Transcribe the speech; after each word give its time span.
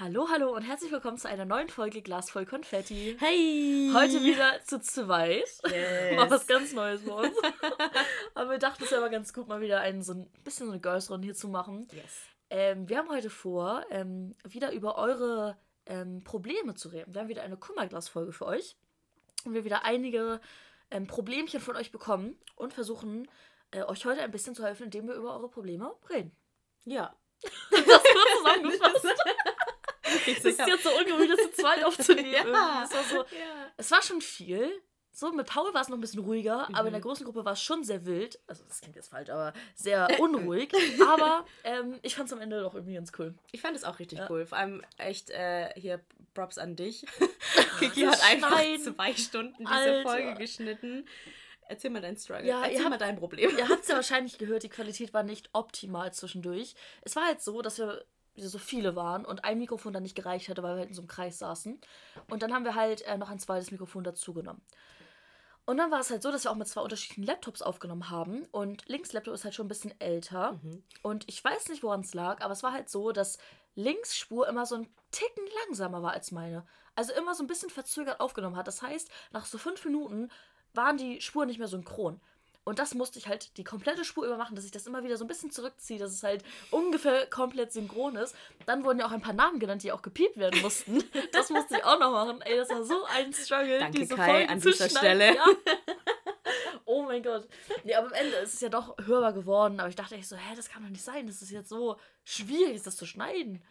Hallo, 0.00 0.28
hallo 0.30 0.54
und 0.54 0.62
herzlich 0.62 0.92
willkommen 0.92 1.18
zu 1.18 1.28
einer 1.28 1.44
neuen 1.44 1.68
Folge 1.68 2.02
Glas 2.02 2.30
voll 2.30 2.46
Konfetti. 2.46 3.16
Hey! 3.18 3.90
Heute 3.92 4.22
wieder 4.22 4.62
zu 4.62 4.80
zweit. 4.80 5.48
Yes. 5.68 6.14
Mal 6.16 6.30
was 6.30 6.46
ganz 6.46 6.72
Neues 6.72 7.02
für 7.02 7.14
uns. 7.14 7.36
Aber 8.36 8.50
wir 8.50 8.58
dachten, 8.58 8.84
es 8.84 8.92
wäre 8.92 9.00
aber 9.00 9.10
ganz 9.10 9.32
gut, 9.32 9.48
mal 9.48 9.60
wieder 9.60 9.80
einen, 9.80 10.04
so 10.04 10.12
ein 10.12 10.30
bisschen 10.44 10.66
so 10.66 10.72
eine 10.72 10.80
Girls-Runde 10.80 11.24
hier 11.24 11.34
zu 11.34 11.48
machen. 11.48 11.88
Yes. 11.90 12.22
Ähm, 12.48 12.88
wir 12.88 12.98
haben 12.98 13.08
heute 13.08 13.28
vor, 13.28 13.84
ähm, 13.90 14.36
wieder 14.44 14.70
über 14.70 14.98
eure 14.98 15.58
ähm, 15.86 16.22
Probleme 16.22 16.74
zu 16.74 16.90
reden. 16.90 17.12
Wir 17.12 17.22
haben 17.22 17.28
wieder 17.28 17.42
eine 17.42 17.56
Kummerglas-Folge 17.56 18.30
für 18.30 18.46
euch. 18.46 18.76
Und 19.46 19.54
wir 19.54 19.64
wieder 19.64 19.84
einige 19.84 20.40
ähm, 20.92 21.08
Problemchen 21.08 21.60
von 21.60 21.74
euch 21.74 21.90
bekommen 21.90 22.38
und 22.54 22.72
versuchen, 22.72 23.28
äh, 23.72 23.82
euch 23.82 24.04
heute 24.04 24.22
ein 24.22 24.30
bisschen 24.30 24.54
zu 24.54 24.64
helfen, 24.64 24.84
indem 24.84 25.08
wir 25.08 25.16
über 25.16 25.34
eure 25.34 25.48
Probleme 25.48 25.92
reden. 26.08 26.30
Ja. 26.84 27.16
Das 27.70 28.02
kurz 28.02 28.36
zusammengefasst. 28.38 29.06
Es 30.26 30.44
ist 30.44 30.58
jetzt 30.58 30.82
so 30.84 30.90
ungewohnt, 30.90 31.30
das 31.30 31.40
zu 31.54 31.62
zweit 31.62 31.84
aufzunehmen. 31.84 32.32
Ja. 32.52 32.82
Es, 32.84 32.94
war 32.94 33.04
so, 33.04 33.16
Ja. 33.16 33.72
es 33.76 33.90
war 33.90 34.02
schon 34.02 34.20
viel. 34.20 34.70
So, 35.10 35.32
mit 35.32 35.46
Paul 35.48 35.74
war 35.74 35.80
es 35.82 35.88
noch 35.88 35.96
ein 35.96 36.00
bisschen 36.00 36.20
ruhiger, 36.22 36.68
aber 36.72 36.86
in 36.86 36.92
der 36.92 37.00
Mhm. 37.00 37.02
großen 37.02 37.24
Gruppe 37.24 37.44
war 37.44 37.54
es 37.54 37.60
schon 37.62 37.82
sehr 37.82 38.06
wild. 38.06 38.38
Also, 38.46 38.62
das 38.68 38.80
klingt 38.80 38.94
jetzt 38.94 39.08
falsch, 39.08 39.30
aber 39.30 39.52
sehr 39.74 40.06
unruhig. 40.20 40.70
aber 41.04 41.44
ähm, 41.64 41.98
ich 42.02 42.14
fand 42.14 42.28
es 42.28 42.32
am 42.32 42.40
Ende 42.40 42.60
doch 42.60 42.74
irgendwie 42.74 42.94
ganz 42.94 43.10
cool. 43.18 43.34
Ich 43.50 43.60
fand 43.60 43.74
es 43.76 43.82
auch 43.82 43.98
richtig 43.98 44.18
Ja. 44.20 44.28
cool. 44.30 44.46
Vor 44.46 44.58
allem 44.58 44.84
echt 44.96 45.30
äh, 45.30 45.72
hier 45.74 46.00
Props 46.34 46.56
an 46.58 46.76
dich. 46.76 47.04
Kiki 47.80 48.02
hat 48.02 48.22
einfach 48.30 48.52
Schneiden. 48.60 48.94
zwei 48.94 49.14
Stunden 49.14 49.56
diese 49.58 49.72
Alter. 49.72 50.02
Folge 50.08 50.34
geschnitten. 50.34 51.08
Erzähl 51.70 51.90
mal 51.90 52.00
deinen 52.00 52.16
Struggle. 52.16 52.46
Ja, 52.46 52.62
Erzähl 52.62 52.80
habt- 52.80 52.90
mal 52.90 52.96
dein 52.98 53.18
Problem. 53.18 53.50
Ihr 53.58 53.68
habt 53.68 53.82
es 53.82 53.88
ja 53.88 53.96
wahrscheinlich 53.96 54.38
gehört, 54.38 54.62
die 54.62 54.68
Qualität 54.68 55.12
war 55.12 55.24
nicht 55.24 55.50
optimal 55.52 56.12
zwischendurch. 56.14 56.74
Es 57.02 57.16
war 57.16 57.26
halt 57.26 57.42
so, 57.42 57.60
dass 57.60 57.78
wir 57.78 58.04
so 58.38 58.58
viele 58.58 58.96
waren 58.96 59.24
und 59.24 59.44
ein 59.44 59.58
Mikrofon 59.58 59.92
dann 59.92 60.02
nicht 60.02 60.14
gereicht 60.14 60.48
hatte, 60.48 60.62
weil 60.62 60.74
wir 60.74 60.80
halt 60.80 60.88
in 60.88 60.94
so 60.94 61.02
einem 61.02 61.08
Kreis 61.08 61.38
saßen. 61.38 61.80
Und 62.30 62.42
dann 62.42 62.52
haben 62.52 62.64
wir 62.64 62.74
halt 62.74 63.02
äh, 63.02 63.16
noch 63.18 63.30
ein 63.30 63.38
zweites 63.38 63.70
Mikrofon 63.70 64.04
dazugenommen. 64.04 64.62
Und 65.68 65.76
dann 65.76 65.90
war 65.90 66.00
es 66.00 66.08
halt 66.10 66.22
so, 66.22 66.32
dass 66.32 66.44
wir 66.44 66.50
auch 66.50 66.56
mit 66.56 66.66
zwei 66.66 66.80
unterschiedlichen 66.80 67.24
Laptops 67.24 67.60
aufgenommen 67.60 68.08
haben. 68.08 68.46
Und 68.52 68.88
links 68.88 69.12
Laptop 69.12 69.34
ist 69.34 69.44
halt 69.44 69.54
schon 69.54 69.66
ein 69.66 69.68
bisschen 69.68 69.92
älter. 70.00 70.58
Mhm. 70.62 70.82
Und 71.02 71.24
ich 71.28 71.44
weiß 71.44 71.68
nicht, 71.68 71.82
woran 71.82 72.00
es 72.00 72.14
lag, 72.14 72.40
aber 72.42 72.52
es 72.52 72.62
war 72.62 72.72
halt 72.72 72.88
so, 72.88 73.12
dass 73.12 73.36
links 73.74 74.16
Spur 74.16 74.48
immer 74.48 74.64
so 74.64 74.76
ein 74.76 74.88
Ticken 75.10 75.44
langsamer 75.66 76.02
war 76.02 76.12
als 76.12 76.32
meine. 76.32 76.66
Also 76.94 77.12
immer 77.12 77.34
so 77.34 77.44
ein 77.44 77.48
bisschen 77.48 77.68
verzögert 77.68 78.18
aufgenommen 78.20 78.56
hat. 78.56 78.66
Das 78.66 78.80
heißt, 78.80 79.10
nach 79.30 79.44
so 79.44 79.58
fünf 79.58 79.84
Minuten 79.84 80.30
waren 80.72 80.96
die 80.96 81.20
Spuren 81.20 81.48
nicht 81.48 81.58
mehr 81.58 81.68
synchron. 81.68 82.18
Und 82.68 82.78
das 82.78 82.94
musste 82.94 83.18
ich 83.18 83.28
halt 83.28 83.56
die 83.56 83.64
komplette 83.64 84.04
Spur 84.04 84.26
übermachen, 84.26 84.54
dass 84.54 84.66
ich 84.66 84.70
das 84.70 84.86
immer 84.86 85.02
wieder 85.02 85.16
so 85.16 85.24
ein 85.24 85.28
bisschen 85.28 85.50
zurückziehe, 85.50 85.98
dass 85.98 86.12
es 86.12 86.22
halt 86.22 86.44
ungefähr 86.70 87.24
komplett 87.26 87.72
synchron 87.72 88.16
ist. 88.16 88.36
Dann 88.66 88.84
wurden 88.84 88.98
ja 88.98 89.06
auch 89.06 89.10
ein 89.10 89.22
paar 89.22 89.32
Namen 89.32 89.58
genannt, 89.58 89.82
die 89.82 89.90
auch 89.90 90.02
gepiept 90.02 90.36
werden 90.36 90.60
mussten. 90.60 91.02
Das 91.32 91.50
musste 91.50 91.76
ich 91.76 91.84
auch 91.84 91.98
noch 91.98 92.12
machen. 92.12 92.42
Ey, 92.42 92.56
das 92.56 92.68
war 92.68 92.82
so 92.84 93.04
ein 93.04 93.32
Struggle. 93.32 93.78
Danke, 93.78 94.00
diese 94.00 94.16
Kai, 94.16 94.30
Folgen 94.30 94.50
an 94.50 94.60
dieser. 94.60 94.88
Stelle. 94.88 95.34
Ja. 95.34 95.44
Oh 96.84 97.02
mein 97.02 97.22
Gott. 97.22 97.46
Nee, 97.84 97.94
aber 97.94 98.06
am 98.06 98.12
Ende 98.14 98.36
ist 98.36 98.54
es 98.54 98.60
ja 98.62 98.70
doch 98.70 98.96
hörbar 99.04 99.34
geworden. 99.34 99.78
Aber 99.78 99.90
ich 99.90 99.94
dachte 99.94 100.14
echt 100.14 100.26
so, 100.26 100.36
hä, 100.36 100.56
das 100.56 100.70
kann 100.70 100.82
doch 100.82 100.88
nicht 100.88 101.04
sein. 101.04 101.26
Das 101.26 101.42
ist 101.42 101.50
jetzt 101.50 101.68
so 101.68 101.98
schwierig, 102.24 102.82
das 102.82 102.96
zu 102.96 103.04
schneiden. 103.04 103.62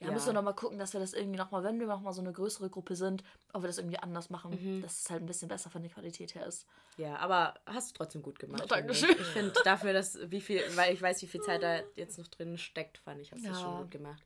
Ja, 0.00 0.08
Ja. 0.08 0.12
müssen 0.12 0.26
wir 0.26 0.32
nochmal 0.34 0.54
gucken, 0.54 0.78
dass 0.78 0.92
wir 0.92 1.00
das 1.00 1.14
irgendwie 1.14 1.38
nochmal, 1.38 1.64
wenn 1.64 1.80
wir 1.80 1.86
nochmal 1.86 2.12
so 2.12 2.20
eine 2.20 2.32
größere 2.32 2.68
Gruppe 2.68 2.96
sind, 2.96 3.24
ob 3.54 3.62
wir 3.62 3.66
das 3.68 3.78
irgendwie 3.78 3.98
anders 3.98 4.28
machen. 4.28 4.50
Mhm. 4.50 4.82
Dass 4.82 5.00
es 5.00 5.10
halt 5.10 5.22
ein 5.22 5.26
bisschen 5.26 5.48
besser 5.48 5.70
von 5.70 5.82
der 5.82 5.90
Qualität 5.90 6.34
her 6.34 6.44
ist. 6.46 6.66
Ja, 6.98 7.16
aber 7.16 7.54
hast 7.64 7.90
du 7.90 7.94
trotzdem 7.94 8.20
gut 8.22 8.38
gemacht. 8.38 8.60
Finde 8.60 8.74
Dankeschön. 8.74 9.10
Ich, 9.10 9.20
ich 9.20 9.26
finde 9.28 9.52
dafür, 9.64 9.92
dass 9.94 10.18
wie 10.30 10.40
viel, 10.42 10.60
weil 10.76 10.92
ich 10.92 11.00
weiß, 11.00 11.22
wie 11.22 11.26
viel 11.26 11.40
Zeit 11.40 11.62
da 11.62 11.80
jetzt 11.94 12.18
noch 12.18 12.28
drin 12.28 12.58
steckt, 12.58 12.98
fand 12.98 13.20
ich, 13.20 13.32
hast 13.32 13.42
du 13.44 13.48
Ja. 13.48 13.54
schon 13.54 13.76
gut 13.78 13.90
gemacht. 13.90 14.22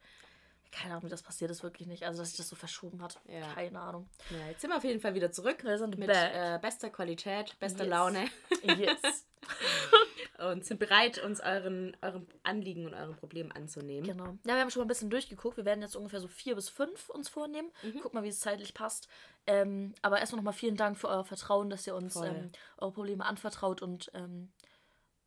Keine 0.73 0.93
Ahnung, 0.95 1.05
wie 1.07 1.11
das 1.11 1.23
passiert 1.23 1.51
ist, 1.51 1.65
wirklich 1.65 1.89
nicht. 1.89 2.05
Also, 2.05 2.21
dass 2.21 2.29
sich 2.29 2.37
das 2.37 2.49
so 2.49 2.55
verschoben 2.55 3.03
hat. 3.03 3.19
Ja. 3.29 3.41
Keine 3.55 3.81
Ahnung. 3.81 4.09
Ja, 4.31 4.47
jetzt 4.49 4.61
sind 4.61 4.71
wir 4.71 4.77
auf 4.77 4.85
jeden 4.85 5.01
Fall 5.01 5.15
wieder 5.15 5.33
zurück. 5.33 5.65
Wir 5.65 5.79
sind 5.79 5.99
mit 5.99 6.09
äh, 6.11 6.59
bester 6.63 6.91
Qualität, 6.91 7.57
bester 7.59 7.83
Yes. 7.85 7.91
Laune 7.91 8.25
Yes. 8.63 9.01
und 10.41 10.65
sind 10.65 10.79
bereit, 10.79 11.23
uns 11.23 11.41
euren, 11.41 11.97
euren 12.01 12.27
Anliegen 12.43 12.87
und 12.87 12.95
euren 12.95 13.17
Problemen 13.17 13.53
anzunehmen. 13.53 14.05
Genau. 14.05 14.39
Ja, 14.47 14.55
wir 14.55 14.61
haben 14.61 14.71
schon 14.71 14.81
mal 14.81 14.87
ein 14.87 14.89
bisschen 14.89 15.11
durchgeguckt. 15.11 15.57
Wir 15.57 15.65
werden 15.65 15.83
jetzt 15.83 15.97
ungefähr 15.97 16.21
so 16.21 16.29
vier 16.29 16.55
bis 16.55 16.69
fünf 16.69 17.11
uns 17.11 17.29
vornehmen. 17.29 17.71
Mhm. 17.83 18.01
Guck 18.03 18.15
mal, 18.15 18.23
wie 18.23 18.29
es 18.29 18.41
zeitlich 18.41 18.75
passt. 18.75 19.09
Ähm, 19.47 19.95
aber 20.03 20.19
erstmal 20.19 20.39
nochmal 20.39 20.55
vielen 20.55 20.77
Dank 20.77 20.99
für 20.99 21.09
euer 21.09 21.25
Vertrauen, 21.25 21.71
dass 21.71 21.87
ihr 21.87 21.95
uns 21.95 22.17
ähm, 22.17 22.51
eure 22.79 22.93
Probleme 22.93 23.25
anvertraut 23.25 23.83
und 23.83 24.11
ähm, 24.15 24.51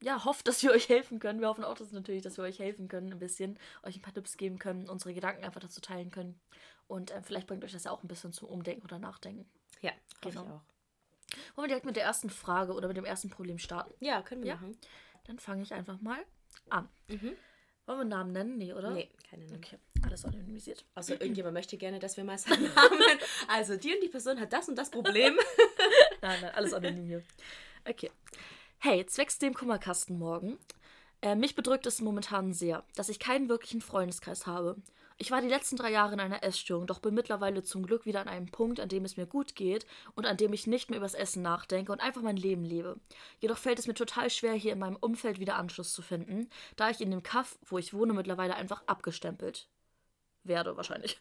ja, 0.02 0.26
hofft, 0.26 0.48
dass 0.48 0.62
wir 0.64 0.72
euch 0.72 0.90
helfen 0.90 1.20
können. 1.20 1.40
Wir 1.40 1.48
hoffen 1.48 1.64
auch 1.64 1.76
dass 1.76 1.92
natürlich, 1.92 2.24
dass 2.24 2.38
wir 2.38 2.44
euch 2.44 2.60
helfen 2.60 2.88
können, 2.88 3.14
ein 3.14 3.20
bisschen, 3.20 3.58
euch 3.84 3.96
ein 3.96 4.02
paar 4.02 4.14
Tipps 4.14 4.38
geben 4.38 4.60
können, 4.60 4.90
unsere 4.90 5.14
Gedanken 5.14 5.44
einfach 5.44 5.62
dazu 5.62 5.80
teilen 5.80 6.12
können. 6.12 6.40
Und 6.88 7.12
äh, 7.12 7.22
vielleicht 7.22 7.48
bringt 7.48 7.64
euch 7.64 7.72
das 7.72 7.86
ja 7.86 7.92
auch 7.92 8.04
ein 8.04 8.08
bisschen 8.08 8.34
zum 8.34 8.50
Umdenken 8.50 8.84
oder 8.84 9.00
Nachdenken. 9.00 9.50
Ja, 9.82 9.92
Genau. 10.22 10.62
Wollen 11.56 11.66
wir 11.66 11.68
direkt 11.70 11.86
mit 11.86 11.96
der 11.96 12.04
ersten 12.04 12.30
Frage 12.30 12.74
oder 12.74 12.88
mit 12.88 12.98
dem 12.98 13.06
ersten 13.06 13.30
Problem 13.30 13.58
starten? 13.58 13.94
Ja, 14.00 14.22
können 14.22 14.42
wir 14.44 14.50
Ja. 14.50 14.56
machen. 14.56 14.78
Dann 15.26 15.40
fange 15.40 15.64
ich 15.64 15.74
einfach 15.74 16.00
mal 16.02 16.20
an. 16.70 16.90
Mhm. 17.08 17.36
Wollen 17.86 17.98
wir 17.98 18.02
einen 18.02 18.10
Namen 18.10 18.32
nennen? 18.32 18.58
Nee, 18.58 18.74
oder? 18.74 18.92
Nee, 18.92 19.10
keine 19.30 19.46
Ahnung. 19.46 19.58
Okay, 19.58 19.78
alles 20.04 20.24
anonymisiert. 20.26 20.86
Also 20.96 21.14
irgendjemand 21.14 21.54
möchte 21.54 21.78
gerne, 21.78 22.00
dass 22.00 22.16
wir 22.18 22.24
mal 22.24 22.38
seinen 22.38 22.64
Namen. 22.76 23.02
Also 23.48 23.76
die 23.78 23.94
und 23.94 24.02
die 24.04 24.10
Person 24.10 24.40
hat 24.40 24.54
das 24.54 24.70
und 24.70 24.76
das 24.76 24.90
Problem. 24.92 25.38
Nein, 26.22 26.40
nein, 26.42 26.52
alles 26.56 26.74
anonym 26.74 27.06
hier. 27.06 27.24
Okay. 27.88 28.10
Hey, 28.80 29.06
zwecks 29.06 29.38
dem 29.40 29.54
Kummerkasten 29.54 30.18
morgen. 30.18 30.58
Äh, 31.22 31.36
mich 31.36 31.56
bedrückt 31.56 31.86
es 31.86 32.00
momentan 32.02 32.54
sehr, 32.54 32.84
dass 32.96 33.10
ich 33.10 33.20
keinen 33.20 33.50
wirklichen 33.50 33.82
Freundeskreis 33.82 34.46
habe. 34.48 34.76
Ich 35.18 35.32
war 35.32 35.42
die 35.42 35.48
letzten 35.48 35.76
drei 35.76 35.92
Jahre 35.92 36.14
in 36.14 36.20
einer 36.20 36.44
Essstörung, 36.44 36.88
doch 36.88 37.00
bin 37.00 37.14
mittlerweile 37.14 37.64
zum 37.64 37.86
Glück 37.86 38.06
wieder 38.06 38.22
an 38.22 38.28
einem 38.28 38.48
Punkt, 38.48 38.80
an 38.80 38.90
dem 38.90 39.06
es 39.06 39.18
mir 39.18 39.26
gut 39.26 39.56
geht 39.56 39.86
und 40.16 40.26
an 40.26 40.38
dem 40.38 40.54
ich 40.54 40.68
nicht 40.68 40.90
mehr 40.90 40.98
übers 41.00 41.14
Essen 41.14 41.44
nachdenke 41.44 41.92
und 41.92 42.02
einfach 42.02 42.22
mein 42.22 42.38
Leben 42.38 42.66
lebe. 42.66 43.00
Jedoch 43.40 43.58
fällt 43.58 43.80
es 43.80 43.88
mir 43.88 43.94
total 43.94 44.30
schwer, 44.30 44.54
hier 44.54 44.74
in 44.74 44.80
meinem 44.80 44.98
Umfeld 44.98 45.40
wieder 45.40 45.56
Anschluss 45.56 45.94
zu 45.94 46.02
finden, 46.02 46.50
da 46.76 46.90
ich 46.90 47.02
in 47.02 47.12
dem 47.12 47.24
Kaff, 47.24 47.58
wo 47.66 47.78
ich 47.78 47.94
wohne, 47.94 48.14
mittlerweile 48.14 48.56
einfach 48.56 48.84
abgestempelt 48.88 49.68
werde 50.44 50.76
wahrscheinlich. 50.78 51.18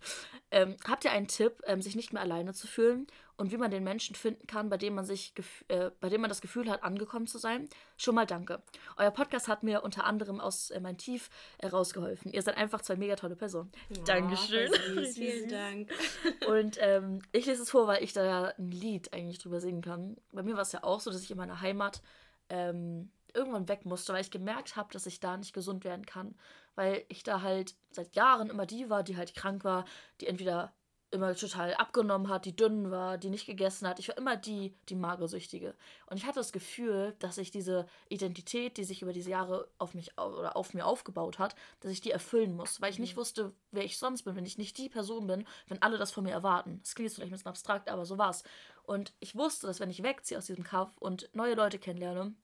Ähm, 0.50 0.76
habt 0.88 1.04
ihr 1.04 1.12
einen 1.12 1.28
Tipp, 1.28 1.62
ähm, 1.66 1.80
sich 1.82 1.96
nicht 1.96 2.12
mehr 2.12 2.22
alleine 2.22 2.52
zu 2.54 2.66
fühlen 2.66 3.06
und 3.36 3.50
wie 3.52 3.56
man 3.56 3.70
den 3.70 3.84
Menschen 3.84 4.14
finden 4.16 4.46
kann, 4.46 4.68
bei 4.68 4.76
dem 4.76 4.94
man 4.94 5.04
sich, 5.04 5.32
gef- 5.36 5.68
äh, 5.68 5.90
bei 6.00 6.08
dem 6.08 6.20
man 6.20 6.28
das 6.28 6.40
Gefühl 6.40 6.68
hat, 6.70 6.82
angekommen 6.82 7.26
zu 7.26 7.38
sein? 7.38 7.68
Schon 7.96 8.14
mal 8.14 8.26
danke. 8.26 8.62
Euer 8.96 9.10
Podcast 9.10 9.48
hat 9.48 9.62
mir 9.62 9.82
unter 9.82 10.04
anderem 10.04 10.40
aus 10.40 10.70
äh, 10.70 10.80
mein 10.80 10.98
Tief 10.98 11.30
herausgeholfen. 11.60 12.32
Ihr 12.32 12.42
seid 12.42 12.56
einfach 12.56 12.82
zwei 12.82 12.96
mega 12.96 13.16
tolle 13.16 13.36
Personen. 13.36 13.72
Dankeschön. 14.04 14.70
Oh, 14.72 14.94
voll 14.94 15.04
süß. 15.06 15.14
Vielen. 15.14 15.48
Dank. 15.48 15.90
Und 16.46 16.76
ähm, 16.80 17.22
ich 17.32 17.46
lese 17.46 17.62
es 17.62 17.70
vor, 17.70 17.86
weil 17.86 18.02
ich 18.02 18.12
da 18.12 18.24
ja 18.24 18.52
ein 18.58 18.70
Lied 18.70 19.12
eigentlich 19.12 19.38
drüber 19.38 19.60
singen 19.60 19.82
kann. 19.82 20.16
Bei 20.32 20.42
mir 20.42 20.54
war 20.54 20.62
es 20.62 20.72
ja 20.72 20.82
auch 20.84 21.00
so, 21.00 21.10
dass 21.10 21.22
ich 21.22 21.30
in 21.30 21.36
meiner 21.38 21.60
Heimat 21.60 22.02
ähm, 22.48 23.10
irgendwann 23.34 23.69
weg 23.69 23.84
musste, 23.84 24.12
weil 24.12 24.22
ich 24.22 24.31
gemerkt 24.31 24.76
habe, 24.76 24.93
dass 24.93 25.06
ich 25.06 25.20
da 25.20 25.37
nicht 25.37 25.53
gesund 25.53 25.84
werden 25.84 26.06
kann. 26.06 26.34
Weil 26.75 27.04
ich 27.09 27.22
da 27.22 27.43
halt 27.43 27.75
seit 27.91 28.15
Jahren 28.15 28.50
immer 28.50 28.66
die 28.66 28.88
war, 28.91 29.03
die 29.03 29.16
halt 29.16 29.34
krank 29.34 29.65
war, 29.65 29.84
die 30.20 30.26
entweder 30.26 30.72
immer 31.12 31.34
total 31.37 31.75
abgenommen 31.75 32.28
hat, 32.28 32.47
die 32.47 32.56
dünn 32.56 32.91
war, 32.91 33.19
die 33.19 33.28
nicht 33.28 33.44
gegessen 33.44 33.87
hat. 33.87 33.98
Ich 33.98 34.09
war 34.09 34.16
immer 34.16 34.34
die, 34.34 34.75
die 34.88 34.94
Magersüchtige. 34.94 35.75
Und 36.06 36.16
ich 36.16 36.25
hatte 36.25 36.41
das 36.41 36.53
Gefühl, 36.53 37.15
dass 37.19 37.37
ich 37.37 37.50
diese 37.50 37.87
Identität, 38.09 38.79
die 38.79 38.84
sich 38.84 39.02
über 39.02 39.12
diese 39.12 39.31
Jahre 39.31 39.69
auf 39.76 39.93
mich 39.93 40.19
oder 40.19 40.56
auf 40.56 40.73
mir 40.73 40.87
aufgebaut 40.87 41.38
hat, 41.38 41.55
dass 41.81 41.93
ich 41.93 42.00
die 42.00 42.11
erfüllen 42.11 42.56
muss, 42.56 42.81
weil 42.81 42.90
ich 42.90 42.99
nicht 42.99 43.19
wusste, 43.19 43.52
wer 43.73 43.85
ich 43.85 43.99
sonst 43.99 44.23
bin, 44.23 44.37
wenn 44.37 44.46
ich 44.46 44.56
nicht 44.56 44.78
die 44.78 44.88
Person 44.88 45.26
bin, 45.26 45.46
wenn 45.69 45.82
alle 45.82 45.99
das 45.99 46.12
von 46.12 46.25
mir 46.25 46.32
erwarten. 46.32 46.81
Das 46.82 46.94
klingt 46.94 47.11
jetzt 47.11 47.17
vielleicht 47.17 47.31
ein 47.31 47.37
bisschen 47.37 47.50
abstrakt, 47.50 47.90
aber 47.90 48.06
so 48.06 48.17
war's. 48.17 48.43
Und 48.85 49.12
ich 49.20 49.37
wusste, 49.37 49.67
dass 49.67 49.81
wenn 49.81 49.90
ich 49.90 50.02
wegziehe 50.02 50.38
aus 50.38 50.46
diesem 50.46 50.64
Kaff 50.64 50.96
und 50.96 51.28
neue 51.35 51.55
Leute 51.55 51.78
kennenlerne, 51.78 52.35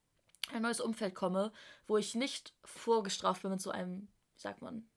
ein 0.53 0.63
neues 0.63 0.81
Umfeld 0.81 1.15
komme, 1.15 1.53
wo 1.87 1.97
ich 1.97 2.15
nicht 2.15 2.53
vorgestraft 2.65 3.43
bin 3.43 3.51
mit 3.51 3.61
so 3.61 3.71
einem, 3.71 4.09
wie 4.35 4.41
sagt 4.41 4.63
man, 4.63 4.89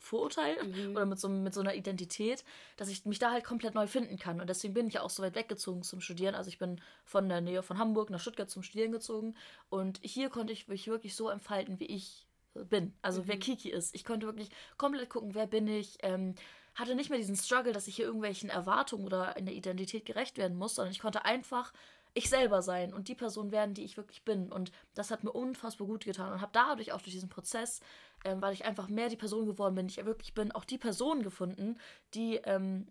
Vorurteil 0.00 0.62
Mhm. 0.64 0.92
oder 0.94 1.06
mit 1.06 1.18
so, 1.18 1.28
mit 1.28 1.52
so 1.52 1.60
einer 1.60 1.74
Identität, 1.74 2.44
dass 2.76 2.88
ich 2.88 3.04
mich 3.04 3.18
da 3.18 3.32
halt 3.32 3.44
komplett 3.44 3.74
neu 3.74 3.86
finden 3.88 4.16
kann. 4.16 4.40
Und 4.40 4.48
deswegen 4.48 4.72
bin 4.72 4.86
ich 4.86 4.94
ja 4.94 5.02
auch 5.02 5.10
so 5.10 5.22
weit 5.22 5.34
weggezogen 5.34 5.82
zum 5.82 6.00
Studieren. 6.00 6.34
Also 6.36 6.48
ich 6.48 6.58
bin 6.58 6.80
von 7.04 7.28
der 7.28 7.40
Nähe 7.40 7.62
von 7.62 7.78
Hamburg 7.78 8.08
nach 8.10 8.20
Stuttgart 8.20 8.48
zum 8.48 8.62
Studieren 8.62 8.92
gezogen. 8.92 9.36
Und 9.70 9.98
hier 10.02 10.30
konnte 10.30 10.52
ich 10.52 10.68
mich 10.68 10.86
wirklich 10.86 11.16
so 11.16 11.28
entfalten, 11.28 11.80
wie 11.80 11.86
ich 11.86 12.26
bin. 12.54 12.94
Also 13.02 13.26
wer 13.26 13.36
Mhm. 13.36 13.40
Kiki 13.40 13.70
ist. 13.70 13.94
Ich 13.94 14.04
konnte 14.04 14.26
wirklich 14.26 14.50
komplett 14.76 15.10
gucken, 15.10 15.34
wer 15.34 15.46
bin 15.48 15.66
ich. 15.66 15.98
Ähm, 16.02 16.36
hatte 16.74 16.94
nicht 16.94 17.10
mehr 17.10 17.18
diesen 17.18 17.36
Struggle, 17.36 17.72
dass 17.72 17.88
ich 17.88 17.96
hier 17.96 18.04
irgendwelchen 18.06 18.50
Erwartungen 18.50 19.04
oder 19.04 19.36
in 19.36 19.46
der 19.46 19.54
Identität 19.56 20.04
gerecht 20.06 20.38
werden 20.38 20.56
muss, 20.56 20.76
sondern 20.76 20.92
ich 20.92 21.00
konnte 21.00 21.24
einfach 21.24 21.72
ich 22.18 22.28
selber 22.28 22.62
sein 22.62 22.92
und 22.92 23.08
die 23.08 23.14
Person 23.14 23.52
werden, 23.52 23.74
die 23.74 23.84
ich 23.84 23.96
wirklich 23.96 24.24
bin. 24.24 24.52
Und 24.52 24.72
das 24.94 25.10
hat 25.10 25.24
mir 25.24 25.32
unfassbar 25.32 25.86
gut 25.86 26.04
getan 26.04 26.32
und 26.32 26.40
habe 26.40 26.52
dadurch 26.52 26.92
auch 26.92 27.00
durch 27.00 27.14
diesen 27.14 27.28
Prozess, 27.28 27.80
ähm, 28.24 28.42
weil 28.42 28.52
ich 28.52 28.64
einfach 28.64 28.88
mehr 28.88 29.08
die 29.08 29.16
Person 29.16 29.46
geworden 29.46 29.74
bin, 29.74 29.88
die 29.88 29.98
ich 29.98 30.06
wirklich 30.06 30.34
bin, 30.34 30.52
auch 30.52 30.64
die 30.64 30.78
Person 30.78 31.22
gefunden, 31.22 31.78
die 32.14 32.36
ähm, 32.44 32.88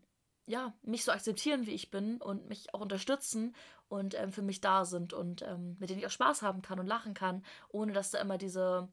ja, 0.47 0.73
mich 0.81 1.03
so 1.03 1.11
akzeptieren, 1.11 1.65
wie 1.67 1.73
ich 1.73 1.91
bin 1.91 2.21
und 2.21 2.47
mich 2.47 2.73
auch 2.73 2.79
unterstützen 2.79 3.53
und 3.89 4.17
ähm, 4.17 4.31
für 4.31 4.41
mich 4.41 4.61
da 4.61 4.85
sind 4.85 5.13
und 5.13 5.41
ähm, 5.41 5.75
mit 5.79 5.89
denen 5.89 5.99
ich 5.99 6.07
auch 6.07 6.11
Spaß 6.11 6.41
haben 6.41 6.61
kann 6.61 6.79
und 6.79 6.87
lachen 6.87 7.13
kann, 7.13 7.43
ohne 7.69 7.91
dass 7.91 8.11
da 8.11 8.19
immer 8.19 8.37
diese 8.37 8.87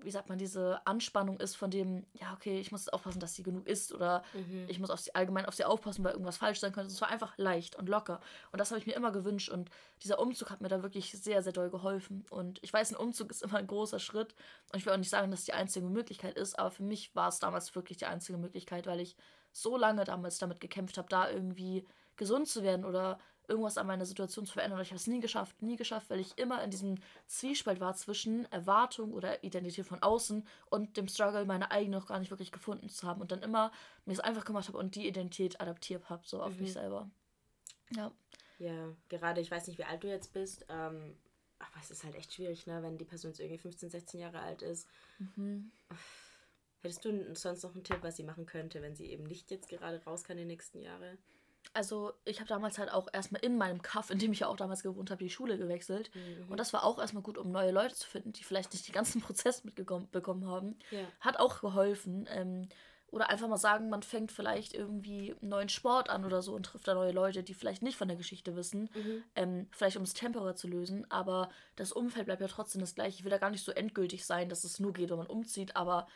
wie 0.00 0.10
sagt 0.10 0.28
man, 0.28 0.38
diese 0.38 0.86
Anspannung 0.86 1.40
ist 1.40 1.56
von 1.56 1.70
dem, 1.70 2.06
ja, 2.12 2.32
okay, 2.32 2.60
ich 2.60 2.70
muss 2.70 2.82
jetzt 2.82 2.92
aufpassen, 2.92 3.18
dass 3.18 3.34
sie 3.34 3.42
genug 3.42 3.66
isst 3.66 3.92
oder 3.92 4.22
mhm. 4.32 4.66
ich 4.68 4.78
muss 4.78 4.90
auf 4.90 5.00
sie, 5.00 5.14
allgemein 5.14 5.46
auf 5.46 5.54
sie 5.54 5.64
aufpassen, 5.64 6.04
weil 6.04 6.12
irgendwas 6.12 6.36
falsch 6.36 6.60
sein 6.60 6.72
könnte. 6.72 6.92
Es 6.92 7.00
war 7.00 7.08
einfach 7.08 7.36
leicht 7.36 7.76
und 7.76 7.88
locker. 7.88 8.20
Und 8.52 8.60
das 8.60 8.70
habe 8.70 8.78
ich 8.78 8.86
mir 8.86 8.94
immer 8.94 9.10
gewünscht 9.10 9.48
und 9.48 9.70
dieser 10.02 10.20
Umzug 10.20 10.50
hat 10.50 10.60
mir 10.60 10.68
da 10.68 10.82
wirklich 10.82 11.10
sehr, 11.12 11.42
sehr 11.42 11.52
doll 11.52 11.70
geholfen. 11.70 12.24
Und 12.30 12.62
ich 12.62 12.72
weiß, 12.72 12.92
ein 12.92 12.96
Umzug 12.96 13.30
ist 13.30 13.42
immer 13.44 13.58
ein 13.58 13.66
großer 13.66 13.98
Schritt 13.98 14.34
und 14.72 14.78
ich 14.78 14.86
will 14.86 14.92
auch 14.92 14.98
nicht 14.98 15.10
sagen, 15.10 15.30
dass 15.30 15.40
es 15.40 15.46
die 15.46 15.54
einzige 15.54 15.86
Möglichkeit 15.86 16.36
ist, 16.36 16.58
aber 16.58 16.70
für 16.70 16.84
mich 16.84 17.14
war 17.16 17.28
es 17.28 17.40
damals 17.40 17.74
wirklich 17.74 17.98
die 17.98 18.06
einzige 18.06 18.38
Möglichkeit, 18.38 18.86
weil 18.86 19.00
ich 19.00 19.16
so 19.52 19.76
lange 19.76 20.04
damals 20.04 20.38
damit 20.38 20.60
gekämpft 20.60 20.98
habe, 20.98 21.08
da 21.08 21.30
irgendwie 21.30 21.86
gesund 22.16 22.48
zu 22.48 22.62
werden 22.62 22.84
oder 22.84 23.18
irgendwas 23.48 23.78
an 23.78 23.86
meiner 23.86 24.06
Situation 24.06 24.46
zu 24.46 24.52
verändern. 24.52 24.80
Ich 24.80 24.88
habe 24.88 24.96
es 24.96 25.06
nie 25.06 25.20
geschafft, 25.20 25.62
nie 25.62 25.76
geschafft, 25.76 26.10
weil 26.10 26.20
ich 26.20 26.36
immer 26.38 26.62
in 26.62 26.70
diesem 26.70 26.96
Zwiespalt 27.26 27.80
war 27.80 27.94
zwischen 27.94 28.50
Erwartung 28.52 29.12
oder 29.12 29.42
Identität 29.42 29.86
von 29.86 30.02
außen 30.02 30.46
und 30.66 30.96
dem 30.96 31.08
Struggle, 31.08 31.44
meine 31.44 31.70
eigene 31.70 31.96
noch 31.96 32.06
gar 32.06 32.18
nicht 32.18 32.30
wirklich 32.30 32.52
gefunden 32.52 32.88
zu 32.88 33.06
haben. 33.06 33.20
Und 33.20 33.32
dann 33.32 33.42
immer 33.42 33.72
mir 34.04 34.12
es 34.12 34.20
einfach 34.20 34.44
gemacht 34.44 34.68
habe 34.68 34.78
und 34.78 34.94
die 34.94 35.08
Identität 35.08 35.60
adaptiert 35.60 36.08
habe, 36.10 36.22
so 36.26 36.42
auf 36.42 36.54
mhm. 36.54 36.60
mich 36.60 36.72
selber. 36.72 37.10
Ja. 37.90 38.12
Ja, 38.58 38.92
gerade, 39.08 39.40
ich 39.40 39.50
weiß 39.50 39.68
nicht, 39.68 39.78
wie 39.78 39.84
alt 39.84 40.02
du 40.02 40.08
jetzt 40.08 40.32
bist, 40.32 40.66
ähm, 40.68 41.16
aber 41.60 41.80
es 41.80 41.90
ist 41.90 42.04
halt 42.04 42.16
echt 42.16 42.34
schwierig, 42.34 42.66
ne, 42.66 42.82
wenn 42.82 42.98
die 42.98 43.04
Person 43.04 43.30
jetzt 43.30 43.40
irgendwie 43.40 43.58
15, 43.58 43.90
16 43.90 44.20
Jahre 44.20 44.40
alt 44.40 44.62
ist. 44.62 44.88
Mhm. 45.18 45.70
Hättest 46.80 47.04
du 47.04 47.34
sonst 47.34 47.62
noch 47.62 47.74
einen 47.74 47.84
Tipp, 47.84 47.98
was 48.02 48.16
sie 48.16 48.22
machen 48.22 48.46
könnte, 48.46 48.82
wenn 48.82 48.94
sie 48.94 49.06
eben 49.06 49.24
nicht 49.24 49.50
jetzt 49.50 49.68
gerade 49.68 50.02
raus 50.04 50.24
kann 50.24 50.36
in 50.36 50.42
den 50.42 50.48
nächsten 50.48 50.80
Jahren? 50.80 51.18
Also 51.74 52.12
ich 52.24 52.40
habe 52.40 52.48
damals 52.48 52.78
halt 52.78 52.92
auch 52.92 53.08
erstmal 53.12 53.42
in 53.44 53.56
meinem 53.56 53.82
Kaff, 53.82 54.10
in 54.10 54.18
dem 54.18 54.32
ich 54.32 54.40
ja 54.40 54.48
auch 54.48 54.56
damals 54.56 54.82
gewohnt 54.82 55.10
habe, 55.10 55.22
die 55.22 55.30
Schule 55.30 55.58
gewechselt. 55.58 56.10
Mhm. 56.14 56.50
Und 56.50 56.58
das 56.58 56.72
war 56.72 56.84
auch 56.84 56.98
erstmal 56.98 57.22
gut, 57.22 57.38
um 57.38 57.50
neue 57.50 57.70
Leute 57.70 57.94
zu 57.94 58.08
finden, 58.08 58.32
die 58.32 58.44
vielleicht 58.44 58.72
nicht 58.72 58.86
den 58.86 58.94
ganzen 58.94 59.20
Prozess 59.22 59.64
mitbekommen 59.64 60.46
haben. 60.46 60.78
Ja. 60.90 61.00
Hat 61.20 61.38
auch 61.38 61.60
geholfen. 61.60 62.28
Ähm, 62.30 62.68
oder 63.10 63.30
einfach 63.30 63.48
mal 63.48 63.56
sagen, 63.56 63.88
man 63.88 64.02
fängt 64.02 64.32
vielleicht 64.32 64.74
irgendwie 64.74 65.34
einen 65.40 65.48
neuen 65.48 65.68
Sport 65.70 66.10
an 66.10 66.26
oder 66.26 66.42
so 66.42 66.54
und 66.54 66.64
trifft 66.64 66.88
da 66.88 66.94
neue 66.94 67.12
Leute, 67.12 67.42
die 67.42 67.54
vielleicht 67.54 67.82
nicht 67.82 67.96
von 67.96 68.08
der 68.08 68.18
Geschichte 68.18 68.54
wissen. 68.54 68.90
Mhm. 68.94 69.24
Ähm, 69.34 69.66
vielleicht 69.70 69.96
um 69.96 70.02
es 70.02 70.12
temporärer 70.12 70.56
zu 70.56 70.68
lösen. 70.68 71.10
Aber 71.10 71.48
das 71.76 71.92
Umfeld 71.92 72.26
bleibt 72.26 72.42
ja 72.42 72.48
trotzdem 72.48 72.82
das 72.82 72.94
gleiche. 72.94 73.18
Ich 73.18 73.24
will 73.24 73.30
da 73.30 73.38
gar 73.38 73.50
nicht 73.50 73.64
so 73.64 73.72
endgültig 73.72 74.26
sein, 74.26 74.50
dass 74.50 74.64
es 74.64 74.78
nur 74.78 74.92
geht, 74.92 75.08
wenn 75.08 75.16
man 75.16 75.26
umzieht. 75.26 75.74
Aber 75.74 76.06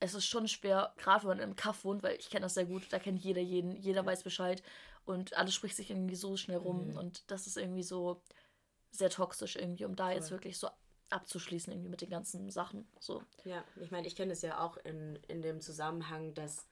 es 0.00 0.14
ist 0.14 0.26
schon 0.26 0.48
schwer, 0.48 0.94
gerade 0.96 1.22
wenn 1.22 1.38
man 1.38 1.50
im 1.50 1.56
Kaff 1.56 1.84
wohnt, 1.84 2.02
weil 2.02 2.16
ich 2.16 2.30
kenne 2.30 2.44
das 2.44 2.54
sehr 2.54 2.64
gut, 2.64 2.90
da 2.90 2.98
kennt 2.98 3.22
jeder 3.22 3.42
jeden, 3.42 3.76
jeder 3.76 4.04
weiß 4.04 4.22
Bescheid 4.22 4.62
und 5.04 5.36
alles 5.36 5.54
spricht 5.54 5.76
sich 5.76 5.90
irgendwie 5.90 6.16
so 6.16 6.36
schnell 6.36 6.56
rum 6.56 6.88
mhm. 6.88 6.96
und 6.96 7.30
das 7.30 7.46
ist 7.46 7.58
irgendwie 7.58 7.82
so 7.82 8.22
sehr 8.90 9.10
toxisch 9.10 9.56
irgendwie, 9.56 9.84
um 9.84 9.94
da 9.94 10.06
Voll. 10.06 10.14
jetzt 10.14 10.30
wirklich 10.30 10.58
so 10.58 10.68
abzuschließen 11.10 11.72
irgendwie 11.72 11.90
mit 11.90 12.00
den 12.00 12.10
ganzen 12.10 12.50
Sachen. 12.50 12.88
So. 12.98 13.22
Ja, 13.44 13.64
ich 13.80 13.90
meine, 13.90 14.06
ich 14.06 14.16
kenne 14.16 14.32
es 14.32 14.42
ja 14.42 14.60
auch 14.60 14.76
in, 14.78 15.16
in 15.28 15.42
dem 15.42 15.60
Zusammenhang, 15.60 16.34
dass 16.34 16.66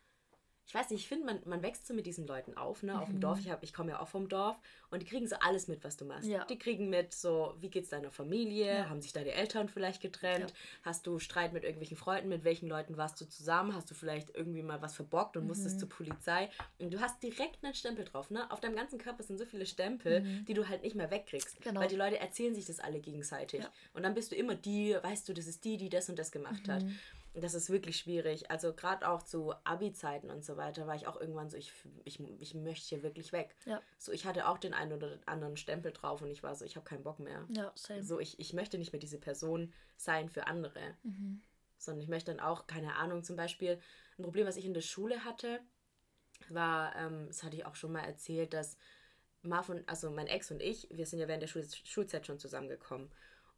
ich 0.69 0.75
weiß 0.75 0.91
nicht, 0.91 1.01
ich 1.01 1.09
finde, 1.09 1.25
man, 1.25 1.41
man 1.47 1.63
wächst 1.63 1.87
so 1.87 1.95
mit 1.95 2.05
diesen 2.05 2.27
Leuten 2.27 2.55
auf, 2.55 2.83
ne? 2.83 2.93
Mhm. 2.93 2.99
Auf 2.99 3.09
dem 3.09 3.21
Dorf. 3.21 3.39
Ich, 3.41 3.51
ich 3.63 3.73
komme 3.73 3.93
ja 3.93 4.01
auch 4.01 4.09
vom 4.09 4.29
Dorf 4.29 4.61
und 4.91 5.01
die 5.01 5.07
kriegen 5.07 5.27
so 5.27 5.37
alles 5.41 5.67
mit, 5.67 5.83
was 5.83 5.97
du 5.97 6.05
machst. 6.05 6.29
Ja. 6.29 6.45
Die 6.45 6.59
kriegen 6.59 6.91
mit, 6.91 7.15
so, 7.15 7.55
wie 7.59 7.71
geht's 7.71 7.89
deiner 7.89 8.11
Familie? 8.11 8.77
Ja. 8.81 8.91
Haben 8.91 9.01
sich 9.01 9.15
deine 9.15 9.33
Eltern 9.33 9.71
vielleicht 9.71 10.03
getrennt? 10.03 10.51
Ja. 10.51 10.57
Hast 10.83 11.07
du 11.07 11.19
Streit 11.21 11.55
mit 11.55 11.65
irgendwelchen 11.65 11.97
Freunden? 11.97 12.29
Mit 12.29 12.45
welchen 12.45 12.69
Leuten 12.69 12.99
warst 12.99 13.19
du 13.19 13.27
zusammen? 13.27 13.75
Hast 13.75 13.91
du 13.91 13.95
vielleicht 13.95 14.37
irgendwie 14.37 14.63
mal 14.63 14.83
was 14.83 14.95
verbockt 14.95 15.39
und 15.39 15.45
mhm. 15.45 15.49
musstest 15.49 15.81
zur 15.81 15.89
Polizei? 15.89 16.51
Und 16.79 16.93
du 16.93 17.01
hast 17.01 17.23
direkt 17.23 17.65
einen 17.65 17.73
Stempel 17.73 18.05
drauf, 18.05 18.31
ne? 18.31 18.51
Auf 18.51 18.61
deinem 18.61 18.77
ganzen 18.77 18.99
Körper 18.99 19.23
sind 19.23 19.39
so 19.39 19.47
viele 19.47 19.65
Stempel, 19.65 20.21
mhm. 20.21 20.45
die 20.45 20.53
du 20.53 20.69
halt 20.69 20.83
nicht 20.83 20.97
mehr 20.97 21.11
wegkriegst. 21.11 21.63
Genau. 21.63 21.81
Weil 21.81 21.89
die 21.89 21.97
Leute 21.97 22.21
erzählen 22.21 22.55
sich 22.55 22.67
das 22.67 22.79
alle 22.79 23.01
gegenseitig. 23.01 23.65
Und 23.95 24.03
dann 24.03 24.13
bist 24.13 24.33
du 24.33 24.37
immer 24.37 24.55
die, 24.55 24.95
weißt 25.01 25.31
du, 25.31 25.33
das 25.33 25.47
ist 25.47 25.65
die, 25.65 25.79
die 25.79 25.89
das 25.89 26.11
und 26.11 26.19
das 26.19 26.31
gemacht 26.31 26.69
hat. 26.69 26.85
Das 27.41 27.55
ist 27.55 27.71
wirklich 27.71 27.97
schwierig. 27.99 28.51
Also 28.51 28.73
gerade 28.73 29.09
auch 29.09 29.23
zu 29.23 29.55
Abi-Zeiten 29.65 30.31
und 30.31 30.45
so 30.45 30.57
weiter 30.57 30.87
war 30.87 30.95
ich 30.95 31.07
auch 31.07 31.21
irgendwann 31.21 31.51
so, 31.51 31.57
ich, 31.57 31.73
ich, 32.05 32.21
ich 32.21 32.55
möchte 32.55 32.89
hier 32.89 33.03
wirklich 33.03 33.33
weg. 33.33 33.55
Ja. 33.65 33.81
So, 33.99 34.13
ich 34.13 34.27
hatte 34.27 34.49
auch 34.49 34.59
den 34.59 34.75
einen 34.75 34.93
oder 34.93 35.19
anderen 35.27 35.57
Stempel 35.57 35.93
drauf 35.93 36.23
und 36.23 36.31
ich 36.31 36.43
war 36.43 36.55
so, 36.55 36.65
ich 36.65 36.77
habe 36.77 36.85
keinen 36.85 37.05
Bock 37.05 37.19
mehr. 37.19 37.47
Ja, 37.51 37.73
same. 37.75 38.03
So, 38.03 38.21
ich, 38.21 38.39
ich 38.39 38.53
möchte 38.53 38.79
nicht 38.79 38.93
mehr 38.93 39.01
diese 39.01 39.19
Person 39.19 39.73
sein 39.97 40.29
für 40.29 40.47
andere. 40.47 40.97
Mhm. 41.03 41.43
Sondern 41.79 42.03
ich 42.03 42.09
möchte 42.09 42.33
dann 42.33 42.41
auch, 42.41 42.67
keine 42.67 42.97
Ahnung, 42.97 43.23
zum 43.23 43.37
Beispiel, 43.37 43.81
ein 44.19 44.23
Problem, 44.23 44.47
was 44.47 44.57
ich 44.57 44.65
in 44.65 44.75
der 44.75 44.81
Schule 44.81 45.25
hatte, 45.25 45.61
war, 46.49 46.95
ähm, 46.97 47.27
das 47.27 47.43
hatte 47.43 47.57
ich 47.57 47.67
auch 47.67 47.77
schon 47.77 47.93
mal 47.93 48.05
erzählt, 48.05 48.53
dass 48.53 48.77
Marvin, 49.43 49.85
also 49.87 50.11
mein 50.11 50.27
Ex 50.27 50.51
und 50.51 50.61
ich, 50.61 50.89
wir 50.91 51.07
sind 51.07 51.21
ja 51.21 51.29
während 51.29 51.43
der 51.43 51.49
Schul 51.49 51.65
Schulzeit 51.85 52.27
schon 52.27 52.39
zusammengekommen. 52.39 53.11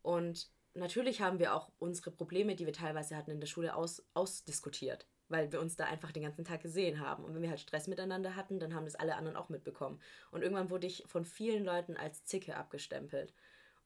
Und 0.03 0.51
natürlich 0.75 1.21
haben 1.21 1.39
wir 1.39 1.55
auch 1.55 1.71
unsere 1.79 2.11
Probleme, 2.11 2.55
die 2.55 2.67
wir 2.67 2.73
teilweise 2.73 3.17
hatten 3.17 3.31
in 3.31 3.41
der 3.41 3.47
Schule, 3.47 3.75
aus, 3.75 4.03
ausdiskutiert, 4.15 5.07
weil 5.29 5.53
wir 5.53 5.61
uns 5.61 5.77
da 5.77 5.87
einfach 5.87 6.13
den 6.13 6.23
ganzen 6.23 6.45
Tag 6.45 6.63
gesehen 6.63 7.01
haben. 7.01 7.25
Und 7.25 7.35
wenn 7.35 7.43
wir 7.43 7.51
halt 7.51 7.61
Stress 7.61 7.87
miteinander 7.87 8.37
hatten, 8.37 8.59
dann 8.61 8.75
haben 8.75 8.85
das 8.85 8.95
alle 8.95 9.17
anderen 9.17 9.37
auch 9.37 9.49
mitbekommen. 9.49 10.01
Und 10.31 10.43
irgendwann 10.43 10.71
wurde 10.71 10.87
ich 10.87 11.05
von 11.07 11.25
vielen 11.25 11.65
Leuten 11.65 11.97
als 11.97 12.25
Zicke 12.25 12.57
abgestempelt. 12.57 13.35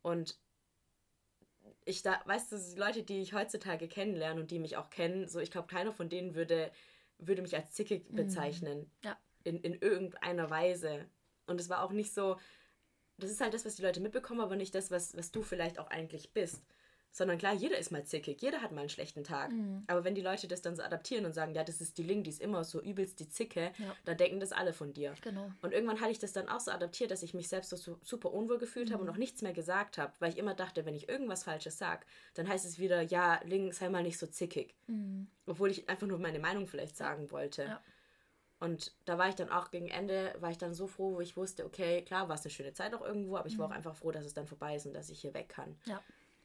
Und 0.02 0.38
ich 1.84 2.02
da, 2.02 2.20
weißt 2.26 2.52
du, 2.52 2.58
die 2.58 2.78
Leute, 2.78 3.02
die 3.02 3.20
ich 3.20 3.32
heutzutage 3.32 3.88
kennenlerne 3.88 4.40
und 4.40 4.50
die 4.50 4.58
mich 4.58 4.76
auch 4.76 4.90
kennen, 4.90 5.28
so 5.28 5.40
ich 5.40 5.50
glaube, 5.50 5.68
keiner 5.68 5.92
von 5.92 6.08
denen 6.08 6.34
würde, 6.34 6.70
würde 7.18 7.42
mich 7.42 7.56
als 7.56 7.72
Zicke 7.72 8.02
mhm. 8.08 8.16
bezeichnen. 8.16 8.78
Mhm. 8.80 8.90
Ja. 9.04 9.18
In, 9.44 9.60
in 9.60 9.74
irgendeiner 9.74 10.48
Weise. 10.48 11.06
Und 11.46 11.60
es 11.60 11.68
war 11.68 11.82
auch 11.82 11.92
nicht 11.92 12.14
so, 12.14 12.36
das 13.18 13.30
ist 13.30 13.40
halt 13.40 13.54
das, 13.54 13.64
was 13.64 13.76
die 13.76 13.82
Leute 13.82 14.00
mitbekommen, 14.00 14.40
aber 14.40 14.56
nicht 14.56 14.74
das, 14.74 14.90
was, 14.90 15.16
was 15.16 15.30
du 15.30 15.42
vielleicht 15.42 15.78
auch 15.78 15.88
eigentlich 15.88 16.32
bist. 16.32 16.62
Sondern 17.16 17.38
klar, 17.38 17.54
jeder 17.54 17.78
ist 17.78 17.92
mal 17.92 18.04
zickig, 18.04 18.42
jeder 18.42 18.60
hat 18.60 18.72
mal 18.72 18.80
einen 18.80 18.88
schlechten 18.88 19.22
Tag. 19.22 19.52
Mhm. 19.52 19.84
Aber 19.86 20.02
wenn 20.02 20.16
die 20.16 20.20
Leute 20.20 20.48
das 20.48 20.62
dann 20.62 20.74
so 20.74 20.82
adaptieren 20.82 21.24
und 21.24 21.32
sagen, 21.32 21.54
ja, 21.54 21.62
das 21.62 21.80
ist 21.80 21.96
die 21.96 22.02
Ling, 22.02 22.24
die 22.24 22.30
ist 22.30 22.40
immer 22.40 22.64
so 22.64 22.82
übelst 22.82 23.20
die 23.20 23.28
Zicke, 23.28 23.70
ja. 23.78 23.94
dann 24.04 24.16
denken 24.16 24.40
das 24.40 24.50
alle 24.50 24.72
von 24.72 24.92
dir. 24.92 25.14
Genau. 25.22 25.48
Und 25.62 25.72
irgendwann 25.72 26.00
hatte 26.00 26.10
ich 26.10 26.18
das 26.18 26.32
dann 26.32 26.48
auch 26.48 26.58
so 26.58 26.72
adaptiert, 26.72 27.12
dass 27.12 27.22
ich 27.22 27.32
mich 27.32 27.48
selbst 27.48 27.70
so 27.70 27.98
super 28.02 28.32
unwohl 28.32 28.58
gefühlt 28.58 28.88
mhm. 28.88 28.94
habe 28.94 29.02
und 29.02 29.06
noch 29.06 29.16
nichts 29.16 29.42
mehr 29.42 29.52
gesagt 29.52 29.96
habe, 29.96 30.12
weil 30.18 30.32
ich 30.32 30.38
immer 30.38 30.54
dachte, 30.54 30.86
wenn 30.86 30.96
ich 30.96 31.08
irgendwas 31.08 31.44
Falsches 31.44 31.78
sage, 31.78 32.04
dann 32.34 32.48
heißt 32.48 32.64
es 32.64 32.80
wieder, 32.80 33.00
ja, 33.00 33.40
Ling, 33.44 33.70
sei 33.70 33.88
mal 33.90 34.02
nicht 34.02 34.18
so 34.18 34.26
zickig. 34.26 34.74
Mhm. 34.88 35.28
Obwohl 35.46 35.70
ich 35.70 35.88
einfach 35.88 36.08
nur 36.08 36.18
meine 36.18 36.40
Meinung 36.40 36.66
vielleicht 36.66 36.96
sagen 36.96 37.30
wollte. 37.30 37.62
Ja. 37.62 37.80
Und 38.60 38.94
da 39.04 39.18
war 39.18 39.28
ich 39.28 39.34
dann 39.34 39.50
auch 39.50 39.70
gegen 39.70 39.88
Ende, 39.88 40.34
war 40.38 40.50
ich 40.50 40.58
dann 40.58 40.74
so 40.74 40.86
froh, 40.86 41.14
wo 41.14 41.20
ich 41.20 41.36
wusste, 41.36 41.64
okay, 41.66 42.02
klar, 42.02 42.28
war 42.28 42.36
es 42.36 42.44
eine 42.44 42.50
schöne 42.50 42.72
Zeit 42.72 42.94
auch 42.94 43.02
irgendwo, 43.02 43.36
aber 43.36 43.48
ich 43.48 43.58
war 43.58 43.66
auch 43.66 43.70
mhm. 43.70 43.76
einfach 43.76 43.96
froh, 43.96 44.10
dass 44.10 44.24
es 44.24 44.34
dann 44.34 44.46
vorbei 44.46 44.76
ist 44.76 44.86
und 44.86 44.94
dass 44.94 45.10
ich 45.10 45.20
hier 45.20 45.34
weg 45.34 45.48
kann. 45.48 45.76
Ja. 45.84 46.00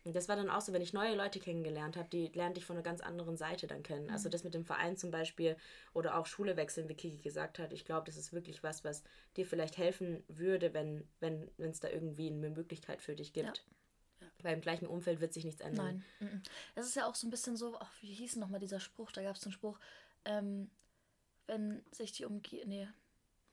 Und 0.06 0.16
das 0.16 0.30
war 0.30 0.36
dann 0.36 0.50
auch 0.50 0.62
so, 0.62 0.72
wenn 0.72 0.82
ich 0.82 0.94
neue 0.94 1.16
Leute 1.16 1.40
kennengelernt 1.40 1.98
habe, 1.98 2.10
die 2.10 2.28
lernte 2.30 2.60
ich 2.60 2.66
von 2.66 2.76
einer 2.76 2.84
ganz 2.84 3.02
anderen 3.02 3.38
Seite 3.38 3.68
dann 3.68 3.84
kennen. 3.84 4.10
Also 4.10 4.12
mhm. 4.12 4.14
Also 4.20 4.30
das 4.30 4.44
mit 4.44 4.54
dem 4.54 4.66
Verein 4.66 4.98
zum 4.98 5.12
Beispiel 5.12 5.56
oder 5.94 6.18
auch 6.18 6.26
Schule 6.26 6.58
wechseln, 6.58 6.90
wie 6.90 6.96
Kiki 6.96 7.22
gesagt 7.22 7.60
hat. 7.60 7.74
Ich 7.74 7.86
glaube, 7.86 8.06
das 8.06 8.18
ist 8.18 8.34
wirklich 8.34 8.64
was, 8.64 8.84
was 8.84 9.04
dir 9.38 9.46
vielleicht 9.46 9.78
helfen 9.78 10.24
würde, 10.28 10.74
wenn 10.74 11.08
wenn 11.20 11.52
es 11.60 11.80
da 11.80 11.90
irgendwie 11.90 12.28
eine 12.28 12.50
Möglichkeit 12.50 13.02
für 13.02 13.16
dich 13.16 13.34
gibt. 13.34 13.64
Ja. 14.20 14.26
Ja. 14.26 14.28
Weil 14.42 14.56
im 14.56 14.62
gleichen 14.62 14.88
Umfeld 14.88 15.22
wird 15.22 15.34
sich 15.34 15.46
nichts 15.46 15.62
ändern. 15.62 16.04
Nein. 16.20 16.44
Es 16.76 16.86
ist 16.86 16.96
ja 16.96 17.08
auch 17.08 17.16
so 17.16 17.28
ein 17.28 17.30
bisschen 17.30 17.56
so, 17.56 17.78
ach, 17.80 17.92
wie 18.02 18.14
hieß 18.14 18.38
nochmal 18.38 18.60
dieser 18.60 18.80
Spruch? 18.80 19.12
Da 19.12 19.22
gab 19.22 19.36
es 19.36 19.44
einen 19.44 19.54
Spruch, 19.54 19.80
ähm, 20.26 20.70
wenn 21.50 21.84
sich 21.92 22.12
die 22.14 22.26
Umgebung. 22.26 22.70
Nee. 22.70 22.88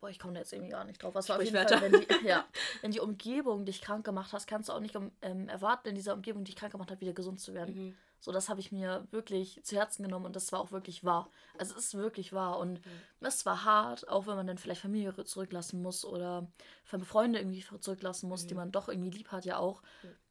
Boah, 0.00 0.10
ich 0.10 0.18
komme 0.18 0.38
jetzt 0.38 0.52
irgendwie 0.52 0.70
gar 0.70 0.84
nicht 0.84 1.02
drauf. 1.02 1.14
Was 1.14 1.28
war 1.28 1.36
auf 1.36 1.42
jeden 1.42 1.56
Fall, 1.56 1.80
wenn 1.80 2.00
die, 2.00 2.06
ja, 2.28 2.44
wenn 2.82 2.92
die 2.92 3.00
Umgebung 3.00 3.64
dich 3.64 3.80
krank 3.80 4.04
gemacht 4.04 4.32
hat, 4.32 4.46
kannst 4.46 4.68
du 4.68 4.74
auch 4.74 4.80
nicht 4.80 4.94
ähm, 5.22 5.48
erwarten, 5.48 5.88
in 5.88 5.94
dieser 5.94 6.12
Umgebung, 6.12 6.44
die 6.44 6.52
dich 6.52 6.60
krank 6.60 6.72
gemacht 6.72 6.90
hat, 6.90 7.00
wieder 7.00 7.14
gesund 7.14 7.40
zu 7.40 7.54
werden. 7.54 7.74
Mhm. 7.74 7.96
So, 8.20 8.32
das 8.32 8.48
habe 8.48 8.60
ich 8.60 8.72
mir 8.72 9.06
wirklich 9.10 9.60
zu 9.62 9.76
Herzen 9.76 10.02
genommen 10.02 10.26
und 10.26 10.36
das 10.36 10.52
war 10.52 10.60
auch 10.60 10.70
wirklich 10.70 11.04
wahr. 11.04 11.30
Also 11.58 11.74
es 11.76 11.86
ist 11.86 11.94
wirklich 11.94 12.32
wahr 12.32 12.58
und 12.58 12.84
mhm. 12.84 13.26
es 13.26 13.46
war 13.46 13.64
hart, 13.64 14.08
auch 14.08 14.26
wenn 14.26 14.36
man 14.36 14.46
dann 14.46 14.58
vielleicht 14.58 14.80
Familie 14.80 15.14
zurücklassen 15.24 15.80
muss 15.80 16.04
oder 16.04 16.46
Freunde 16.84 17.38
irgendwie 17.38 17.64
zurücklassen 17.80 18.28
muss, 18.28 18.44
mhm. 18.44 18.48
die 18.48 18.54
man 18.54 18.72
doch 18.72 18.88
irgendwie 18.88 19.10
lieb 19.10 19.32
hat, 19.32 19.44
ja 19.44 19.58
auch. 19.58 19.82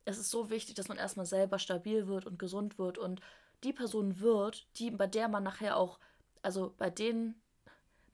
Es 0.04 0.18
ist 0.18 0.30
so 0.30 0.50
wichtig, 0.50 0.76
dass 0.76 0.88
man 0.88 0.98
erstmal 0.98 1.26
selber 1.26 1.58
stabil 1.58 2.08
wird 2.08 2.26
und 2.26 2.38
gesund 2.38 2.78
wird 2.78 2.98
und 2.98 3.22
die 3.64 3.74
Person 3.74 4.20
wird, 4.20 4.68
die, 4.78 4.92
bei 4.92 5.08
der 5.08 5.28
man 5.28 5.44
nachher 5.44 5.78
auch, 5.78 6.00
also 6.42 6.74
bei 6.78 6.90
denen 6.90 7.42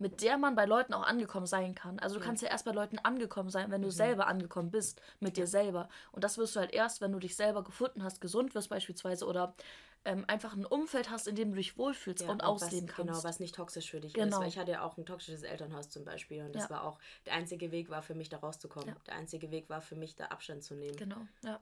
mit 0.02 0.22
der 0.22 0.38
man 0.38 0.56
bei 0.56 0.66
Leuten 0.66 0.94
auch 0.94 1.04
angekommen 1.04 1.46
sein 1.46 1.76
kann. 1.76 2.00
Also 2.00 2.18
du 2.18 2.26
kannst 2.26 2.42
ja 2.42 2.50
erst 2.50 2.66
bei 2.66 2.72
Leuten 2.72 2.98
angekommen 3.00 3.50
sein, 3.50 3.70
wenn 3.72 3.82
du 3.82 3.88
mhm. 3.88 3.94
selber 3.94 4.28
angekommen 4.28 4.72
bist 4.72 5.02
mit 5.20 5.38
dir 5.38 5.48
selber. 5.48 5.90
Und 6.12 6.24
das 6.24 6.38
wirst 6.38 6.56
du 6.56 6.60
halt 6.60 6.74
erst, 6.74 7.02
wenn 7.02 7.12
du 7.12 7.20
dich 7.20 7.36
selber 7.36 7.64
gefunden 7.64 8.04
hast, 8.04 8.20
gesund 8.20 8.56
wirst 8.56 8.70
beispielsweise 8.70 9.26
oder 9.26 9.54
ähm, 10.04 10.26
einfach 10.28 10.54
ein 10.54 10.66
Umfeld 10.66 11.12
hast, 11.12 11.28
in 11.28 11.36
dem 11.36 11.52
du 11.52 11.58
dich 11.58 11.78
wohlfühlst 11.78 12.24
ja, 12.24 12.32
und, 12.32 12.42
und 12.42 12.44
ausleben 12.44 12.90
was, 12.90 12.96
kannst. 12.96 13.12
Genau, 13.12 13.24
was 13.24 13.40
nicht 13.40 13.54
toxisch 13.54 13.92
für 13.92 14.00
dich 14.00 14.14
genau. 14.14 14.38
ist. 14.38 14.42
Weil 14.42 14.48
ich 14.50 14.58
hatte 14.58 14.72
ja 14.72 14.82
auch 14.82 14.98
ein 14.98 15.06
toxisches 15.06 15.44
Elternhaus 15.44 15.90
zum 15.90 16.04
Beispiel 16.04 16.44
und 16.44 16.56
das 16.56 16.64
ja. 16.64 16.70
war 16.72 16.84
auch, 16.84 16.98
der 17.28 17.34
einzige 17.34 17.72
Weg 17.72 17.90
war 17.90 18.02
für 18.02 18.16
mich 18.16 18.30
da 18.30 18.38
rauszukommen. 18.38 18.90
Ja. 18.90 18.96
Der 19.06 19.16
einzige 19.16 19.52
Weg 19.52 19.70
war 19.70 19.82
für 19.82 19.96
mich 19.96 20.16
da 20.16 20.26
Abstand 20.26 20.64
zu 20.64 20.74
nehmen. 20.74 20.98
Genau, 20.98 21.28
ja. 21.44 21.60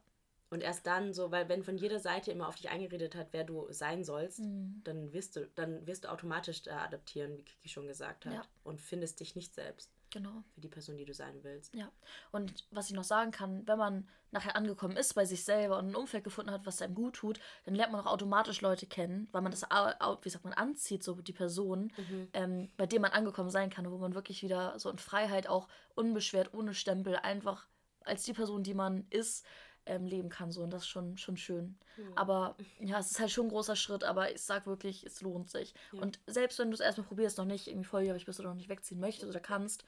Und 0.49 0.61
erst 0.61 0.87
dann 0.87 1.13
so, 1.13 1.31
weil 1.31 1.47
wenn 1.47 1.63
von 1.63 1.77
jeder 1.77 1.99
Seite 1.99 2.31
immer 2.31 2.47
auf 2.47 2.55
dich 2.55 2.69
eingeredet 2.69 3.15
hat, 3.15 3.27
wer 3.31 3.43
du 3.43 3.67
sein 3.71 4.03
sollst, 4.03 4.39
mhm. 4.39 4.81
dann 4.83 5.13
wirst 5.13 5.35
du, 5.35 5.47
dann 5.55 5.85
wirst 5.85 6.05
du 6.05 6.11
automatisch 6.11 6.63
da 6.63 6.83
adaptieren, 6.83 7.37
wie 7.37 7.43
Kiki 7.43 7.69
schon 7.69 7.87
gesagt 7.87 8.25
hat. 8.25 8.33
Ja. 8.33 8.41
Und 8.63 8.81
findest 8.81 9.19
dich 9.19 9.35
nicht 9.35 9.53
selbst. 9.53 9.91
Genau. 10.11 10.43
Für 10.55 10.61
die 10.61 10.69
Person, 10.69 10.97
die 10.97 11.05
du 11.05 11.13
sein 11.13 11.43
willst. 11.43 11.73
Ja. 11.75 11.91
Und 12.31 12.65
was 12.71 12.89
ich 12.89 12.95
noch 12.95 13.03
sagen 13.03 13.29
kann, 13.31 13.67
wenn 13.67 13.77
man 13.77 14.09
nachher 14.31 14.55
angekommen 14.55 14.97
ist 14.97 15.13
bei 15.13 15.25
sich 15.25 15.43
selber 15.43 15.77
und 15.77 15.89
ein 15.89 15.95
Umfeld 15.95 16.23
gefunden 16.23 16.51
hat, 16.51 16.65
was 16.65 16.81
einem 16.81 16.95
gut 16.95 17.15
tut, 17.15 17.39
dann 17.65 17.75
lernt 17.75 17.91
man 17.91 18.01
auch 18.01 18.11
automatisch 18.11 18.61
Leute 18.61 18.87
kennen, 18.87 19.27
weil 19.31 19.41
man 19.41 19.51
das, 19.51 19.63
wie 19.63 20.29
sagt 20.29 20.43
man, 20.43 20.53
anzieht, 20.53 21.03
so 21.03 21.15
die 21.15 21.33
Person, 21.33 21.91
mhm. 21.95 22.27
ähm, 22.33 22.69
bei 22.77 22.87
dem 22.87 23.03
man 23.03 23.11
angekommen 23.11 23.49
sein 23.49 23.69
kann, 23.69 23.89
wo 23.89 23.97
man 23.97 24.15
wirklich 24.15 24.41
wieder 24.41 24.77
so 24.79 24.89
in 24.89 24.97
Freiheit 24.97 25.47
auch 25.47 25.67
unbeschwert, 25.95 26.53
ohne 26.53 26.73
Stempel, 26.73 27.15
einfach 27.15 27.67
als 28.01 28.23
die 28.23 28.33
Person, 28.33 28.63
die 28.63 28.73
man 28.73 29.05
ist, 29.09 29.45
ähm, 29.85 30.05
leben 30.05 30.29
kann. 30.29 30.51
So. 30.51 30.61
Und 30.61 30.71
das 30.71 30.83
ist 30.83 30.89
schon, 30.89 31.17
schon 31.17 31.37
schön. 31.37 31.77
Mhm. 31.97 32.13
Aber 32.15 32.55
ja, 32.79 32.99
es 32.99 33.11
ist 33.11 33.19
halt 33.19 33.31
schon 33.31 33.47
ein 33.47 33.49
großer 33.49 33.75
Schritt, 33.75 34.03
aber 34.03 34.31
ich 34.31 34.41
sag 34.41 34.67
wirklich, 34.67 35.05
es 35.05 35.21
lohnt 35.21 35.49
sich. 35.49 35.73
Ja. 35.91 36.01
Und 36.01 36.19
selbst 36.27 36.59
wenn 36.59 36.69
du 36.69 36.75
es 36.75 36.79
erstmal 36.79 37.07
probierst, 37.07 37.37
noch 37.37 37.45
nicht 37.45 37.67
irgendwie 37.67 37.87
volljährig 37.87 38.25
bist 38.25 38.39
oder 38.39 38.49
noch 38.49 38.55
nicht 38.55 38.69
wegziehen 38.69 38.99
möchtest 38.99 39.29
oder 39.29 39.39
kannst, 39.39 39.83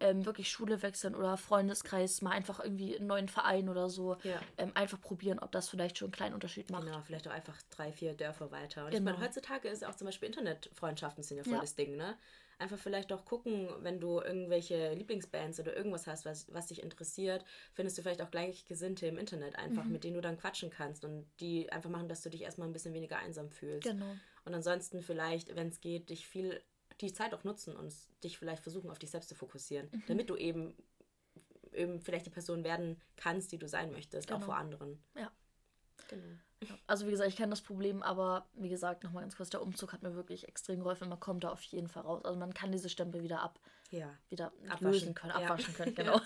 ähm, 0.00 0.26
wirklich 0.26 0.50
Schule 0.50 0.82
wechseln 0.82 1.14
oder 1.14 1.36
Freundeskreis, 1.36 2.22
mal 2.22 2.32
einfach 2.32 2.60
irgendwie 2.60 2.96
einen 2.96 3.06
neuen 3.06 3.28
Verein 3.28 3.68
oder 3.68 3.88
so, 3.88 4.16
ja. 4.22 4.40
ähm, 4.58 4.72
einfach 4.74 5.00
probieren, 5.00 5.38
ob 5.38 5.52
das 5.52 5.68
vielleicht 5.68 5.98
schon 5.98 6.06
einen 6.06 6.12
kleinen 6.12 6.34
Unterschied 6.34 6.70
macht. 6.70 6.86
Genau, 6.86 7.00
vielleicht 7.02 7.28
auch 7.28 7.32
einfach 7.32 7.56
drei, 7.70 7.92
vier 7.92 8.14
Dörfer 8.14 8.50
weiter. 8.50 8.84
Und 8.84 8.90
genau. 8.90 9.10
ich 9.10 9.16
meine, 9.16 9.26
heutzutage 9.26 9.68
ist 9.68 9.84
auch 9.84 9.94
zum 9.94 10.06
Beispiel 10.06 10.28
Internetfreundschaften 10.28 11.22
sind 11.22 11.38
ja 11.38 11.44
voll 11.44 11.54
ja. 11.54 11.60
das 11.60 11.76
Ding, 11.76 11.96
ne? 11.96 12.16
einfach 12.58 12.78
vielleicht 12.78 13.12
auch 13.12 13.24
gucken, 13.24 13.68
wenn 13.80 14.00
du 14.00 14.20
irgendwelche 14.20 14.94
Lieblingsbands 14.94 15.60
oder 15.60 15.76
irgendwas 15.76 16.06
hast, 16.06 16.24
was, 16.24 16.52
was 16.52 16.68
dich 16.68 16.82
interessiert, 16.82 17.44
findest 17.72 17.98
du 17.98 18.02
vielleicht 18.02 18.22
auch 18.22 18.30
Gleichgesinnte 18.30 19.06
im 19.06 19.18
Internet 19.18 19.56
einfach, 19.56 19.84
mhm. 19.84 19.92
mit 19.92 20.04
denen 20.04 20.14
du 20.14 20.20
dann 20.20 20.38
quatschen 20.38 20.70
kannst 20.70 21.04
und 21.04 21.26
die 21.40 21.70
einfach 21.70 21.90
machen, 21.90 22.08
dass 22.08 22.22
du 22.22 22.30
dich 22.30 22.42
erstmal 22.42 22.68
ein 22.68 22.72
bisschen 22.72 22.94
weniger 22.94 23.18
einsam 23.18 23.50
fühlst. 23.50 23.88
Genau. 23.88 24.16
Und 24.44 24.54
ansonsten 24.54 25.02
vielleicht, 25.02 25.54
wenn 25.56 25.68
es 25.68 25.80
geht, 25.80 26.10
dich 26.10 26.26
viel 26.26 26.60
die 27.04 27.12
Zeit 27.12 27.34
auch 27.34 27.44
nutzen 27.44 27.76
und 27.76 27.94
dich 28.22 28.38
vielleicht 28.38 28.62
versuchen, 28.62 28.90
auf 28.90 28.98
dich 28.98 29.10
selbst 29.10 29.28
zu 29.28 29.34
fokussieren, 29.34 29.88
mhm. 29.92 30.02
damit 30.06 30.30
du 30.30 30.36
eben, 30.36 30.74
eben 31.72 32.00
vielleicht 32.00 32.26
die 32.26 32.30
Person 32.30 32.64
werden 32.64 33.00
kannst, 33.16 33.52
die 33.52 33.58
du 33.58 33.68
sein 33.68 33.92
möchtest, 33.92 34.28
genau. 34.28 34.40
auch 34.40 34.44
vor 34.44 34.56
anderen. 34.56 35.02
Ja. 35.16 35.30
Genau. 36.08 36.38
Also 36.86 37.06
wie 37.06 37.10
gesagt, 37.10 37.28
ich 37.28 37.36
kenne 37.36 37.50
das 37.50 37.60
Problem, 37.60 38.02
aber 38.02 38.46
wie 38.54 38.68
gesagt, 38.68 39.04
nochmal 39.04 39.22
ganz 39.22 39.36
kurz, 39.36 39.50
der 39.50 39.62
Umzug 39.62 39.92
hat 39.92 40.02
mir 40.02 40.14
wirklich 40.14 40.48
extrem 40.48 40.80
geholfen. 40.80 41.08
Man 41.08 41.20
kommt 41.20 41.44
da 41.44 41.50
auf 41.50 41.62
jeden 41.62 41.88
Fall 41.88 42.02
raus. 42.02 42.24
Also 42.24 42.38
man 42.38 42.54
kann 42.54 42.72
diese 42.72 42.88
Stempel 42.88 43.22
wieder 43.22 43.42
ab, 43.42 43.60
ja. 43.90 44.16
wieder 44.28 44.52
abwaschen. 44.68 44.92
lösen 44.92 45.14
können, 45.14 45.32
abwaschen 45.32 45.72
ja. 45.72 45.76
können, 45.76 45.94
genau. 45.94 46.20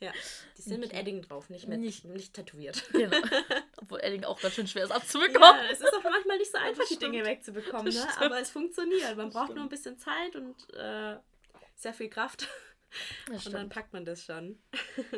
ja. 0.00 0.12
die 0.56 0.62
sind 0.62 0.80
mit 0.80 0.92
Edding 0.92 1.22
drauf, 1.22 1.48
nicht 1.50 1.68
mit 1.68 1.80
nicht, 1.80 2.04
nicht 2.04 2.34
tätowiert. 2.34 2.84
Genau. 2.92 3.16
Obwohl 3.88 4.00
Edding 4.00 4.24
auch 4.24 4.38
ganz 4.38 4.54
schön 4.54 4.66
schwer 4.66 4.84
ist 4.84 4.90
abzubekommen. 4.90 5.40
Ja, 5.40 5.70
es 5.72 5.80
ist 5.80 5.94
auch 5.94 6.02
manchmal 6.02 6.36
nicht 6.36 6.52
so 6.52 6.58
einfach, 6.58 6.84
die 6.86 6.98
Dinge 6.98 7.24
wegzubekommen, 7.24 7.94
ne? 7.94 8.06
aber 8.20 8.38
es 8.38 8.50
funktioniert. 8.50 9.16
Man 9.16 9.30
braucht 9.30 9.54
nur 9.54 9.64
ein 9.64 9.70
bisschen 9.70 9.96
Zeit 9.96 10.36
und 10.36 10.54
äh, 10.74 11.16
sehr 11.74 11.94
viel 11.94 12.10
Kraft. 12.10 12.46
und 13.30 13.50
dann 13.54 13.70
packt 13.70 13.94
man 13.94 14.04
das 14.04 14.22
schon. 14.22 14.58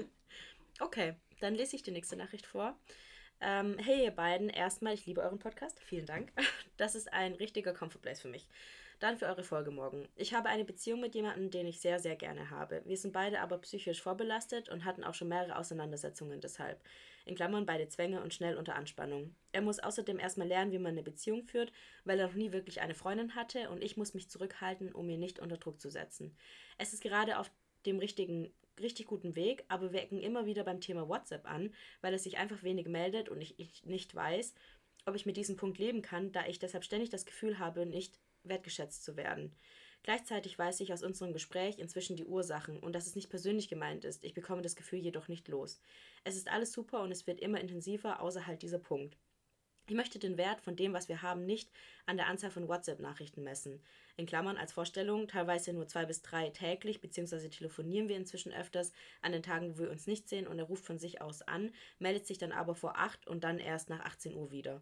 okay, 0.80 1.16
dann 1.40 1.56
lese 1.56 1.74
ich 1.74 1.82
die 1.82 1.90
nächste 1.90 2.14
Nachricht 2.14 2.46
vor. 2.46 2.78
Ähm, 3.40 3.76
hey 3.78 4.04
ihr 4.04 4.12
beiden, 4.12 4.50
erstmal, 4.50 4.94
ich 4.94 5.04
liebe 5.04 5.20
euren 5.20 5.40
Podcast. 5.40 5.80
Vielen 5.80 6.06
Dank. 6.06 6.32
Das 6.76 6.94
ist 6.94 7.12
ein 7.12 7.34
richtiger 7.34 7.74
Comfort 7.74 8.00
Place 8.00 8.22
für 8.22 8.28
mich. 8.28 8.48
Dann 9.00 9.18
für 9.18 9.26
eure 9.26 9.42
Folge 9.42 9.70
morgen. 9.70 10.08
Ich 10.16 10.32
habe 10.32 10.48
eine 10.48 10.64
Beziehung 10.64 11.00
mit 11.00 11.14
jemandem, 11.14 11.50
den 11.50 11.66
ich 11.66 11.80
sehr, 11.80 11.98
sehr 11.98 12.16
gerne 12.16 12.48
habe. 12.48 12.80
Wir 12.86 12.96
sind 12.96 13.12
beide 13.12 13.40
aber 13.40 13.58
psychisch 13.58 14.00
vorbelastet 14.00 14.70
und 14.70 14.86
hatten 14.86 15.04
auch 15.04 15.12
schon 15.12 15.28
mehrere 15.28 15.58
Auseinandersetzungen 15.58 16.40
deshalb. 16.40 16.80
In 17.24 17.34
Klammern 17.34 17.66
beide 17.66 17.88
Zwänge 17.88 18.22
und 18.22 18.34
schnell 18.34 18.56
unter 18.56 18.74
Anspannung. 18.74 19.34
Er 19.52 19.62
muss 19.62 19.78
außerdem 19.78 20.18
erstmal 20.18 20.48
lernen, 20.48 20.72
wie 20.72 20.78
man 20.78 20.92
eine 20.92 21.02
Beziehung 21.02 21.44
führt, 21.44 21.72
weil 22.04 22.18
er 22.18 22.28
noch 22.28 22.34
nie 22.34 22.52
wirklich 22.52 22.80
eine 22.80 22.94
Freundin 22.94 23.34
hatte 23.34 23.70
und 23.70 23.82
ich 23.82 23.96
muss 23.96 24.14
mich 24.14 24.30
zurückhalten, 24.30 24.92
um 24.92 25.08
ihn 25.08 25.20
nicht 25.20 25.38
unter 25.38 25.56
Druck 25.56 25.80
zu 25.80 25.90
setzen. 25.90 26.36
Es 26.78 26.92
ist 26.92 27.02
gerade 27.02 27.38
auf 27.38 27.50
dem 27.86 27.98
richtigen 27.98 28.52
richtig 28.80 29.06
guten 29.06 29.36
Weg, 29.36 29.64
aber 29.68 29.92
wir 29.92 30.00
ecken 30.00 30.20
immer 30.20 30.46
wieder 30.46 30.64
beim 30.64 30.80
Thema 30.80 31.08
WhatsApp 31.08 31.46
an, 31.46 31.74
weil 32.00 32.14
es 32.14 32.24
sich 32.24 32.38
einfach 32.38 32.62
wenig 32.62 32.88
meldet 32.88 33.28
und 33.28 33.40
ich, 33.40 33.58
ich 33.58 33.84
nicht 33.84 34.14
weiß, 34.14 34.54
ob 35.06 35.14
ich 35.14 35.26
mit 35.26 35.36
diesem 35.36 35.56
Punkt 35.56 35.78
leben 35.78 36.02
kann, 36.02 36.32
da 36.32 36.46
ich 36.46 36.58
deshalb 36.58 36.84
ständig 36.84 37.10
das 37.10 37.26
Gefühl 37.26 37.58
habe, 37.58 37.86
nicht 37.86 38.18
wertgeschätzt 38.42 39.04
zu 39.04 39.16
werden. 39.16 39.54
Gleichzeitig 40.02 40.58
weiß 40.58 40.80
ich 40.80 40.92
aus 40.92 41.02
unserem 41.02 41.32
Gespräch 41.32 41.78
inzwischen 41.78 42.16
die 42.16 42.24
Ursachen 42.24 42.78
und 42.78 42.94
dass 42.94 43.06
es 43.06 43.16
nicht 43.16 43.28
persönlich 43.28 43.68
gemeint 43.68 44.04
ist. 44.04 44.24
Ich 44.24 44.32
bekomme 44.32 44.62
das 44.62 44.76
Gefühl 44.76 45.00
jedoch 45.00 45.28
nicht 45.28 45.48
los. 45.48 45.80
Es 46.24 46.36
ist 46.36 46.50
alles 46.50 46.72
super 46.72 47.02
und 47.02 47.12
es 47.12 47.26
wird 47.26 47.40
immer 47.40 47.60
intensiver, 47.60 48.20
außer 48.20 48.46
halt 48.46 48.62
dieser 48.62 48.78
Punkt. 48.78 49.18
Ich 49.90 49.96
möchte 49.96 50.20
den 50.20 50.38
Wert 50.38 50.60
von 50.60 50.76
dem, 50.76 50.92
was 50.92 51.08
wir 51.08 51.20
haben, 51.20 51.44
nicht 51.44 51.68
an 52.06 52.16
der 52.16 52.28
Anzahl 52.28 52.52
von 52.52 52.68
WhatsApp-Nachrichten 52.68 53.42
messen. 53.42 53.82
In 54.16 54.24
Klammern 54.24 54.56
als 54.56 54.72
Vorstellung, 54.72 55.26
teilweise 55.26 55.72
nur 55.72 55.88
zwei 55.88 56.04
bis 56.06 56.22
drei 56.22 56.50
täglich, 56.50 57.00
beziehungsweise 57.00 57.50
telefonieren 57.50 58.08
wir 58.08 58.16
inzwischen 58.16 58.52
öfters 58.52 58.92
an 59.20 59.32
den 59.32 59.42
Tagen, 59.42 59.74
wo 59.74 59.82
wir 59.82 59.90
uns 59.90 60.06
nicht 60.06 60.28
sehen 60.28 60.46
und 60.46 60.60
er 60.60 60.66
ruft 60.66 60.84
von 60.84 61.00
sich 61.00 61.20
aus 61.20 61.42
an, 61.42 61.72
meldet 61.98 62.26
sich 62.26 62.38
dann 62.38 62.52
aber 62.52 62.76
vor 62.76 62.98
8 62.98 63.26
und 63.26 63.42
dann 63.42 63.58
erst 63.58 63.90
nach 63.90 64.00
18 64.00 64.34
Uhr 64.34 64.52
wieder. 64.52 64.80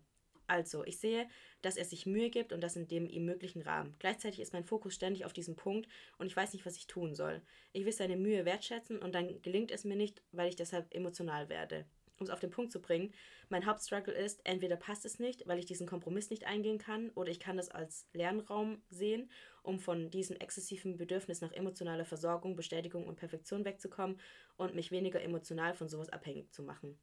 Also, 0.48 0.84
ich 0.84 0.98
sehe, 0.98 1.28
dass 1.62 1.76
er 1.76 1.84
sich 1.84 2.06
Mühe 2.06 2.30
gibt 2.30 2.52
und 2.52 2.60
das 2.60 2.76
in 2.76 2.88
dem 2.88 3.08
ihm 3.08 3.24
möglichen 3.24 3.62
Rahmen. 3.62 3.94
Gleichzeitig 3.98 4.40
ist 4.40 4.52
mein 4.52 4.64
Fokus 4.64 4.94
ständig 4.94 5.24
auf 5.24 5.32
diesem 5.32 5.56
Punkt 5.56 5.88
und 6.18 6.26
ich 6.26 6.36
weiß 6.36 6.52
nicht, 6.52 6.66
was 6.66 6.76
ich 6.76 6.86
tun 6.86 7.14
soll. 7.14 7.42
Ich 7.72 7.84
will 7.84 7.92
seine 7.92 8.16
Mühe 8.16 8.44
wertschätzen 8.44 8.98
und 8.98 9.14
dann 9.14 9.40
gelingt 9.42 9.70
es 9.70 9.84
mir 9.84 9.96
nicht, 9.96 10.22
weil 10.32 10.48
ich 10.48 10.56
deshalb 10.56 10.92
emotional 10.94 11.48
werde 11.48 11.86
um 12.18 12.24
es 12.24 12.30
auf 12.30 12.40
den 12.40 12.50
Punkt 12.50 12.72
zu 12.72 12.80
bringen, 12.80 13.12
mein 13.48 13.66
Hauptstruggle 13.66 14.12
ist, 14.12 14.40
entweder 14.44 14.76
passt 14.76 15.04
es 15.04 15.18
nicht, 15.18 15.46
weil 15.46 15.58
ich 15.58 15.66
diesen 15.66 15.86
Kompromiss 15.86 16.30
nicht 16.30 16.46
eingehen 16.46 16.78
kann, 16.78 17.10
oder 17.10 17.30
ich 17.30 17.40
kann 17.40 17.56
das 17.56 17.70
als 17.70 18.06
Lernraum 18.12 18.82
sehen, 18.90 19.30
um 19.62 19.78
von 19.78 20.10
diesem 20.10 20.36
exzessiven 20.36 20.96
Bedürfnis 20.96 21.40
nach 21.40 21.52
emotionaler 21.52 22.04
Versorgung, 22.04 22.56
Bestätigung 22.56 23.06
und 23.06 23.16
Perfektion 23.16 23.64
wegzukommen 23.64 24.20
und 24.56 24.74
mich 24.74 24.90
weniger 24.90 25.22
emotional 25.22 25.74
von 25.74 25.88
sowas 25.88 26.08
abhängig 26.10 26.52
zu 26.52 26.62
machen. 26.62 26.98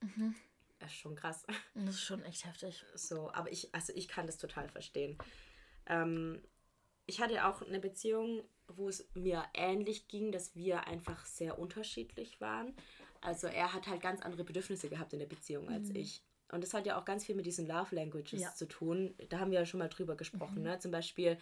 Mhm. 0.00 0.34
Das 0.78 0.90
ist 0.90 0.98
schon 0.98 1.14
krass. 1.14 1.44
Das 1.74 1.94
ist 1.94 2.02
schon 2.02 2.22
echt 2.24 2.44
heftig. 2.44 2.84
So, 2.94 3.30
aber 3.32 3.50
ich, 3.50 3.74
also 3.74 3.92
ich 3.94 4.08
kann 4.08 4.26
das 4.26 4.38
total 4.38 4.68
verstehen. 4.68 5.16
Ähm, 5.86 6.42
ich 7.06 7.20
hatte 7.20 7.46
auch 7.46 7.62
eine 7.62 7.78
Beziehung, 7.78 8.42
wo 8.68 8.88
es 8.88 9.08
mir 9.14 9.44
ähnlich 9.54 10.08
ging, 10.08 10.32
dass 10.32 10.54
wir 10.56 10.86
einfach 10.86 11.24
sehr 11.26 11.58
unterschiedlich 11.58 12.40
waren. 12.40 12.74
Also 13.20 13.46
er 13.46 13.72
hat 13.72 13.86
halt 13.86 14.02
ganz 14.02 14.22
andere 14.22 14.44
Bedürfnisse 14.44 14.88
gehabt 14.88 15.12
in 15.12 15.20
der 15.20 15.26
Beziehung 15.26 15.68
als 15.68 15.90
mhm. 15.90 15.96
ich. 15.96 16.22
Und 16.52 16.62
das 16.62 16.74
hat 16.74 16.86
ja 16.86 16.98
auch 16.98 17.04
ganz 17.04 17.24
viel 17.24 17.34
mit 17.34 17.46
diesen 17.46 17.66
Love 17.66 17.94
Languages 17.94 18.40
ja. 18.40 18.54
zu 18.54 18.66
tun. 18.66 19.14
Da 19.30 19.40
haben 19.40 19.50
wir 19.50 19.58
ja 19.58 19.66
schon 19.66 19.78
mal 19.78 19.88
drüber 19.88 20.16
gesprochen. 20.16 20.58
Mhm. 20.58 20.64
Ne? 20.64 20.78
Zum 20.78 20.90
Beispiel, 20.90 21.38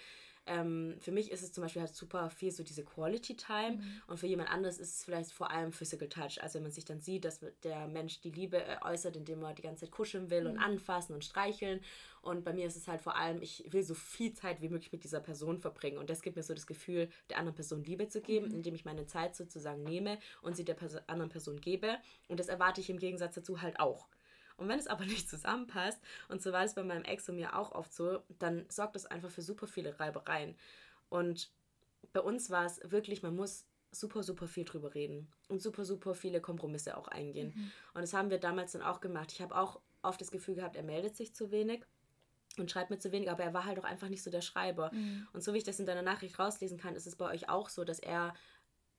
ähm, 0.47 0.97
für 1.01 1.13
mich 1.13 1.31
ist 1.31 1.43
es 1.43 1.53
zum 1.53 1.63
Beispiel 1.63 1.83
halt 1.83 1.95
super 1.95 2.29
viel 2.29 2.51
so 2.51 2.63
diese 2.63 2.85
Quality 2.85 3.37
Time 3.37 3.77
mhm. 3.77 4.03
und 4.07 4.19
für 4.19 4.27
jemand 4.27 4.51
anderes 4.51 4.79
ist 4.79 4.97
es 4.97 5.05
vielleicht 5.05 5.33
vor 5.33 5.51
allem 5.51 5.73
Physical 5.73 6.09
Touch. 6.09 6.43
Also 6.43 6.57
wenn 6.57 6.65
man 6.65 6.73
sich 6.73 6.85
dann 6.85 7.01
sieht, 7.01 7.25
dass 7.25 7.41
der 7.63 7.89
Mensch 7.89 8.21
die 8.21 8.31
Liebe 8.31 8.63
äh, 8.63 8.77
äußert, 8.83 9.17
indem 9.17 9.43
er 9.43 9.55
die 9.55 9.63
ganze 9.63 9.87
Zeit 9.87 9.91
kuscheln 9.91 10.31
will 10.31 10.43
mhm. 10.43 10.51
und 10.51 10.59
anfassen 10.59 11.15
und 11.15 11.25
streicheln. 11.25 11.81
Und 12.21 12.45
bei 12.45 12.53
mir 12.53 12.67
ist 12.67 12.77
es 12.77 12.89
halt 12.89 13.01
vor 13.01 13.17
allem, 13.17 13.43
ich 13.43 13.65
will 13.71 13.83
so 13.83 13.95
viel 13.95 14.33
Zeit 14.33 14.63
wie 14.63 14.69
möglich 14.69 14.93
mit 14.93 15.05
dieser 15.05 15.21
Person 15.21 15.59
verbringen. 15.59 15.99
Und 15.99 16.09
das 16.09 16.23
gibt 16.23 16.37
mir 16.37 16.43
so 16.43 16.55
das 16.55 16.67
Gefühl, 16.67 17.11
der 17.29 17.39
anderen 17.39 17.55
Person 17.55 17.85
Liebe 17.85 18.09
zu 18.09 18.21
geben, 18.21 18.49
mhm. 18.49 18.55
indem 18.55 18.75
ich 18.75 18.85
meine 18.85 19.07
Zeit 19.07 19.37
sozusagen 19.37 19.83
nehme 19.83 20.19
und 20.43 20.57
sie 20.57 20.65
der 20.65 20.75
Person, 20.75 21.01
anderen 21.07 21.31
Person 21.31 21.61
gebe. 21.61 21.97
Und 22.29 22.41
das 22.41 22.49
erwarte 22.49 22.81
ich 22.81 22.91
im 22.91 22.99
Gegensatz 22.99 23.35
dazu 23.35 23.63
halt 23.63 23.79
auch. 23.81 24.09
Und 24.57 24.69
wenn 24.69 24.79
es 24.79 24.87
aber 24.87 25.05
nicht 25.07 25.29
zusammenpasst, 25.29 26.01
und 26.29 26.43
so 26.43 26.53
war 26.53 26.65
es 26.65 26.75
bei 26.75 26.83
meinem 26.83 27.05
Ex 27.05 27.29
und 27.29 27.37
mir 27.37 27.57
auch 27.57 27.73
oft 27.73 27.93
so, 27.93 28.23
dann 28.39 28.65
sorgt 28.69 28.97
das 28.97 29.07
einfach 29.07 29.31
für 29.31 29.43
super 29.43 29.67
viele 29.67 29.99
Reibereien. 29.99 30.57
Und 31.09 31.51
bei 32.13 32.21
uns 32.21 32.51
war 32.51 32.65
es 32.65 32.81
wirklich, 32.85 33.23
man 33.23 33.35
muss 33.35 33.67
super, 33.91 34.23
super 34.23 34.49
viel 34.49 34.65
drüber 34.65 34.95
reden 34.95 35.29
und 35.49 35.63
super, 35.63 35.85
super 35.85 36.15
viele 36.15 36.41
Kompromisse 36.41 36.97
auch 36.97 37.09
eingehen. 37.09 37.53
Mhm. 37.55 37.73
Und 37.95 38.03
das 38.03 38.13
haben 38.13 38.31
wir 38.31 38.39
damals 38.39 38.73
dann 38.73 38.83
auch 38.83 39.01
gemacht. 39.01 39.33
Ich 39.33 39.41
habe 39.41 39.57
auch 39.57 39.81
oft 40.03 40.21
das 40.21 40.31
Gefühl 40.31 40.57
gehabt, 40.57 40.77
er 40.77 40.83
meldet 40.83 41.17
sich 41.17 41.35
zu 41.35 41.51
wenig 41.51 41.85
und 42.59 42.71
schreibt 42.71 42.91
mir 42.91 42.99
zu 42.99 43.13
wenig, 43.13 43.31
aber 43.31 43.43
er 43.43 43.55
war 43.55 43.65
halt 43.65 43.79
auch 43.79 43.85
einfach 43.85 44.09
nicht 44.09 44.23
so 44.23 44.31
der 44.31 44.43
Schreiber. 44.43 44.93
Mhm. 44.93 45.27
Und 45.33 45.43
so 45.43 45.55
wie 45.55 45.59
ich 45.59 45.65
das 45.65 45.81
in 45.81 45.87
deiner 45.87 46.03
Nachricht 46.03 46.39
rauslesen 46.39 46.79
kann, 46.79 46.95
ist 46.95 47.07
es 47.07 47.17
bei 47.17 47.33
euch 47.33 47.49
auch 47.49 47.69
so, 47.69 47.85
dass 47.85 47.99
er 47.99 48.35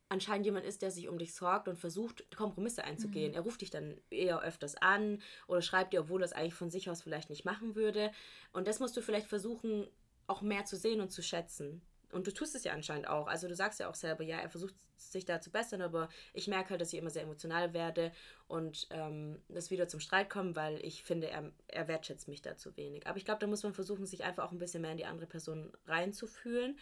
anscheinend 0.10 0.46
jemand 0.46 0.66
ist, 0.66 0.82
der 0.82 0.92
sich 0.92 1.08
um 1.08 1.18
dich 1.18 1.34
sorgt 1.34 1.68
und 1.68 1.78
versucht, 1.78 2.26
Kompromisse 2.36 2.84
einzugehen. 2.84 3.32
Mhm. 3.32 3.38
Er 3.38 3.42
ruft 3.42 3.62
dich 3.62 3.70
dann 3.70 3.98
eher 4.10 4.42
öfters 4.42 4.76
an 4.76 5.22
oder 5.48 5.62
schreibt 5.62 5.94
dir, 5.94 6.02
obwohl 6.02 6.22
er 6.22 6.26
es 6.26 6.34
eigentlich 6.34 6.54
von 6.54 6.70
sich 6.70 6.90
aus 6.90 7.02
vielleicht 7.02 7.30
nicht 7.30 7.46
machen 7.46 7.76
würde. 7.76 8.12
Und 8.54 8.68
das 8.68 8.80
musst 8.80 8.96
du 8.96 9.02
vielleicht 9.02 9.28
versuchen, 9.28 9.88
auch 10.28 10.42
mehr 10.42 10.66
zu 10.66 10.78
sehen 10.78 11.02
und 11.02 11.12
zu 11.12 11.22
schätzen. 11.22 11.82
Und 12.12 12.28
du 12.28 12.34
tust 12.34 12.56
es 12.56 12.64
ja 12.64 12.74
anscheinend 12.74 13.08
auch. 13.08 13.28
Also 13.28 13.48
du 13.48 13.56
sagst 13.56 13.80
ja 13.80 13.90
auch 13.90 13.96
selber, 13.96 14.24
ja, 14.24 14.38
er 14.38 14.50
versucht 14.50 14.76
sich 14.98 15.26
da 15.26 15.42
zu 15.42 15.52
bessern, 15.52 15.82
aber 15.82 16.10
ich 16.34 16.48
merke 16.48 16.70
halt, 16.70 16.82
dass 16.82 16.94
ich 16.94 17.00
immer 17.00 17.10
sehr 17.10 17.24
emotional 17.24 17.74
werde 17.74 18.12
und 18.48 18.88
ähm, 18.92 19.42
das 19.50 19.70
wieder 19.70 19.88
zum 19.88 20.00
Streit 20.00 20.30
kommt, 20.30 20.56
weil 20.56 20.84
ich 20.86 21.04
finde, 21.04 21.30
er, 21.30 21.52
er 21.68 21.88
wertschätzt 21.88 22.28
mich 22.28 22.42
da 22.42 22.56
zu 22.56 22.78
wenig. 22.78 23.06
Aber 23.08 23.18
ich 23.18 23.26
glaube, 23.26 23.40
da 23.40 23.48
muss 23.48 23.64
man 23.64 23.74
versuchen, 23.74 24.06
sich 24.06 24.24
einfach 24.24 24.46
auch 24.46 24.52
ein 24.52 24.60
bisschen 24.60 24.82
mehr 24.82 24.92
in 24.92 24.98
die 24.98 25.06
andere 25.06 25.28
Person 25.28 25.74
reinzufühlen. 25.88 26.80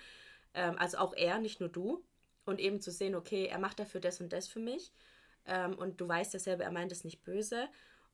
Ähm, 0.53 0.75
also 0.77 0.97
auch 0.97 1.13
er, 1.13 1.39
nicht 1.39 1.59
nur 1.59 1.69
du. 1.69 2.03
Und 2.45 2.59
eben 2.59 2.81
zu 2.81 2.91
sehen, 2.91 3.15
okay, 3.15 3.45
er 3.45 3.59
macht 3.59 3.79
dafür 3.79 4.01
das 4.01 4.19
und 4.19 4.33
das 4.33 4.47
für 4.47 4.59
mich. 4.59 4.91
Ähm, 5.45 5.75
und 5.75 6.01
du 6.01 6.07
weißt 6.07 6.33
ja 6.33 6.39
selber, 6.39 6.63
er 6.63 6.71
meint 6.71 6.91
es 6.91 7.03
nicht 7.03 7.23
böse. 7.23 7.69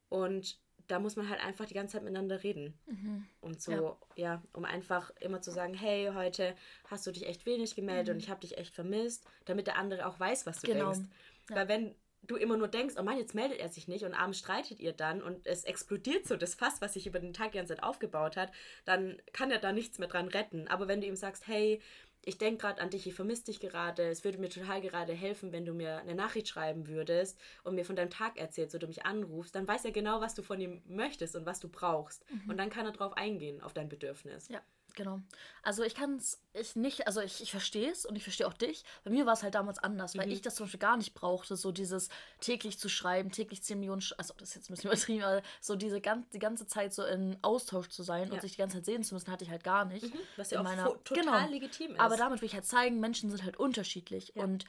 Und 0.09 0.59
da 0.89 1.00
muss 1.00 1.15
man 1.15 1.29
halt 1.29 1.43
einfach 1.43 1.65
die 1.65 1.75
ganze 1.75 1.93
Zeit 1.93 2.03
miteinander 2.03 2.43
reden. 2.43 2.77
Mhm. 2.88 3.25
Und 3.41 3.62
so, 3.62 3.71
ja. 3.71 3.98
ja. 4.15 4.43
um 4.53 4.65
einfach 4.65 5.12
immer 5.19 5.41
zu 5.41 5.51
sagen, 5.51 5.74
hey, 5.74 6.09
heute 6.13 6.55
hast 6.88 7.05
du 7.05 7.12
dich 7.12 7.27
echt 7.27 7.45
wenig 7.45 7.75
gemeldet 7.75 8.07
mhm. 8.07 8.13
und 8.13 8.24
ich 8.24 8.29
habe 8.29 8.41
dich 8.41 8.57
echt 8.57 8.74
vermisst, 8.74 9.25
damit 9.45 9.67
der 9.67 9.77
andere 9.77 10.07
auch 10.07 10.19
weiß, 10.19 10.45
was 10.45 10.62
du 10.62 10.67
genau. 10.67 10.91
denkst. 10.91 11.09
Ja. 11.50 11.55
Weil 11.55 11.67
wenn 11.67 11.95
du 12.24 12.36
immer 12.36 12.57
nur 12.57 12.67
denkst, 12.67 12.95
oh 12.98 13.03
Mann, 13.03 13.17
jetzt 13.17 13.36
meldet 13.36 13.59
er 13.59 13.69
sich 13.69 13.88
nicht 13.88 14.03
und 14.03 14.13
abends 14.13 14.39
streitet 14.39 14.79
ihr 14.79 14.93
dann 14.93 15.21
und 15.21 15.45
es 15.48 15.63
explodiert 15.63 16.27
so 16.27 16.36
das 16.36 16.55
Fass, 16.55 16.81
was 16.81 16.93
sich 16.93 17.07
über 17.07 17.19
den 17.19 17.33
Tag 17.33 17.51
die 17.51 17.57
ganze 17.57 17.75
Zeit 17.75 17.83
aufgebaut 17.83 18.36
hat, 18.36 18.51
dann 18.86 19.21
kann 19.31 19.51
er 19.51 19.59
da 19.59 19.71
nichts 19.71 20.00
mehr 20.00 20.07
dran 20.07 20.27
retten. 20.27 20.67
Aber 20.67 20.88
wenn 20.88 21.01
du 21.01 21.07
ihm 21.07 21.15
sagst, 21.15 21.48
hey, 21.48 21.81
ich 22.29 22.38
denke 22.38 22.62
gerade 22.62 22.79
an 22.79 22.91
dich, 22.91 23.07
ich 23.07 23.15
vermisse 23.15 23.45
dich 23.45 23.59
gerade, 23.59 24.03
es 24.03 24.24
würde 24.24 24.38
mir 24.38 24.50
total 24.50 24.81
gerade 24.81 25.13
helfen, 25.13 25.51
wenn 25.51 25.65
du 25.65 25.74
mir 25.74 25.98
eine 25.98 26.13
Nachricht 26.13 26.48
schreiben 26.48 26.88
würdest 26.88 27.39
und 27.63 27.74
mir 27.74 27.83
von 27.83 27.95
deinem 27.95 28.12
Tag 28.12 28.38
erzählst 28.38 28.75
oder 28.75 28.88
mich 28.88 29.03
anrufst, 29.03 29.55
dann 29.55 29.67
weiß 29.67 29.83
er 29.86 29.91
genau, 29.91 30.21
was 30.21 30.36
du 30.36 30.43
von 30.43 30.62
ihm 30.62 30.81
möchtest 30.88 31.36
und 31.36 31.48
was 31.48 31.59
du 31.59 31.69
brauchst. 31.69 32.24
Mhm. 32.29 32.51
Und 32.51 32.57
dann 32.57 32.69
kann 32.69 32.86
er 32.86 32.91
darauf 32.91 33.17
eingehen, 33.17 33.62
auf 33.62 33.74
dein 33.74 33.89
Bedürfnis. 33.89 34.48
Ja. 34.48 34.62
Genau. 35.00 35.22
Also 35.63 35.84
ich 35.84 35.96
kann 35.96 36.18
es 36.18 36.41
ich 36.51 36.75
nicht, 36.75 37.08
also 37.08 37.22
ich, 37.22 37.41
ich 37.41 37.51
verstehe 37.51 37.89
es 37.89 38.06
und 38.06 38.18
ich 38.18 38.24
verstehe 38.24 38.46
auch 38.46 38.53
dich. 38.53 38.84
Bei 39.06 39.10
mir 39.10 39.25
war 39.25 39.32
es 39.32 39.44
halt 39.44 39.56
damals 39.56 39.79
anders, 39.79 40.18
weil 40.18 40.25
mhm. 40.25 40.34
ich 40.34 40.41
das 40.41 40.56
zum 40.56 40.65
Beispiel 40.65 40.82
gar 40.82 40.98
nicht 40.98 41.13
brauchte, 41.13 41.56
so 41.56 41.72
dieses 41.72 42.10
täglich 42.41 42.77
zu 42.77 42.89
schreiben, 42.89 43.32
täglich 43.32 43.63
10 43.63 43.79
Millionen, 43.79 44.03
also 44.18 44.34
das 44.38 44.50
ist 44.50 44.56
jetzt 44.56 44.70
ein 44.70 44.75
bisschen 44.75 44.89
übertrieben, 44.91 45.24
aber 45.24 45.41
so 45.62 45.77
diese 45.77 46.01
ganz, 46.01 46.27
die 46.32 46.39
ganze 46.39 46.68
Zeit 46.68 46.94
so 46.94 47.06
in 47.06 47.38
Austausch 47.41 47.88
zu 47.88 48.03
sein 48.03 48.27
ja. 48.27 48.34
und 48.34 48.41
sich 48.41 48.51
die 48.51 48.58
ganze 48.58 48.79
Zeit 48.79 48.86
sehen 48.88 49.03
zu 49.03 49.13
müssen, 49.13 49.32
hatte 49.32 49.46
ich 49.46 49.51
halt 49.51 49.63
gar 49.63 49.86
nicht. 49.86 50.13
Mhm. 50.13 50.20
Was 50.36 50.51
ja 50.51 50.60
auch 50.60 50.65
meiner, 50.65 50.84
total 51.06 51.24
genau. 51.24 51.48
legitim 51.50 51.91
ist. 51.91 52.00
Aber 52.01 52.18
damit 52.18 52.41
will 52.41 52.48
ich 52.48 52.53
halt 52.56 52.65
zeigen, 52.65 53.00
Menschen 53.00 53.29
sind 53.29 53.46
halt 53.46 53.56
unterschiedlich 53.56 54.34
ja. 54.36 54.44
und 54.44 54.65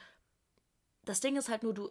das 1.03 1.19
Ding 1.19 1.35
ist 1.35 1.49
halt 1.49 1.63
nur, 1.63 1.73
du, 1.73 1.89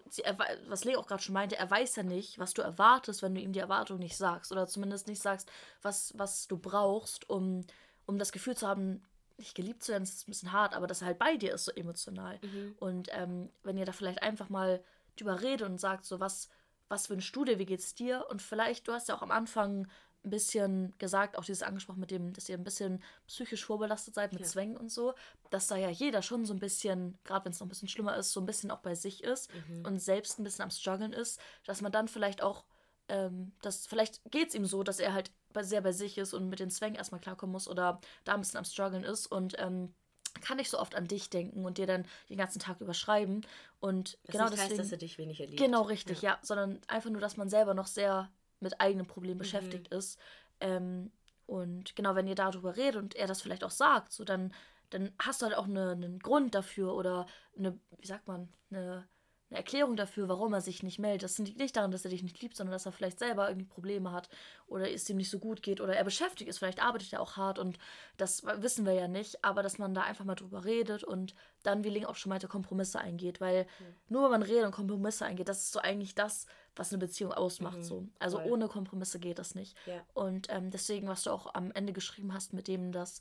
was 0.68 0.84
Leo 0.84 1.00
auch 1.00 1.06
gerade 1.06 1.22
schon 1.22 1.32
meinte, 1.32 1.56
er 1.56 1.70
weiß 1.70 1.96
ja 1.96 2.02
nicht, 2.02 2.38
was 2.38 2.54
du 2.54 2.62
erwartest, 2.62 3.22
wenn 3.22 3.34
du 3.34 3.40
ihm 3.40 3.52
die 3.52 3.58
Erwartung 3.58 3.98
nicht 3.98 4.16
sagst. 4.16 4.52
Oder 4.52 4.68
zumindest 4.68 5.08
nicht 5.08 5.20
sagst, 5.20 5.50
was, 5.82 6.12
was 6.16 6.46
du 6.46 6.56
brauchst, 6.56 7.28
um 7.28 7.64
um 8.10 8.18
das 8.18 8.32
Gefühl 8.32 8.56
zu 8.56 8.66
haben, 8.66 9.02
nicht 9.38 9.54
geliebt 9.54 9.82
zu 9.82 9.92
werden, 9.92 10.02
ist 10.02 10.28
ein 10.28 10.32
bisschen 10.32 10.52
hart, 10.52 10.74
aber 10.74 10.86
dass 10.86 11.00
er 11.00 11.06
halt 11.06 11.18
bei 11.18 11.36
dir 11.36 11.54
ist, 11.54 11.64
so 11.64 11.72
emotional. 11.72 12.38
Mhm. 12.42 12.74
Und 12.78 13.08
ähm, 13.12 13.48
wenn 13.62 13.78
ihr 13.78 13.86
da 13.86 13.92
vielleicht 13.92 14.22
einfach 14.22 14.48
mal 14.48 14.82
drüber 15.16 15.40
redet 15.40 15.66
und 15.66 15.80
sagt, 15.80 16.04
so 16.04 16.20
was, 16.20 16.48
was 16.88 17.08
wünschst 17.08 17.34
du 17.34 17.44
dir, 17.44 17.58
wie 17.58 17.66
geht's 17.66 17.94
dir? 17.94 18.26
Und 18.28 18.42
vielleicht, 18.42 18.88
du 18.88 18.92
hast 18.92 19.08
ja 19.08 19.16
auch 19.16 19.22
am 19.22 19.30
Anfang 19.30 19.86
ein 20.24 20.30
bisschen 20.30 20.92
gesagt, 20.98 21.38
auch 21.38 21.44
dieses 21.44 21.62
angesprochen 21.62 22.00
mit 22.00 22.10
dem, 22.10 22.34
dass 22.34 22.48
ihr 22.48 22.58
ein 22.58 22.64
bisschen 22.64 23.02
psychisch 23.26 23.64
vorbelastet 23.64 24.14
seid 24.14 24.32
mit 24.32 24.42
ja. 24.42 24.46
Zwängen 24.46 24.76
und 24.76 24.90
so, 24.90 25.14
dass 25.48 25.68
da 25.68 25.76
ja 25.76 25.88
jeder 25.88 26.20
schon 26.20 26.44
so 26.44 26.52
ein 26.52 26.58
bisschen, 26.58 27.18
gerade 27.24 27.46
wenn 27.46 27.52
es 27.52 27.60
noch 27.60 27.66
ein 27.66 27.70
bisschen 27.70 27.88
schlimmer 27.88 28.16
ist, 28.16 28.32
so 28.32 28.40
ein 28.40 28.46
bisschen 28.46 28.70
auch 28.70 28.80
bei 28.80 28.94
sich 28.94 29.24
ist 29.24 29.50
mhm. 29.68 29.86
und 29.86 29.98
selbst 29.98 30.38
ein 30.38 30.44
bisschen 30.44 30.64
am 30.64 30.70
struggeln 30.70 31.14
ist, 31.14 31.40
dass 31.64 31.80
man 31.80 31.92
dann 31.92 32.08
vielleicht 32.08 32.42
auch, 32.42 32.64
ähm, 33.08 33.52
dass 33.62 33.86
vielleicht 33.86 34.20
geht 34.30 34.48
es 34.48 34.54
ihm 34.54 34.66
so, 34.66 34.82
dass 34.82 34.98
er 34.98 35.14
halt 35.14 35.30
sehr 35.60 35.80
bei 35.80 35.92
sich 35.92 36.18
ist 36.18 36.34
und 36.34 36.48
mit 36.48 36.60
den 36.60 36.70
Zwängen 36.70 36.96
erstmal 36.96 37.20
klarkommen 37.20 37.52
muss 37.52 37.68
oder 37.68 38.00
da 38.24 38.34
ein 38.34 38.40
bisschen 38.40 38.58
am 38.58 38.64
struggeln 38.64 39.04
ist 39.04 39.26
und 39.26 39.56
ähm, 39.58 39.92
kann 40.40 40.56
nicht 40.56 40.70
so 40.70 40.78
oft 40.78 40.94
an 40.94 41.06
dich 41.06 41.30
denken 41.30 41.64
und 41.64 41.78
dir 41.78 41.86
dann 41.86 42.04
den 42.28 42.36
ganzen 42.36 42.60
Tag 42.60 42.80
überschreiben. 42.80 43.46
Und 43.80 44.18
das 44.24 44.32
genau 44.32 44.44
nicht 44.44 44.54
deswegen, 44.54 44.70
heißt, 44.70 44.80
dass 44.80 44.92
er 44.92 44.98
dich 44.98 45.18
weniger 45.18 45.44
liebt. 45.44 45.58
Genau, 45.58 45.82
richtig, 45.82 46.22
ja. 46.22 46.32
ja. 46.32 46.38
Sondern 46.42 46.80
einfach 46.86 47.10
nur, 47.10 47.20
dass 47.20 47.36
man 47.36 47.48
selber 47.48 47.74
noch 47.74 47.86
sehr 47.86 48.30
mit 48.60 48.80
eigenen 48.80 49.06
Problemen 49.06 49.36
mhm. 49.36 49.42
beschäftigt 49.42 49.88
ist. 49.88 50.18
Ähm, 50.60 51.10
und 51.46 51.96
genau, 51.96 52.14
wenn 52.14 52.28
ihr 52.28 52.34
darüber 52.34 52.76
redet 52.76 52.96
und 52.96 53.16
er 53.16 53.26
das 53.26 53.42
vielleicht 53.42 53.64
auch 53.64 53.70
sagt, 53.70 54.12
so 54.12 54.24
dann, 54.24 54.54
dann 54.90 55.12
hast 55.18 55.42
du 55.42 55.46
halt 55.46 55.56
auch 55.56 55.64
eine, 55.64 55.90
einen 55.90 56.20
Grund 56.20 56.54
dafür 56.54 56.94
oder 56.94 57.26
eine, 57.58 57.78
wie 57.98 58.06
sagt 58.06 58.28
man, 58.28 58.48
eine 58.70 59.08
eine 59.50 59.58
Erklärung 59.58 59.96
dafür, 59.96 60.28
warum 60.28 60.52
er 60.52 60.60
sich 60.60 60.82
nicht 60.82 61.00
meldet. 61.00 61.24
Das 61.24 61.38
liegt 61.38 61.58
nicht 61.58 61.76
daran, 61.76 61.90
dass 61.90 62.04
er 62.04 62.10
dich 62.10 62.22
nicht 62.22 62.40
liebt, 62.40 62.56
sondern 62.56 62.72
dass 62.72 62.86
er 62.86 62.92
vielleicht 62.92 63.18
selber 63.18 63.48
irgendwie 63.48 63.66
Probleme 63.66 64.12
hat 64.12 64.28
oder 64.68 64.90
es 64.90 65.10
ihm 65.10 65.16
nicht 65.16 65.30
so 65.30 65.40
gut 65.40 65.62
geht 65.62 65.80
oder 65.80 65.96
er 65.96 66.04
beschäftigt 66.04 66.48
ist. 66.48 66.58
Vielleicht 66.58 66.82
arbeitet 66.82 67.12
er 67.12 67.20
auch 67.20 67.36
hart 67.36 67.58
und 67.58 67.78
das 68.16 68.44
wissen 68.44 68.86
wir 68.86 68.92
ja 68.92 69.08
nicht, 69.08 69.44
aber 69.44 69.62
dass 69.62 69.78
man 69.78 69.92
da 69.92 70.02
einfach 70.02 70.24
mal 70.24 70.36
drüber 70.36 70.64
redet 70.64 71.02
und 71.02 71.34
dann, 71.64 71.82
wie 71.82 71.90
Ling 71.90 72.04
auch 72.04 72.14
schon 72.14 72.30
meinte, 72.30 72.46
Kompromisse 72.46 73.00
eingeht, 73.00 73.40
weil 73.40 73.64
mhm. 73.64 73.94
nur 74.08 74.22
wenn 74.22 74.30
man 74.30 74.42
redet 74.42 74.66
und 74.66 74.72
Kompromisse 74.72 75.26
eingeht, 75.26 75.48
das 75.48 75.64
ist 75.64 75.72
so 75.72 75.80
eigentlich 75.80 76.14
das, 76.14 76.46
was 76.76 76.92
eine 76.92 76.98
Beziehung 76.98 77.32
ausmacht. 77.32 77.78
Mhm. 77.78 77.82
So. 77.82 78.08
Also 78.20 78.38
Voll. 78.38 78.52
ohne 78.52 78.68
Kompromisse 78.68 79.18
geht 79.18 79.40
das 79.40 79.56
nicht. 79.56 79.76
Ja. 79.86 80.00
Und 80.14 80.46
ähm, 80.50 80.70
deswegen, 80.70 81.08
was 81.08 81.24
du 81.24 81.30
auch 81.30 81.54
am 81.54 81.72
Ende 81.72 81.92
geschrieben 81.92 82.32
hast, 82.32 82.52
mit 82.52 82.68
dem, 82.68 82.92
dass 82.92 83.20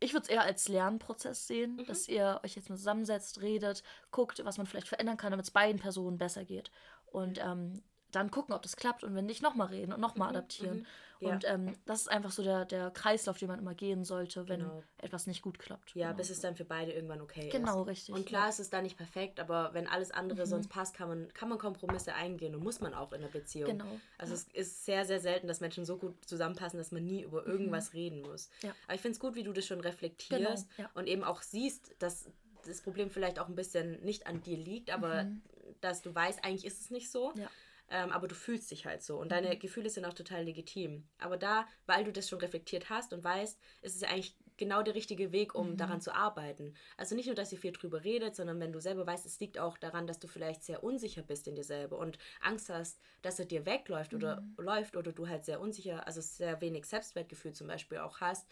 ich 0.00 0.14
würde 0.14 0.24
es 0.24 0.30
eher 0.30 0.42
als 0.42 0.68
Lernprozess 0.68 1.46
sehen, 1.46 1.76
mhm. 1.76 1.86
dass 1.86 2.08
ihr 2.08 2.40
euch 2.42 2.56
jetzt 2.56 2.70
mal 2.70 2.76
zusammensetzt, 2.76 3.40
redet, 3.42 3.82
guckt, 4.10 4.42
was 4.44 4.58
man 4.58 4.66
vielleicht 4.66 4.88
verändern 4.88 5.18
kann, 5.18 5.30
damit 5.30 5.44
es 5.44 5.50
beiden 5.50 5.80
Personen 5.80 6.18
besser 6.18 6.44
geht. 6.44 6.70
Und 7.06 7.38
ähm, 7.38 7.82
dann 8.10 8.30
gucken, 8.30 8.54
ob 8.54 8.62
das 8.62 8.76
klappt 8.76 9.04
und 9.04 9.14
wenn 9.14 9.26
nicht, 9.26 9.42
nochmal 9.42 9.68
reden 9.68 9.92
und 9.92 10.00
nochmal 10.00 10.30
mhm. 10.30 10.36
adaptieren. 10.36 10.78
Mhm. 10.78 10.86
Ja. 11.20 11.32
Und 11.32 11.44
ähm, 11.46 11.76
das 11.84 12.02
ist 12.02 12.08
einfach 12.08 12.30
so 12.30 12.42
der, 12.42 12.64
der 12.64 12.90
Kreislauf, 12.90 13.36
den 13.36 13.48
man 13.48 13.58
immer 13.58 13.74
gehen 13.74 14.04
sollte, 14.04 14.48
wenn 14.48 14.60
genau. 14.60 14.82
etwas 14.98 15.26
nicht 15.26 15.42
gut 15.42 15.58
klappt. 15.58 15.94
Ja, 15.94 16.08
genau. 16.08 16.16
bis 16.16 16.30
es 16.30 16.40
dann 16.40 16.56
für 16.56 16.64
beide 16.64 16.92
irgendwann 16.92 17.20
okay 17.20 17.50
genau, 17.50 17.52
ist. 17.52 17.72
Genau, 17.72 17.82
richtig. 17.82 18.14
Und 18.14 18.26
klar 18.26 18.44
ja. 18.44 18.48
ist 18.48 18.58
es 18.58 18.70
da 18.70 18.80
nicht 18.80 18.96
perfekt, 18.96 19.38
aber 19.38 19.74
wenn 19.74 19.86
alles 19.86 20.10
andere 20.10 20.40
mhm. 20.40 20.46
sonst 20.46 20.68
passt, 20.68 20.94
kann 20.94 21.08
man, 21.08 21.32
kann 21.34 21.50
man 21.50 21.58
Kompromisse 21.58 22.14
eingehen 22.14 22.54
und 22.54 22.64
muss 22.64 22.80
man 22.80 22.94
auch 22.94 23.12
in 23.12 23.20
der 23.20 23.28
Beziehung. 23.28 23.70
Genau. 23.70 24.00
Also 24.16 24.32
ja. 24.32 24.40
es 24.40 24.68
ist 24.68 24.84
sehr, 24.86 25.04
sehr 25.04 25.20
selten, 25.20 25.46
dass 25.46 25.60
Menschen 25.60 25.84
so 25.84 25.98
gut 25.98 26.14
zusammenpassen, 26.24 26.78
dass 26.78 26.90
man 26.90 27.04
nie 27.04 27.22
über 27.22 27.46
irgendwas 27.46 27.92
mhm. 27.92 27.98
reden 27.98 28.22
muss. 28.22 28.48
Ja. 28.62 28.74
Aber 28.86 28.94
ich 28.94 29.02
finde 29.02 29.14
es 29.14 29.20
gut, 29.20 29.34
wie 29.34 29.42
du 29.42 29.52
das 29.52 29.66
schon 29.66 29.80
reflektierst 29.80 30.68
genau, 30.76 30.88
und 30.94 31.06
eben 31.06 31.22
auch 31.22 31.42
siehst, 31.42 31.94
dass 31.98 32.30
das 32.66 32.80
Problem 32.80 33.10
vielleicht 33.10 33.38
auch 33.38 33.48
ein 33.48 33.54
bisschen 33.54 34.02
nicht 34.02 34.26
an 34.26 34.42
dir 34.42 34.56
liegt, 34.56 34.90
aber 34.90 35.24
mhm. 35.24 35.42
dass 35.82 36.00
du 36.00 36.14
weißt, 36.14 36.44
eigentlich 36.44 36.64
ist 36.64 36.80
es 36.80 36.90
nicht 36.90 37.10
so. 37.10 37.34
Ja 37.36 37.50
ähm, 37.90 38.10
aber 38.12 38.28
du 38.28 38.34
fühlst 38.34 38.70
dich 38.70 38.86
halt 38.86 39.02
so 39.02 39.18
und 39.18 39.32
deine 39.32 39.54
mhm. 39.54 39.58
Gefühle 39.58 39.90
sind 39.90 40.04
auch 40.04 40.14
total 40.14 40.44
legitim. 40.44 41.04
Aber 41.18 41.36
da, 41.36 41.66
weil 41.86 42.04
du 42.04 42.12
das 42.12 42.28
schon 42.28 42.38
reflektiert 42.38 42.88
hast 42.88 43.12
und 43.12 43.24
weißt, 43.24 43.58
ist 43.82 43.94
es 43.96 44.00
ja 44.00 44.08
eigentlich 44.08 44.36
genau 44.56 44.82
der 44.82 44.94
richtige 44.94 45.32
Weg, 45.32 45.54
um 45.54 45.70
mhm. 45.70 45.76
daran 45.76 46.00
zu 46.00 46.14
arbeiten. 46.14 46.74
Also 46.96 47.16
nicht 47.16 47.26
nur, 47.26 47.34
dass 47.34 47.50
ihr 47.50 47.58
viel 47.58 47.72
drüber 47.72 48.04
redet, 48.04 48.36
sondern 48.36 48.60
wenn 48.60 48.72
du 48.72 48.78
selber 48.78 49.06
weißt, 49.06 49.26
es 49.26 49.40
liegt 49.40 49.58
auch 49.58 49.78
daran, 49.78 50.06
dass 50.06 50.20
du 50.20 50.28
vielleicht 50.28 50.62
sehr 50.62 50.84
unsicher 50.84 51.22
bist 51.22 51.48
in 51.48 51.54
dir 51.54 51.64
selber 51.64 51.98
und 51.98 52.18
Angst 52.42 52.68
hast, 52.68 53.00
dass 53.22 53.38
er 53.38 53.46
dir 53.46 53.66
wegläuft 53.66 54.12
mhm. 54.12 54.18
oder 54.18 54.44
läuft 54.58 54.96
oder 54.96 55.12
du 55.12 55.28
halt 55.28 55.44
sehr 55.44 55.60
unsicher, 55.60 56.06
also 56.06 56.20
sehr 56.20 56.60
wenig 56.60 56.84
Selbstwertgefühl 56.84 57.54
zum 57.54 57.66
Beispiel 57.66 57.98
auch 57.98 58.20
hast 58.20 58.46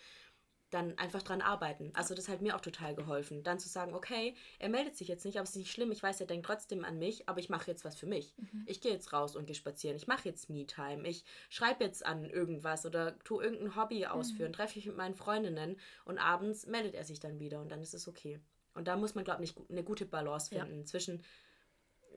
dann 0.71 0.99
einfach 0.99 1.23
dran 1.23 1.41
arbeiten. 1.41 1.91
Also 1.95 2.15
das 2.15 2.29
hat 2.29 2.43
mir 2.43 2.55
auch 2.55 2.61
total 2.61 2.95
geholfen. 2.95 3.43
Dann 3.43 3.59
zu 3.59 3.69
sagen, 3.69 3.95
okay, 3.95 4.35
er 4.59 4.69
meldet 4.69 4.97
sich 4.97 5.09
jetzt 5.09 5.25
nicht, 5.25 5.37
aber 5.37 5.45
es 5.45 5.51
ist 5.51 5.57
nicht 5.57 5.73
schlimm, 5.73 5.91
ich 5.93 6.03
weiß, 6.03 6.21
er 6.21 6.27
denkt 6.27 6.47
trotzdem 6.47 6.85
an 6.85 6.99
mich, 6.99 7.29
aber 7.29 7.41
ich 7.41 7.49
mache 7.49 7.71
jetzt 7.71 7.85
was 7.85 7.97
für 7.97 8.07
mich. 8.07 8.35
Mhm. 8.37 8.65
Ich 8.67 8.81
gehe 8.81 8.93
jetzt 8.93 9.13
raus 9.13 9.35
und 9.35 9.47
gehe 9.47 9.55
spazieren, 9.55 9.97
ich 9.97 10.07
mache 10.07 10.29
jetzt 10.29 10.51
Me-Time, 10.51 11.09
ich 11.09 11.25
schreibe 11.49 11.85
jetzt 11.85 12.05
an 12.05 12.25
irgendwas 12.25 12.85
oder 12.85 13.19
tue 13.21 13.43
irgendein 13.43 13.77
Hobby 13.77 14.07
ausführen, 14.07 14.51
mhm. 14.51 14.57
treffe 14.57 14.79
mich 14.79 14.87
mit 14.87 14.97
meinen 14.97 15.15
Freundinnen 15.15 15.77
und 16.05 16.19
abends 16.19 16.67
meldet 16.67 16.95
er 16.95 17.05
sich 17.05 17.21
dann 17.21 17.39
wieder 17.39 17.61
und 17.61 17.71
dann 17.71 17.81
ist 17.81 17.95
es 17.95 18.07
okay. 18.07 18.39
Und 18.75 18.89
da 18.89 18.97
muss 18.97 19.15
man, 19.15 19.25
glaube 19.25 19.45
ich, 19.45 19.55
eine 19.71 19.83
gute 19.83 20.05
Balance 20.05 20.51
finden 20.51 20.81
ja. 20.81 20.85
zwischen 20.85 21.23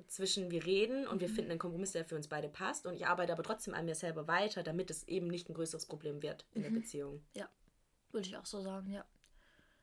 zwischen 0.08 0.50
wir 0.50 0.66
reden 0.66 1.06
und 1.06 1.18
mhm. 1.18 1.22
wir 1.22 1.30
finden 1.30 1.52
einen 1.52 1.60
Kompromiss, 1.60 1.92
der 1.92 2.06
für 2.06 2.16
uns 2.16 2.28
beide 2.28 2.50
passt 2.50 2.88
und 2.88 2.96
ich 2.96 3.06
arbeite 3.06 3.34
aber 3.34 3.44
trotzdem 3.44 3.74
an 3.74 3.86
mir 3.86 3.94
selber 3.94 4.28
weiter, 4.28 4.64
damit 4.64 4.90
es 4.90 5.08
eben 5.08 5.28
nicht 5.28 5.48
ein 5.48 5.54
größeres 5.54 5.86
Problem 5.86 6.24
wird 6.24 6.46
in 6.54 6.62
mhm. 6.62 6.64
der 6.64 6.72
Beziehung. 6.72 7.24
Ja, 7.36 7.50
würde 8.14 8.28
ich 8.28 8.38
auch 8.38 8.46
so 8.46 8.62
sagen, 8.62 8.92
ja. 8.92 9.06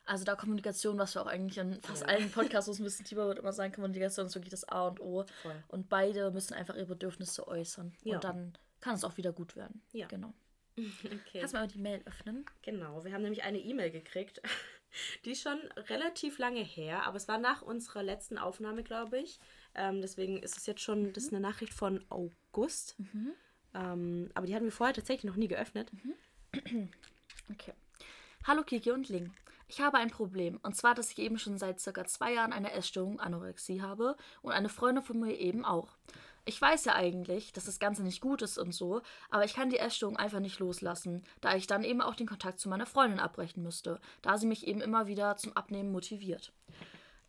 Also 0.04 0.24
da 0.24 0.36
Kommunikation, 0.36 0.96
was 0.96 1.14
wir 1.14 1.22
auch 1.22 1.26
eigentlich 1.26 1.58
in 1.58 1.82
fast 1.82 2.02
ja. 2.02 2.08
allen 2.08 2.30
Podcasts, 2.30 2.66
wo 2.66 2.72
es 2.72 2.78
ein 2.78 2.84
bisschen 2.84 3.04
tiefer 3.04 3.26
wird, 3.26 3.38
immer 3.38 3.52
sagen, 3.52 3.74
Kommunikation 3.74 4.26
ist 4.26 4.34
wirklich 4.34 4.50
das 4.50 4.64
A 4.64 4.88
und 4.88 5.00
O. 5.00 5.26
Voll. 5.42 5.62
Und 5.68 5.90
beide 5.90 6.30
müssen 6.30 6.54
einfach 6.54 6.74
ihre 6.76 6.86
Bedürfnisse 6.86 7.46
äußern. 7.46 7.92
Ja. 8.04 8.14
Und 8.14 8.24
dann 8.24 8.58
kann 8.80 8.94
es 8.94 9.04
auch 9.04 9.18
wieder 9.18 9.32
gut 9.32 9.54
werden. 9.54 9.82
Ja. 9.92 10.06
Genau. 10.06 10.32
Okay. 10.78 11.40
Kannst 11.40 11.54
du 11.54 11.58
mal 11.58 11.66
die 11.66 11.80
Mail 11.80 12.02
öffnen? 12.04 12.46
Genau, 12.62 13.04
wir 13.04 13.12
haben 13.12 13.22
nämlich 13.22 13.42
eine 13.42 13.58
E-Mail 13.58 13.90
gekriegt. 13.90 14.40
Die 15.24 15.32
ist 15.32 15.42
schon 15.42 15.58
relativ 15.88 16.38
lange 16.38 16.62
her, 16.62 17.04
aber 17.04 17.16
es 17.16 17.28
war 17.28 17.38
nach 17.38 17.62
unserer 17.62 18.02
letzten 18.02 18.38
Aufnahme, 18.38 18.82
glaube 18.82 19.18
ich. 19.18 19.38
Ähm, 19.74 20.00
deswegen 20.00 20.42
ist 20.42 20.56
es 20.56 20.66
jetzt 20.66 20.80
schon, 20.80 21.02
mhm. 21.02 21.12
das 21.12 21.24
ist 21.24 21.32
eine 21.32 21.40
Nachricht 21.40 21.74
von 21.74 22.04
August. 22.10 22.98
Mhm. 22.98 23.32
Ähm, 23.74 24.30
aber 24.34 24.46
die 24.46 24.54
hatten 24.54 24.64
wir 24.64 24.72
vorher 24.72 24.94
tatsächlich 24.94 25.24
noch 25.24 25.36
nie 25.36 25.48
geöffnet. 25.48 25.90
Mhm. 25.92 26.88
Okay. 27.50 27.72
Hallo 28.46 28.62
Kiki 28.62 28.90
und 28.92 29.08
Ling. 29.08 29.32
Ich 29.68 29.80
habe 29.80 29.98
ein 29.98 30.10
Problem. 30.10 30.58
Und 30.62 30.74
zwar, 30.74 30.94
dass 30.94 31.10
ich 31.10 31.18
eben 31.18 31.38
schon 31.38 31.58
seit 31.58 31.80
circa 31.80 32.04
zwei 32.06 32.32
Jahren 32.32 32.52
eine 32.54 32.72
Essstörung 32.72 33.20
Anorexie 33.20 33.82
habe 33.82 34.16
und 34.40 34.52
eine 34.52 34.70
Freundin 34.70 35.04
von 35.04 35.20
mir 35.20 35.36
eben 35.38 35.64
auch. 35.64 35.88
ich 36.46 36.58
weiß 36.60 36.86
ja 36.86 36.94
eigentlich, 36.94 37.52
dass 37.52 37.66
das 37.66 37.78
Ganze 37.78 38.02
nicht 38.02 38.22
gut 38.22 38.40
ist 38.40 38.56
und 38.56 38.72
so, 38.72 39.02
aber 39.28 39.44
ich 39.44 39.52
kann 39.52 39.68
die 39.68 39.78
Essstörung 39.78 40.16
einfach 40.16 40.40
nicht 40.40 40.58
loslassen, 40.60 41.22
da 41.42 41.54
ich 41.54 41.66
dann 41.66 41.84
eben 41.84 42.00
auch 42.00 42.14
den 42.14 42.26
Kontakt 42.26 42.58
zu 42.58 42.70
meiner 42.70 42.86
Freundin 42.86 43.20
abbrechen 43.20 43.62
müsste, 43.62 44.00
da 44.22 44.38
sie 44.38 44.46
mich 44.46 44.66
eben 44.66 44.80
immer 44.80 45.06
wieder 45.06 45.36
zum 45.36 45.54
Abnehmen 45.54 45.92
motiviert. 45.92 46.52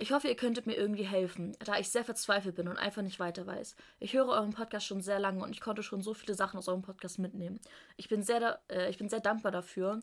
Ich 0.02 0.14
hoffe, 0.14 0.30
ihr 0.30 0.38
könntet 0.38 0.66
mir 0.66 0.76
irgendwie 0.76 1.04
helfen, 1.04 1.58
da 1.60 1.78
ich 1.78 1.90
sehr 1.90 2.06
verzweifelt 2.06 2.56
bin 2.56 2.70
und 2.70 2.78
einfach 2.78 3.02
nicht 3.02 3.20
weiter 3.20 3.46
weiß. 3.46 3.76
Ich 4.00 4.14
höre 4.14 4.30
euren 4.30 4.54
Podcast 4.54 4.86
schon 4.86 5.02
sehr 5.02 5.20
lange 5.20 5.44
und 5.44 5.52
ich 5.52 5.60
konnte 5.60 5.84
schon 5.84 6.02
so 6.02 6.14
viele 6.14 6.36
Sachen 6.36 6.58
aus 6.58 6.70
eurem 6.70 6.84
Podcast 6.84 7.20
mitnehmen. 7.20 7.60
Ich 7.98 8.08
bin 8.08 8.24
sehr, 8.24 8.62
äh, 8.70 8.90
ich 8.90 8.98
bin 8.98 9.10
sehr 9.10 9.20
dankbar 9.20 9.52
dafür. 9.52 10.00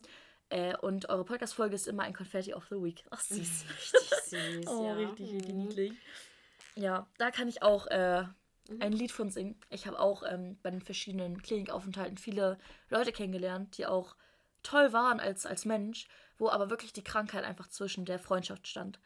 Äh, 0.49 0.77
und 0.77 1.09
eure 1.09 1.25
Podcast-Folge 1.25 1.75
ist 1.75 1.87
immer 1.87 2.03
ein 2.03 2.13
Confetti 2.13 2.53
of 2.53 2.65
the 2.69 2.75
Week. 2.75 3.03
Ach, 3.09 3.19
süß. 3.19 3.65
Richtig 3.69 4.09
süß. 4.25 4.67
oh, 4.67 4.85
ja. 4.85 4.93
richtig, 4.93 5.33
richtig 5.33 5.53
mhm. 5.53 5.59
niedlich. 5.59 5.93
Ja, 6.75 7.07
da 7.17 7.31
kann 7.31 7.47
ich 7.47 7.63
auch 7.63 7.87
äh, 7.87 8.21
mhm. 8.21 8.81
ein 8.81 8.93
Lied 8.93 9.11
von 9.11 9.29
singen. 9.29 9.59
Ich 9.69 9.87
habe 9.87 9.99
auch 9.99 10.23
ähm, 10.23 10.57
bei 10.63 10.69
den 10.69 10.81
verschiedenen 10.81 11.41
Klinikaufenthalten 11.41 12.17
viele 12.17 12.57
Leute 12.89 13.11
kennengelernt, 13.11 13.77
die 13.77 13.85
auch 13.85 14.15
toll 14.63 14.93
waren 14.93 15.19
als, 15.19 15.45
als 15.45 15.65
Mensch, 15.65 16.07
wo 16.37 16.49
aber 16.49 16.69
wirklich 16.69 16.93
die 16.93 17.03
Krankheit 17.03 17.43
einfach 17.43 17.67
zwischen 17.67 18.05
der 18.05 18.19
Freundschaft 18.19 18.67
stand. 18.67 18.99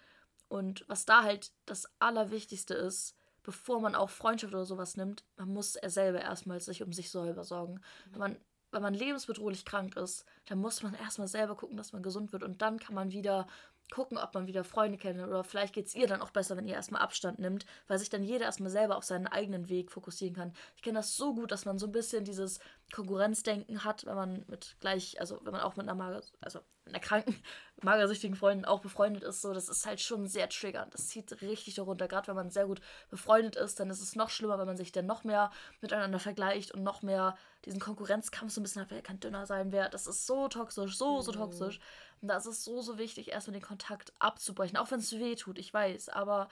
Und 0.47 0.83
was 0.87 1.05
da 1.05 1.23
halt 1.23 1.51
das 1.65 1.87
Allerwichtigste 1.99 2.73
ist, 2.73 3.15
bevor 3.43 3.79
man 3.79 3.95
auch 3.95 4.09
Freundschaft 4.09 4.53
oder 4.53 4.65
sowas 4.65 4.97
nimmt, 4.97 5.23
man 5.37 5.49
muss 5.49 5.75
er 5.75 5.89
selber 5.89 6.21
erstmal 6.21 6.59
sich 6.59 6.83
um 6.83 6.91
sich 6.93 7.09
selber 7.09 7.43
sorgen. 7.43 7.75
Mhm. 7.75 8.11
Wenn, 8.11 8.19
man, 8.19 8.37
wenn 8.71 8.81
man 8.81 8.93
lebensbedrohlich 8.93 9.65
krank 9.65 9.95
ist, 9.97 10.25
dann 10.45 10.59
muss 10.59 10.81
man 10.83 10.93
erstmal 10.93 11.27
selber 11.27 11.55
gucken, 11.55 11.77
dass 11.77 11.93
man 11.93 12.03
gesund 12.03 12.31
wird. 12.33 12.43
Und 12.43 12.61
dann 12.61 12.79
kann 12.79 12.95
man 12.95 13.11
wieder 13.11 13.47
gucken, 13.91 14.17
ob 14.17 14.33
man 14.33 14.47
wieder 14.47 14.63
Freunde 14.63 14.97
kennt. 14.97 15.21
Oder 15.21 15.43
vielleicht 15.43 15.73
geht 15.73 15.87
es 15.87 15.95
ihr 15.95 16.07
dann 16.07 16.21
auch 16.21 16.31
besser, 16.31 16.57
wenn 16.57 16.67
ihr 16.67 16.75
erstmal 16.75 17.01
Abstand 17.01 17.39
nimmt, 17.39 17.65
weil 17.87 17.99
sich 17.99 18.09
dann 18.09 18.23
jeder 18.23 18.45
erstmal 18.45 18.71
selber 18.71 18.97
auf 18.97 19.03
seinen 19.03 19.27
eigenen 19.27 19.69
Weg 19.69 19.91
fokussieren 19.91 20.35
kann. 20.35 20.53
Ich 20.75 20.81
kenne 20.81 20.97
das 20.97 21.15
so 21.15 21.35
gut, 21.35 21.51
dass 21.51 21.65
man 21.65 21.77
so 21.77 21.85
ein 21.85 21.91
bisschen 21.91 22.23
dieses 22.23 22.59
Konkurrenzdenken 22.91 23.83
hat, 23.83 24.05
wenn 24.05 24.15
man 24.15 24.45
mit 24.47 24.77
gleich, 24.79 25.19
also 25.19 25.39
wenn 25.43 25.51
man 25.51 25.61
auch 25.61 25.75
mit 25.75 25.87
einer 25.87 25.95
Mager, 25.95 26.23
also 26.39 26.59
einer 26.85 26.99
kranken, 26.99 27.35
magersüchtigen 27.83 28.35
Freundin 28.35 28.65
auch 28.65 28.81
befreundet 28.81 29.23
ist, 29.23 29.41
so, 29.41 29.53
das 29.53 29.69
ist 29.69 29.85
halt 29.85 30.01
schon 30.01 30.27
sehr 30.27 30.49
triggernd. 30.49 30.93
Das 30.93 31.07
zieht 31.07 31.41
richtig 31.41 31.75
darunter. 31.75 32.07
Gerade 32.07 32.27
wenn 32.27 32.35
man 32.35 32.51
sehr 32.51 32.67
gut 32.67 32.81
befreundet 33.09 33.55
ist, 33.55 33.79
dann 33.79 33.89
ist 33.89 34.01
es 34.01 34.15
noch 34.15 34.29
schlimmer, 34.29 34.59
wenn 34.59 34.67
man 34.67 34.77
sich 34.77 34.91
dann 34.91 35.05
noch 35.05 35.23
mehr 35.23 35.51
miteinander 35.81 36.19
vergleicht 36.19 36.71
und 36.71 36.83
noch 36.83 37.01
mehr 37.01 37.35
diesen 37.65 37.79
Konkurrenzkampf 37.79 38.51
so 38.51 38.61
ein 38.61 38.63
bisschen 38.63 38.81
hat, 38.81 38.91
wer 38.91 39.01
kann 39.01 39.19
dünner 39.19 39.45
sein, 39.45 39.71
wer. 39.71 39.89
Das 39.89 40.07
ist 40.07 40.25
so 40.25 40.47
toxisch, 40.47 40.97
so, 40.97 41.21
so 41.21 41.31
mhm. 41.31 41.35
toxisch. 41.35 41.79
Und 42.21 42.27
da 42.27 42.37
ist 42.37 42.45
es 42.45 42.63
so, 42.63 42.81
so 42.81 42.97
wichtig, 42.97 43.31
erstmal 43.31 43.53
den 43.53 43.65
Kontakt 43.65 44.13
abzubrechen, 44.19 44.77
auch 44.77 44.91
wenn 44.91 44.99
es 44.99 45.11
weh 45.13 45.35
tut, 45.35 45.57
ich 45.57 45.73
weiß, 45.73 46.09
aber 46.09 46.49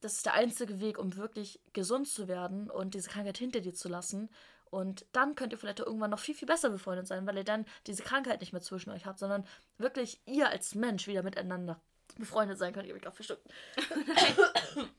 das 0.00 0.14
ist 0.14 0.26
der 0.26 0.34
einzige 0.34 0.80
Weg, 0.80 0.98
um 0.98 1.16
wirklich 1.16 1.60
gesund 1.72 2.08
zu 2.08 2.28
werden 2.28 2.70
und 2.70 2.94
diese 2.94 3.08
Krankheit 3.08 3.38
hinter 3.38 3.60
dir 3.60 3.74
zu 3.74 3.88
lassen. 3.88 4.28
Und 4.70 5.06
dann 5.12 5.34
könnt 5.34 5.52
ihr 5.52 5.58
vielleicht 5.58 5.80
irgendwann 5.80 6.10
noch 6.10 6.18
viel, 6.18 6.34
viel 6.34 6.46
besser 6.46 6.70
befreundet 6.70 7.06
sein, 7.06 7.26
weil 7.26 7.36
ihr 7.36 7.44
dann 7.44 7.64
diese 7.86 8.02
Krankheit 8.02 8.40
nicht 8.40 8.52
mehr 8.52 8.62
zwischen 8.62 8.90
euch 8.90 9.06
habt, 9.06 9.18
sondern 9.18 9.46
wirklich 9.78 10.20
ihr 10.26 10.50
als 10.50 10.74
Mensch 10.74 11.06
wieder 11.06 11.22
miteinander 11.22 11.80
befreundet 12.16 12.58
sein 12.58 12.72
könnt. 12.72 12.86
Ich 12.86 12.90
habe 12.90 13.00
mich 13.00 13.08
auch 13.08 13.14
verstimmt. 13.14 13.40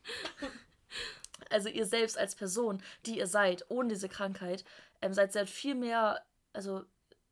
also 1.49 1.69
ihr 1.69 1.85
selbst 1.85 2.17
als 2.17 2.35
Person, 2.35 2.81
die 3.05 3.19
ihr 3.19 3.27
seid, 3.27 3.65
ohne 3.69 3.89
diese 3.89 4.09
Krankheit, 4.09 4.63
ähm, 5.01 5.13
seid 5.13 5.33
sehr 5.33 5.47
viel 5.47 5.75
mehr, 5.75 6.25
also 6.51 6.83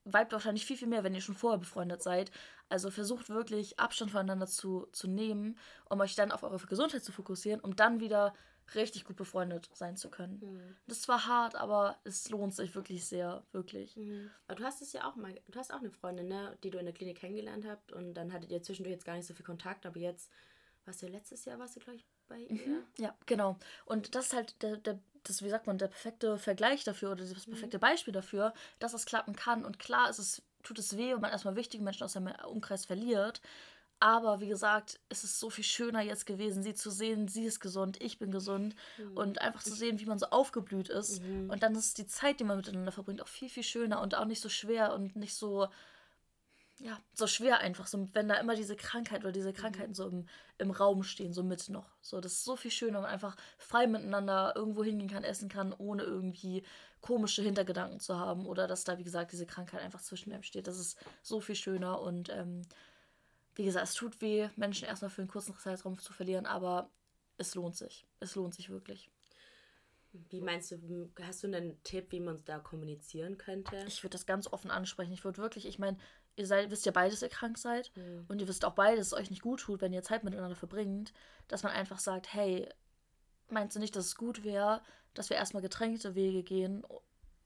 weibt 0.03 0.32
wahrscheinlich 0.32 0.65
viel, 0.65 0.77
viel 0.77 0.88
mehr, 0.88 1.03
wenn 1.03 1.15
ihr 1.15 1.21
schon 1.21 1.36
vorher 1.36 1.60
befreundet 1.60 2.01
seid. 2.01 2.32
Also 2.69 2.91
versucht 2.91 3.30
wirklich 3.30 3.80
Abstand 3.80 4.12
voneinander 4.12 4.47
zu, 4.47 4.88
zu 4.91 5.08
nehmen, 5.08 5.58
um 5.89 5.99
euch 6.01 6.15
dann 6.15 6.32
auf 6.32 6.43
eure 6.43 6.58
Gesundheit 6.65 7.03
zu 7.03 7.12
fokussieren, 7.12 7.62
um 7.62 7.75
dann 7.75 7.99
wieder 7.99 8.34
richtig 8.75 9.06
gut 9.06 9.15
befreundet 9.15 9.69
sein 9.73 9.95
zu 9.95 10.10
können. 10.10 10.39
Mhm. 10.41 10.75
Das 10.88 11.08
war 11.08 11.25
hart, 11.25 11.56
aber 11.56 11.97
es 12.03 12.30
lohnt 12.30 12.53
sich 12.53 12.75
wirklich 12.75 13.06
sehr, 13.06 13.43
wirklich. 13.51 13.95
Mhm. 13.95 14.30
Aber 14.47 14.56
du 14.56 14.63
hast 14.65 14.82
es 14.82 14.91
ja 14.93 15.08
auch 15.08 15.15
mal, 15.15 15.34
du 15.47 15.60
hast 15.60 15.73
auch 15.73 15.80
eine 15.80 15.91
Freundin, 15.91 16.27
ne, 16.27 16.58
die 16.63 16.69
du 16.69 16.77
in 16.77 16.86
der 16.86 16.93
Klinik 16.93 17.17
kennengelernt 17.17 17.65
habt 17.65 17.93
und 17.93 18.13
dann 18.13 18.34
hattet 18.34 18.51
ihr 18.51 18.62
zwischendurch 18.62 18.93
jetzt 18.93 19.06
gar 19.06 19.15
nicht 19.15 19.27
so 19.27 19.34
viel 19.34 19.45
Kontakt, 19.45 19.86
aber 19.86 19.99
jetzt, 19.99 20.30
was 20.86 20.97
du 20.97 21.08
letztes 21.08 21.45
Jahr, 21.45 21.60
warst 21.60 21.77
du, 21.77 21.80
glaube 21.80 21.97
ich, 21.97 22.06
bei 22.27 22.39
ihr? 22.39 22.67
Mhm. 22.67 22.84
Ja, 22.97 23.15
genau. 23.25 23.58
Und 23.86 24.15
das 24.15 24.27
ist 24.27 24.34
halt 24.34 24.62
der, 24.62 24.77
der 24.77 24.99
das, 25.23 25.43
wie 25.43 25.49
sagt 25.49 25.67
man, 25.67 25.77
der 25.77 25.88
perfekte 25.88 26.38
Vergleich 26.38 26.84
dafür 26.84 27.12
oder 27.12 27.25
das 27.25 27.47
mhm. 27.47 27.51
perfekte 27.51 27.80
Beispiel 27.80 28.13
dafür, 28.13 28.53
dass 28.80 28.93
es 28.93 29.06
klappen 29.06 29.36
kann. 29.36 29.65
Und 29.65 29.80
klar 29.80 30.10
ist 30.10 30.19
es, 30.19 30.41
tut 30.67 30.80
es 30.80 30.97
weh, 30.97 31.13
wenn 31.13 31.21
man 31.21 31.32
erstmal 31.32 31.56
wichtige 31.56 31.84
Menschen 31.84 32.03
aus 32.03 32.13
seinem 32.13 32.34
Umkreis 32.45 32.86
verliert. 32.86 33.41
Aber 33.99 34.41
wie 34.41 34.47
gesagt, 34.47 34.99
es 35.10 35.23
ist 35.23 35.39
so 35.39 35.49
viel 35.49 35.63
schöner 35.63 36.01
jetzt 36.01 36.27
gewesen, 36.27 36.62
sie 36.62 36.75
zu 36.75 36.91
sehen, 36.91 37.27
sie 37.27 37.45
ist 37.45 37.60
gesund, 37.60 37.99
ich 37.99 38.19
bin 38.19 38.30
gesund 38.30 38.75
mhm. 38.97 39.17
und 39.17 39.41
einfach 39.41 39.63
zu 39.63 39.73
sehen, 39.73 39.99
wie 39.99 40.06
man 40.06 40.19
so 40.19 40.27
aufgeblüht 40.27 40.89
ist. 40.89 41.23
Mhm. 41.23 41.49
Und 41.49 41.63
dann 41.63 41.73
ist 41.73 41.97
die 41.97 42.06
Zeit, 42.06 42.39
die 42.39 42.43
man 42.43 42.58
miteinander 42.58 42.91
verbringt, 42.91 43.23
auch 43.23 43.27
viel, 43.27 43.49
viel 43.49 43.63
schöner 43.63 44.01
und 44.01 44.13
auch 44.13 44.25
nicht 44.25 44.41
so 44.41 44.49
schwer 44.49 44.93
und 44.93 45.15
nicht 45.15 45.34
so, 45.34 45.67
ja, 46.77 46.99
so 47.13 47.25
schwer 47.25 47.58
einfach. 47.58 47.88
So, 47.88 48.08
wenn 48.13 48.27
da 48.27 48.36
immer 48.36 48.53
diese 48.53 48.75
Krankheit 48.75 49.21
oder 49.21 49.32
diese 49.32 49.51
Krankheiten 49.51 49.91
mhm. 49.91 49.95
so 49.95 50.08
im, 50.08 50.27
im 50.60 50.69
Raum 50.69 51.01
stehen, 51.01 51.34
so 51.34 51.41
mit 51.41 51.67
noch. 51.69 51.89
So, 51.99 52.21
das 52.21 52.34
ist 52.34 52.43
so 52.43 52.56
viel 52.56 52.69
schöner, 52.69 52.95
wenn 52.95 53.03
man 53.03 53.12
einfach 53.12 53.36
frei 53.58 53.88
miteinander 53.88 54.53
irgendwo 54.56 54.84
hingehen 54.84 55.10
kann, 55.10 55.23
essen 55.23 55.49
kann, 55.49 55.73
ohne 55.73 56.03
irgendwie 56.03 56.62
komische 57.02 57.42
Hintergedanken 57.42 58.00
zu 58.00 58.18
haben 58.18 58.46
oder 58.46 58.68
dass 58.68 58.84
da, 58.84 58.98
wie 58.98 59.04
gesagt, 59.04 59.32
diese 59.32 59.46
Krankheit 59.46 59.82
einfach 59.82 60.02
zwischen 60.02 60.32
einem 60.32 60.44
steht. 60.44 60.68
Das 60.68 60.80
ist 60.80 60.98
so 61.22 61.40
viel 61.40 61.56
schöner 61.56 62.02
und 62.02 62.30
ähm, 62.30 62.64
wie 63.56 63.66
gesagt, 63.66 63.88
es 63.88 63.94
tut 63.94 64.22
weh, 64.22 64.50
Menschen 64.56 64.88
erstmal 64.88 65.10
für 65.10 65.22
einen 65.22 65.30
kurzen 65.30 65.56
Zeitraum 65.58 65.98
zu 65.98 66.14
verlieren, 66.14 66.46
aber 66.46 66.90
es 67.38 67.56
lohnt 67.56 67.76
sich. 67.76 68.06
Es 68.20 68.36
lohnt 68.36 68.54
sich 68.54 68.70
wirklich. 68.70 69.10
Wie 70.30 70.42
meinst 70.42 70.72
du, 70.72 71.12
hast 71.22 71.44
du 71.44 71.48
einen 71.48 71.82
Tipp, 71.84 72.12
wie 72.12 72.20
man 72.20 72.44
da 72.46 72.60
kommunizieren 72.60 73.38
könnte? 73.38 73.84
Ich 73.88 74.04
würde 74.04 74.14
das 74.14 74.26
ganz 74.26 74.48
offen 74.48 74.72
ansprechen. 74.72 75.14
Ich 75.14 75.24
würde 75.24 75.42
wirklich, 75.42 75.66
ich 75.66 75.80
meine, 75.80 75.98
ihr 76.36 76.48
seid, 76.48 76.72
wisst 76.72 76.86
ja 76.86 76.92
beide, 76.92 77.12
dass 77.12 77.22
ihr 77.22 77.30
krank 77.30 77.58
seid 77.58 77.92
mhm. 77.96 78.26
und 78.28 78.40
ihr 78.40 78.48
wisst 78.48 78.66
auch 78.66 78.74
beide, 78.74 78.98
dass 78.98 79.08
es 79.08 79.14
euch 79.14 79.30
nicht 79.30 79.42
gut 79.42 79.62
tut, 79.62 79.82
wenn 79.82 79.94
ihr 79.94 80.04
Zeit 80.04 80.24
miteinander 80.24 80.56
verbringt, 80.56 81.14
dass 81.48 81.64
man 81.64 81.72
einfach 81.72 82.00
sagt, 82.00 82.34
hey, 82.34 82.70
meinst 83.50 83.76
du 83.76 83.80
nicht, 83.80 83.96
dass 83.96 84.06
es 84.06 84.16
gut 84.16 84.44
wäre, 84.44 84.82
dass 85.17 85.30
wir 85.30 85.38
erstmal 85.38 85.62
getränkte 85.62 86.15
Wege 86.15 86.43
gehen 86.43 86.84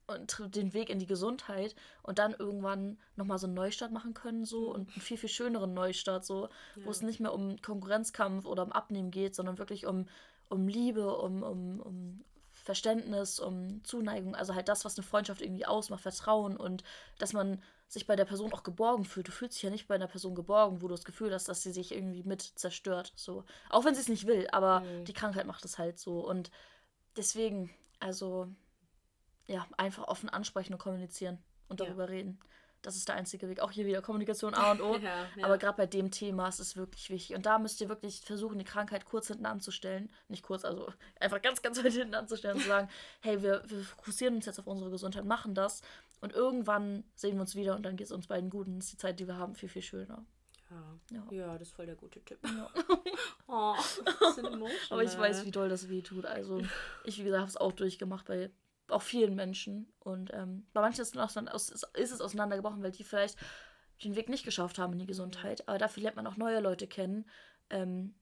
und 0.07 0.55
den 0.55 0.73
Weg 0.73 0.89
in 0.89 0.99
die 0.99 1.05
Gesundheit 1.05 1.75
und 2.03 2.19
dann 2.19 2.33
irgendwann 2.37 2.97
nochmal 3.15 3.37
so 3.37 3.47
einen 3.47 3.53
Neustart 3.53 3.91
machen 3.91 4.13
können, 4.13 4.45
so 4.45 4.67
mhm. 4.69 4.75
und 4.75 4.89
einen 4.91 5.01
viel, 5.01 5.17
viel 5.17 5.29
schöneren 5.29 5.73
Neustart, 5.73 6.25
so, 6.25 6.49
ja. 6.75 6.85
wo 6.85 6.91
es 6.91 7.01
nicht 7.01 7.19
mehr 7.19 7.33
um 7.33 7.61
Konkurrenzkampf 7.61 8.45
oder 8.45 8.63
um 8.63 8.71
Abnehmen 8.71 9.11
geht, 9.11 9.35
sondern 9.35 9.57
wirklich 9.57 9.85
um, 9.85 10.07
um 10.49 10.67
Liebe, 10.67 11.15
um, 11.15 11.43
um, 11.43 11.79
um 11.79 12.25
Verständnis, 12.51 13.39
um 13.39 13.83
Zuneigung, 13.83 14.35
also 14.35 14.53
halt 14.53 14.67
das, 14.67 14.85
was 14.85 14.97
eine 14.97 15.05
Freundschaft 15.05 15.41
irgendwie 15.41 15.65
ausmacht, 15.65 16.01
Vertrauen 16.01 16.57
und 16.57 16.83
dass 17.17 17.33
man 17.33 17.61
sich 17.87 18.07
bei 18.07 18.15
der 18.15 18.25
Person 18.25 18.53
auch 18.53 18.63
geborgen 18.63 19.03
fühlt. 19.03 19.27
Du 19.27 19.31
fühlst 19.31 19.55
dich 19.55 19.63
ja 19.63 19.69
nicht 19.69 19.87
bei 19.87 19.95
einer 19.95 20.07
Person 20.07 20.35
geborgen, 20.35 20.81
wo 20.81 20.87
du 20.87 20.93
das 20.93 21.03
Gefühl 21.03 21.33
hast, 21.33 21.49
dass 21.49 21.61
sie 21.61 21.71
sich 21.71 21.91
irgendwie 21.91 22.23
mit 22.23 22.41
zerstört. 22.41 23.11
So. 23.15 23.43
Auch 23.69 23.83
wenn 23.83 23.95
sie 23.95 24.01
es 24.01 24.07
nicht 24.07 24.27
will, 24.27 24.47
aber 24.51 24.81
mhm. 24.81 25.05
die 25.05 25.13
Krankheit 25.13 25.45
macht 25.45 25.65
es 25.65 25.77
halt 25.77 25.99
so. 25.99 26.25
Und 26.25 26.51
deswegen, 27.17 27.69
also, 27.99 28.47
ja, 29.47 29.65
einfach 29.77 30.07
offen 30.07 30.29
ansprechen 30.29 30.73
und 30.73 30.79
kommunizieren 30.79 31.39
und 31.67 31.79
darüber 31.79 32.05
ja. 32.05 32.09
reden. 32.09 32.39
Das 32.81 32.95
ist 32.95 33.07
der 33.07 33.15
einzige 33.15 33.47
Weg. 33.47 33.59
Auch 33.59 33.71
hier 33.71 33.85
wieder 33.85 34.01
Kommunikation 34.01 34.55
A 34.55 34.71
und 34.71 34.81
O. 34.81 34.95
ja, 35.01 35.27
ja. 35.35 35.45
Aber 35.45 35.57
gerade 35.57 35.77
bei 35.77 35.85
dem 35.85 36.09
Thema 36.09 36.47
ist 36.47 36.59
es 36.59 36.75
wirklich 36.75 37.09
wichtig. 37.11 37.35
Und 37.35 37.45
da 37.45 37.59
müsst 37.59 37.79
ihr 37.79 37.89
wirklich 37.89 38.21
versuchen, 38.21 38.57
die 38.57 38.65
Krankheit 38.65 39.05
kurz 39.05 39.27
hinten 39.27 39.45
anzustellen. 39.45 40.09
Nicht 40.29 40.43
kurz, 40.43 40.65
also 40.65 40.91
einfach 41.19 41.41
ganz, 41.41 41.61
ganz 41.61 41.83
weit 41.83 41.93
hinten 41.93 42.15
anzustellen 42.15 42.55
und 42.55 42.61
zu 42.63 42.67
sagen, 42.67 42.89
hey, 43.21 43.41
wir, 43.43 43.63
wir 43.67 43.83
fokussieren 43.83 44.35
uns 44.35 44.47
jetzt 44.47 44.59
auf 44.59 44.67
unsere 44.67 44.89
Gesundheit, 44.89 45.25
machen 45.25 45.53
das. 45.53 45.81
Und 46.21 46.33
irgendwann 46.33 47.03
sehen 47.15 47.35
wir 47.35 47.41
uns 47.41 47.55
wieder 47.55 47.75
und 47.75 47.83
dann 47.83 47.97
geht 47.97 48.07
es 48.07 48.11
uns 48.11 48.27
beiden 48.27 48.49
gut. 48.49 48.67
Und 48.67 48.79
ist 48.79 48.91
die 48.91 48.97
Zeit, 48.97 49.19
die 49.19 49.27
wir 49.27 49.37
haben, 49.37 49.55
viel, 49.55 49.69
viel 49.69 49.83
schöner. 49.83 50.25
Ja, 50.71 51.23
ja. 51.31 51.53
das 51.57 51.67
ist 51.67 51.75
voll 51.75 51.85
der 51.85 51.95
gute 51.95 52.23
Tipp. 52.23 52.39
Ja. 52.43 52.69
oh, 53.47 53.75
Aber 54.89 55.03
ich 55.03 55.17
weiß, 55.17 55.45
wie 55.45 55.51
doll 55.51 55.69
das 55.69 55.89
weh 55.89 56.01
tut. 56.01 56.25
Also, 56.25 56.61
ich, 57.03 57.19
wie 57.19 57.23
gesagt, 57.23 57.41
habe 57.41 57.49
es 57.49 57.57
auch 57.57 57.73
durchgemacht 57.73 58.25
bei 58.25 58.51
auch 58.87 59.01
vielen 59.01 59.35
Menschen. 59.35 59.91
Und 59.99 60.33
ähm, 60.33 60.67
bei 60.73 60.81
manchen 60.81 61.01
ist 61.01 61.15
es, 61.15 61.83
ist 61.93 62.11
es 62.11 62.21
auseinandergebrochen, 62.21 62.83
weil 62.83 62.91
die 62.91 63.03
vielleicht 63.03 63.37
den 64.03 64.15
Weg 64.15 64.29
nicht 64.29 64.45
geschafft 64.45 64.77
haben 64.77 64.93
in 64.93 64.99
die 64.99 65.07
Gesundheit. 65.07 65.67
Aber 65.67 65.77
dafür 65.77 66.03
lernt 66.03 66.15
man 66.15 66.27
auch 66.27 66.37
neue 66.37 66.59
Leute 66.59 66.87
kennen, 66.87 67.29
ähm, 67.69 68.15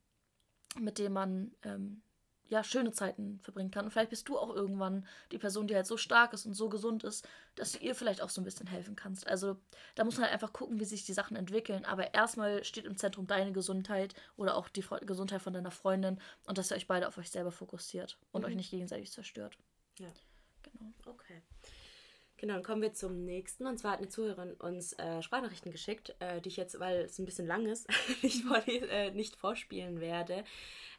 mit 0.78 0.98
denen 0.98 1.14
man 1.14 1.56
ähm, 1.64 2.02
ja 2.50 2.64
schöne 2.64 2.92
Zeiten 2.92 3.40
verbringen 3.42 3.72
kann. 3.72 3.86
Und 3.86 3.92
vielleicht 3.92 4.10
bist 4.10 4.28
du 4.28 4.38
auch 4.38 4.54
irgendwann 4.54 5.06
die 5.32 5.38
Person, 5.38 5.68
die 5.68 5.76
halt 5.76 5.86
so 5.86 5.98
stark 5.98 6.34
ist 6.34 6.46
und 6.46 6.54
so 6.54 6.70
gesund 6.70 7.04
ist, 7.04 7.28
dass 7.56 7.74
du 7.74 7.80
ihr 7.80 7.96
vielleicht 7.96 8.22
auch 8.22 8.30
so 8.30 8.42
ein 8.42 8.44
bisschen 8.44 8.68
helfen 8.68 8.96
kannst. 8.96 9.28
Also 9.28 9.58
da 9.96 10.04
muss 10.04 10.16
man 10.16 10.26
halt 10.26 10.34
einfach 10.34 10.52
gucken, 10.52 10.80
wie 10.80 10.86
sich 10.86 11.06
die 11.06 11.14
Sachen 11.14 11.38
entwickeln. 11.38 11.86
Aber 11.86 12.14
erstmal 12.14 12.64
steht 12.64 12.86
im 12.86 12.98
Zentrum 12.98 13.28
deine 13.28 13.52
Gesundheit 13.52 14.16
oder 14.36 14.56
auch 14.56 14.68
die 14.68 14.84
Gesundheit 15.02 15.42
von 15.42 15.54
deiner 15.54 15.72
Freundin 15.72 16.20
und 16.46 16.58
dass 16.58 16.72
ihr 16.72 16.76
euch 16.76 16.88
beide 16.88 17.08
auf 17.08 17.18
euch 17.18 17.30
selber 17.30 17.52
fokussiert 17.52 18.18
und 18.32 18.42
mhm. 18.42 18.48
euch 18.48 18.56
nicht 18.56 18.72
gegenseitig 18.72 19.12
zerstört. 19.12 19.58
Ja. 20.00 20.10
Genau. 20.64 20.92
Okay. 21.06 21.42
Genau, 22.40 22.54
dann 22.54 22.64
kommen 22.64 22.82
wir 22.82 22.94
zum 22.94 23.26
nächsten. 23.26 23.68
Und 23.68 23.80
zwar 23.80 23.92
hat 23.92 24.00
eine 24.00 24.08
Zuhörerin 24.08 24.54
uns 24.54 24.94
äh, 24.94 25.22
Sprachnachrichten 25.22 25.74
geschickt, 25.74 26.16
äh, 26.20 26.40
die 26.40 26.48
ich 26.48 26.56
jetzt, 26.56 26.80
weil 26.80 27.02
es 27.02 27.20
ein 27.20 27.26
bisschen 27.26 27.48
lang 27.48 27.66
ist, 27.66 27.90
nicht, 28.22 28.44
vor, 28.46 28.66
äh, 28.66 29.12
nicht 29.12 29.36
vorspielen 29.36 30.00
werde. 30.00 30.46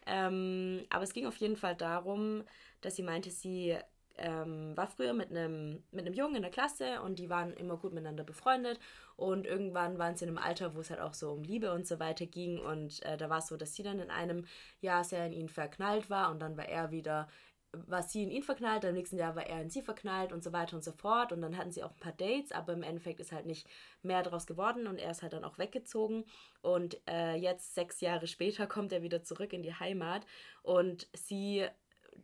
Ähm, 0.06 0.84
aber 0.90 1.04
es 1.04 1.12
ging 1.12 1.26
auf 1.26 1.36
jeden 1.36 1.56
Fall 1.56 1.76
darum, 1.76 2.44
dass 2.80 2.96
sie 2.96 3.02
meinte, 3.02 3.30
sie 3.30 3.76
ähm, 4.20 4.76
war 4.76 4.86
früher 4.86 5.12
mit 5.12 5.30
einem 5.30 5.82
mit 5.92 6.14
Jungen 6.14 6.36
in 6.36 6.42
der 6.42 6.50
Klasse 6.50 7.00
und 7.02 7.18
die 7.18 7.30
waren 7.30 7.52
immer 7.54 7.76
gut 7.76 7.92
miteinander 7.92 8.24
befreundet. 8.24 8.78
Und 9.16 9.46
irgendwann 9.46 9.98
waren 9.98 10.16
sie 10.16 10.24
in 10.24 10.30
einem 10.30 10.38
Alter, 10.38 10.74
wo 10.74 10.80
es 10.80 10.90
halt 10.90 11.00
auch 11.00 11.14
so 11.14 11.32
um 11.32 11.42
Liebe 11.42 11.72
und 11.72 11.86
so 11.86 12.00
weiter 12.00 12.26
ging. 12.26 12.58
Und 12.58 13.02
äh, 13.04 13.16
da 13.16 13.28
war 13.28 13.38
es 13.38 13.48
so, 13.48 13.56
dass 13.56 13.74
sie 13.74 13.82
dann 13.82 13.98
in 13.98 14.10
einem 14.10 14.46
Jahr 14.80 15.04
sehr 15.04 15.26
in 15.26 15.32
ihn 15.32 15.48
verknallt 15.48 16.08
war 16.10 16.30
und 16.30 16.40
dann 16.40 16.56
war 16.56 16.68
er 16.68 16.90
wieder 16.90 17.28
war 17.72 18.02
sie 18.02 18.22
in 18.22 18.30
ihn 18.30 18.42
verknallt, 18.42 18.84
im 18.84 18.94
nächsten 18.94 19.16
Jahr 19.16 19.36
war 19.36 19.46
er 19.46 19.62
in 19.62 19.70
sie 19.70 19.82
verknallt 19.82 20.32
und 20.32 20.42
so 20.42 20.52
weiter 20.52 20.76
und 20.76 20.82
so 20.82 20.92
fort. 20.92 21.32
Und 21.32 21.40
dann 21.42 21.56
hatten 21.56 21.70
sie 21.70 21.82
auch 21.82 21.92
ein 21.92 22.00
paar 22.00 22.12
Dates, 22.12 22.52
aber 22.52 22.72
im 22.72 22.82
Endeffekt 22.82 23.20
ist 23.20 23.32
halt 23.32 23.46
nicht 23.46 23.66
mehr 24.02 24.22
daraus 24.22 24.46
geworden 24.46 24.86
und 24.86 24.98
er 24.98 25.10
ist 25.10 25.22
halt 25.22 25.32
dann 25.32 25.44
auch 25.44 25.58
weggezogen. 25.58 26.24
Und 26.62 27.00
äh, 27.08 27.34
jetzt, 27.36 27.74
sechs 27.74 28.00
Jahre 28.00 28.26
später, 28.26 28.66
kommt 28.68 28.92
er 28.92 29.02
wieder 29.02 29.22
zurück 29.22 29.52
in 29.52 29.62
die 29.62 29.74
Heimat 29.74 30.26
und 30.62 31.08
sie 31.12 31.66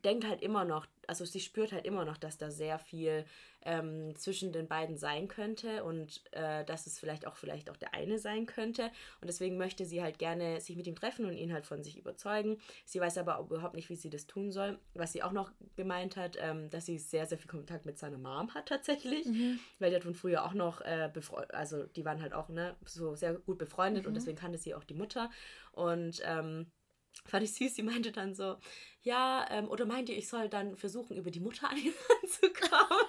denkt 0.05 0.27
halt 0.27 0.43
immer 0.43 0.65
noch, 0.65 0.87
also 1.07 1.25
sie 1.25 1.41
spürt 1.41 1.73
halt 1.73 1.87
immer 1.87 2.05
noch, 2.05 2.17
dass 2.17 2.39
da 2.39 2.51
sehr 2.51 2.79
viel 2.79 3.25
ähm, 3.67 4.15
zwischen 4.17 4.53
den 4.53 4.69
beiden 4.69 4.97
sein 4.97 5.29
könnte 5.29 5.85
und 5.85 6.23
äh, 6.33 6.65
dass 6.65 6.87
es 6.87 6.99
vielleicht 6.99 7.27
auch 7.27 7.37
vielleicht 7.37 7.69
auch 7.69 7.77
der 7.77 7.93
eine 7.93 8.19
sein 8.19 8.47
könnte. 8.47 8.85
Und 9.21 9.27
deswegen 9.27 9.59
möchte 9.59 9.85
sie 9.85 10.03
halt 10.03 10.19
gerne 10.19 10.61
sich 10.61 10.77
mit 10.77 10.87
ihm 10.87 10.95
treffen 10.95 11.27
und 11.27 11.37
ihn 11.37 11.53
halt 11.53 11.67
von 11.67 11.83
sich 11.83 11.99
überzeugen. 11.99 12.59
Sie 12.85 13.01
weiß 13.01 13.19
aber 13.19 13.41
überhaupt 13.41 13.75
nicht, 13.75 13.91
wie 13.91 13.97
sie 13.97 14.09
das 14.09 14.27
tun 14.27 14.53
soll. 14.53 14.79
Was 14.95 15.13
sie 15.13 15.23
auch 15.23 15.33
noch 15.33 15.51
gemeint 15.75 16.17
hat, 16.17 16.39
ähm, 16.41 16.71
dass 16.71 16.87
sie 16.87 16.99
sehr, 16.99 17.27
sehr 17.27 17.39
viel 17.39 17.51
Kontakt 17.51 17.85
mit 17.85 17.99
seiner 17.99 18.19
Mom 18.19 18.55
hat 18.55 18.67
tatsächlich. 18.67 19.27
Mhm. 19.27 19.59
Weil 19.81 19.91
die 19.91 19.97
hat 19.97 20.05
von 20.05 20.15
früher 20.15 20.45
auch 20.45 20.55
noch 20.55 20.81
äh, 20.83 21.11
befreundet, 21.13 21.55
also 21.55 21.85
die 21.85 22.05
waren 22.05 22.23
halt 22.23 22.33
auch 22.33 22.49
ne, 22.49 22.77
so 22.85 23.17
sehr 23.17 23.35
gut 23.35 23.59
befreundet 23.59 24.05
mhm. 24.05 24.09
und 24.09 24.15
deswegen 24.15 24.39
kannte 24.39 24.59
sie 24.59 24.75
auch 24.75 24.85
die 24.85 24.95
Mutter. 24.95 25.31
Und 25.73 26.23
ähm, 26.25 26.71
fand 27.25 27.45
ich 27.45 27.55
süß, 27.55 27.75
sie 27.75 27.83
meinte 27.83 28.13
dann 28.13 28.35
so, 28.35 28.57
ja, 29.03 29.47
ähm, 29.51 29.69
oder 29.69 29.87
meint 29.87 30.09
ihr, 30.09 30.17
ich 30.17 30.29
soll 30.29 30.49
dann 30.49 30.77
versuchen, 30.77 31.17
über 31.17 31.31
die 31.31 31.41
Mutter 31.41 31.71
an 31.71 31.77
ihn 31.77 31.93
ranzukommen? 32.23 33.07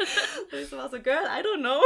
und 0.51 0.59
ich 0.59 0.69
so 0.69 0.77
war 0.77 0.89
so, 0.89 1.01
Girl, 1.01 1.25
I 1.25 1.41
don't 1.41 1.59
know. 1.59 1.81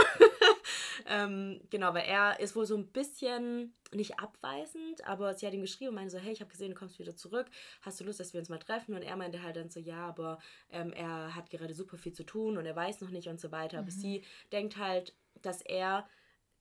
ähm, 1.07 1.61
genau, 1.69 1.93
weil 1.93 2.05
er 2.05 2.39
ist 2.39 2.55
wohl 2.55 2.65
so 2.65 2.75
ein 2.75 2.91
bisschen, 2.91 3.73
nicht 3.93 4.19
abweisend, 4.19 5.05
aber 5.05 5.33
sie 5.33 5.45
hat 5.45 5.53
ihm 5.53 5.61
geschrieben 5.61 5.89
und 5.89 5.95
meinte 5.95 6.11
so, 6.11 6.17
hey, 6.17 6.33
ich 6.33 6.41
habe 6.41 6.51
gesehen, 6.51 6.71
du 6.71 6.75
kommst 6.75 6.99
wieder 6.99 7.15
zurück, 7.15 7.47
hast 7.81 7.99
du 7.99 8.03
Lust, 8.03 8.19
dass 8.19 8.33
wir 8.33 8.39
uns 8.39 8.49
mal 8.49 8.59
treffen? 8.59 8.95
Und 8.95 9.01
er 9.01 9.15
meinte 9.15 9.43
halt 9.43 9.55
dann 9.55 9.69
so, 9.69 9.79
ja, 9.79 10.07
aber 10.07 10.39
ähm, 10.71 10.93
er 10.93 11.35
hat 11.35 11.49
gerade 11.49 11.73
super 11.73 11.97
viel 11.97 12.13
zu 12.13 12.23
tun 12.23 12.57
und 12.57 12.65
er 12.65 12.75
weiß 12.75 13.01
noch 13.01 13.09
nicht 13.09 13.27
und 13.27 13.39
so 13.39 13.51
weiter. 13.51 13.77
Mhm. 13.77 13.83
Aber 13.83 13.91
sie 13.91 14.23
denkt 14.51 14.77
halt, 14.77 15.15
dass 15.41 15.61
er 15.61 16.07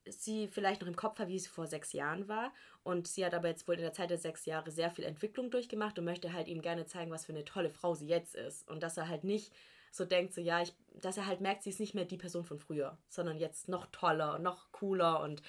sie 0.05 0.47
vielleicht 0.47 0.81
noch 0.81 0.87
im 0.87 0.95
Kopf 0.95 1.19
hat, 1.19 1.27
wie 1.27 1.35
es 1.35 1.47
vor 1.47 1.67
sechs 1.67 1.93
Jahren 1.93 2.27
war. 2.27 2.53
Und 2.83 3.07
sie 3.07 3.25
hat 3.25 3.33
aber 3.33 3.47
jetzt 3.47 3.67
wohl 3.67 3.75
in 3.75 3.81
der 3.81 3.93
Zeit 3.93 4.09
der 4.09 4.17
sechs 4.17 4.45
Jahre 4.45 4.71
sehr 4.71 4.89
viel 4.89 5.05
Entwicklung 5.05 5.51
durchgemacht 5.51 5.99
und 5.99 6.05
möchte 6.05 6.33
halt 6.33 6.47
ihm 6.47 6.61
gerne 6.61 6.85
zeigen, 6.85 7.11
was 7.11 7.25
für 7.25 7.33
eine 7.33 7.45
tolle 7.45 7.69
Frau 7.69 7.93
sie 7.93 8.07
jetzt 8.07 8.35
ist. 8.35 8.67
Und 8.67 8.81
dass 8.81 8.97
er 8.97 9.07
halt 9.07 9.23
nicht 9.23 9.53
so 9.91 10.05
denkt, 10.05 10.33
so 10.33 10.41
ja, 10.41 10.61
ich, 10.61 10.73
dass 10.99 11.17
er 11.17 11.27
halt 11.27 11.41
merkt, 11.41 11.63
sie 11.63 11.69
ist 11.69 11.79
nicht 11.79 11.93
mehr 11.93 12.05
die 12.05 12.17
Person 12.17 12.43
von 12.43 12.57
früher, 12.57 12.97
sondern 13.07 13.37
jetzt 13.37 13.67
noch 13.67 13.85
toller, 13.87 14.39
noch 14.39 14.71
cooler 14.71 15.21
und 15.21 15.43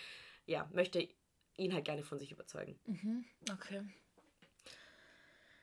ja, 0.46 0.68
möchte 0.72 1.08
ihn 1.56 1.72
halt 1.72 1.84
gerne 1.84 2.02
von 2.02 2.18
sich 2.18 2.32
überzeugen. 2.32 2.78
Mhm, 2.86 3.24
okay. 3.50 3.82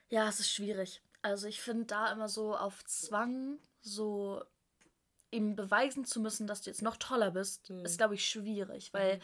Ja, 0.09 0.27
es 0.27 0.39
ist 0.39 0.51
schwierig. 0.51 1.01
Also 1.21 1.47
ich 1.47 1.61
finde 1.61 1.85
da 1.85 2.11
immer 2.11 2.29
so 2.29 2.55
auf 2.55 2.83
Zwang 2.85 3.59
so 3.81 4.43
ihm 5.31 5.55
beweisen 5.55 6.05
zu 6.05 6.19
müssen, 6.19 6.47
dass 6.47 6.61
du 6.61 6.69
jetzt 6.69 6.81
noch 6.81 6.97
toller 6.97 7.31
bist, 7.31 7.69
mhm. 7.69 7.85
ist, 7.85 7.97
glaube 7.97 8.15
ich, 8.15 8.27
schwierig, 8.27 8.93
weil 8.93 9.17
mhm. 9.17 9.21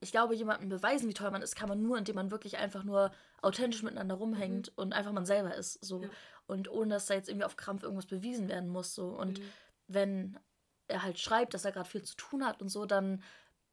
Ich 0.00 0.12
glaube, 0.12 0.34
jemandem 0.34 0.68
beweisen, 0.68 1.08
wie 1.08 1.14
toll 1.14 1.30
man 1.30 1.42
ist, 1.42 1.56
kann 1.56 1.68
man 1.68 1.82
nur, 1.82 1.98
indem 1.98 2.14
man 2.14 2.30
wirklich 2.30 2.58
einfach 2.58 2.84
nur 2.84 3.10
authentisch 3.42 3.82
miteinander 3.82 4.14
rumhängt 4.14 4.68
mhm. 4.68 4.74
und 4.76 4.92
einfach 4.92 5.12
man 5.12 5.26
selber 5.26 5.54
ist. 5.54 5.84
So. 5.84 6.02
Ja. 6.02 6.08
Und 6.46 6.70
ohne 6.70 6.94
dass 6.94 7.06
da 7.06 7.14
jetzt 7.14 7.28
irgendwie 7.28 7.44
auf 7.44 7.56
Krampf 7.56 7.82
irgendwas 7.82 8.06
bewiesen 8.06 8.48
werden 8.48 8.68
muss. 8.68 8.94
So. 8.94 9.08
Und 9.08 9.38
mhm. 9.38 9.52
wenn 9.88 10.38
er 10.86 11.02
halt 11.02 11.18
schreibt, 11.18 11.52
dass 11.54 11.64
er 11.64 11.72
gerade 11.72 11.88
viel 11.88 12.02
zu 12.02 12.16
tun 12.16 12.46
hat 12.46 12.62
und 12.62 12.68
so, 12.68 12.86
dann 12.86 13.22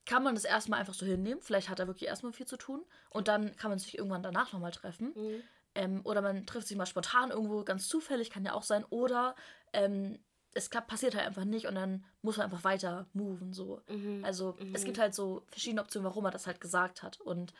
kann 0.06 0.24
man 0.24 0.36
das 0.36 0.46
erstmal 0.46 0.80
einfach 0.80 0.94
so 0.94 1.06
hinnehmen. 1.06 1.42
Vielleicht 1.42 1.70
hat 1.70 1.80
er 1.80 1.88
wirklich 1.88 2.08
erstmal 2.10 2.34
viel 2.34 2.46
zu 2.46 2.58
tun. 2.58 2.84
Und 3.10 3.28
dann 3.28 3.56
kann 3.56 3.70
man 3.70 3.80
sich 3.80 3.98
irgendwann 3.98 4.24
danach 4.24 4.52
nochmal 4.52 4.72
treffen. 4.72 5.14
Mhm. 5.16 5.44
Ähm, 5.76 6.02
oder 6.06 6.22
man 6.22 6.46
trifft 6.46 6.68
sich 6.68 6.78
mal 6.78 6.86
spontan 6.86 7.32
irgendwo, 7.32 7.64
ganz 7.64 7.88
zufällig, 7.88 8.30
kann 8.30 8.46
ja 8.46 8.54
auch 8.54 8.64
sein. 8.64 8.84
Oder 8.90 9.36
ähm, 9.74 10.20
es 10.56 10.70
passiert 10.70 11.16
halt 11.16 11.28
einfach 11.28 11.46
nicht 11.46 11.68
und 11.68 11.76
dann 11.76 12.06
muss 12.22 12.38
man 12.38 12.46
einfach 12.46 12.64
weiter 12.64 13.08
moven. 13.14 13.54
So. 13.54 13.82
Mhm. 13.90 14.24
Also 14.24 14.56
mhm. 14.60 14.74
es 14.74 14.86
gibt 14.86 14.98
halt 14.98 15.14
so 15.14 15.44
verschiedene 15.48 15.82
Optionen, 15.82 16.06
warum 16.06 16.26
er 16.26 16.32
das 16.32 16.48
halt 16.48 16.62
gesagt 16.62 17.04
hat. 17.04 17.20
Und 17.20 17.54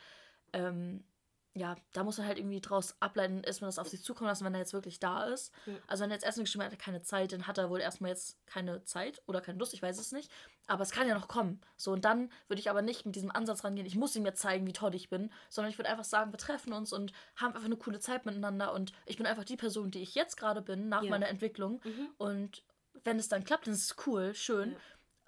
ähm, 0.54 1.04
ja, 1.52 1.76
da 1.92 2.04
muss 2.04 2.16
man 2.16 2.26
halt 2.26 2.38
irgendwie 2.38 2.60
draus 2.60 2.96
ableiten, 3.00 3.44
ist 3.44 3.60
man 3.60 3.68
das 3.68 3.78
auf 3.78 3.88
sich 3.88 4.02
zukommen 4.02 4.28
lassen, 4.28 4.44
wenn 4.46 4.54
er 4.54 4.60
jetzt 4.60 4.72
wirklich 4.72 4.98
da 4.98 5.24
ist. 5.24 5.52
Mhm. 5.66 5.78
Also 5.86 6.02
wenn 6.02 6.10
er 6.10 6.16
jetzt 6.16 6.24
erstmal 6.24 6.44
geschrieben 6.44 6.64
hat, 6.64 6.72
er 6.72 6.78
keine 6.78 7.02
Zeit, 7.02 7.32
dann 7.32 7.46
hat 7.46 7.58
er 7.58 7.68
wohl 7.68 7.80
erstmal 7.80 8.10
jetzt 8.10 8.38
keine 8.46 8.82
Zeit 8.84 9.22
oder 9.26 9.42
keine 9.42 9.58
Lust, 9.58 9.74
ich 9.74 9.82
weiß 9.82 9.98
es 9.98 10.12
nicht. 10.12 10.30
Aber 10.66 10.82
es 10.82 10.90
kann 10.90 11.06
ja 11.06 11.14
noch 11.14 11.28
kommen. 11.28 11.60
So, 11.76 11.92
und 11.92 12.06
dann 12.06 12.30
würde 12.48 12.60
ich 12.60 12.70
aber 12.70 12.80
nicht 12.80 13.04
mit 13.04 13.14
diesem 13.14 13.30
Ansatz 13.30 13.62
rangehen, 13.62 13.86
ich 13.86 13.96
muss 13.96 14.16
ihm 14.16 14.24
jetzt 14.24 14.40
zeigen, 14.40 14.66
wie 14.66 14.72
toll 14.72 14.94
ich 14.94 15.10
bin, 15.10 15.30
sondern 15.50 15.70
ich 15.70 15.78
würde 15.78 15.90
einfach 15.90 16.04
sagen, 16.04 16.32
wir 16.32 16.38
treffen 16.38 16.72
uns 16.72 16.94
und 16.94 17.12
haben 17.36 17.54
einfach 17.54 17.64
eine 17.64 17.76
coole 17.76 18.00
Zeit 18.00 18.24
miteinander 18.24 18.72
und 18.72 18.92
ich 19.04 19.18
bin 19.18 19.26
einfach 19.26 19.44
die 19.44 19.56
Person, 19.56 19.90
die 19.90 20.02
ich 20.02 20.14
jetzt 20.14 20.36
gerade 20.36 20.62
bin, 20.62 20.88
nach 20.88 21.02
ja. 21.02 21.10
meiner 21.10 21.28
Entwicklung. 21.28 21.80
Mhm. 21.84 22.08
Und 22.16 22.62
wenn 23.06 23.18
es 23.18 23.28
dann 23.28 23.44
klappt, 23.44 23.66
dann 23.66 23.74
ist 23.74 23.84
es 23.84 24.06
cool, 24.06 24.34
schön. 24.34 24.72
Ja. 24.72 24.78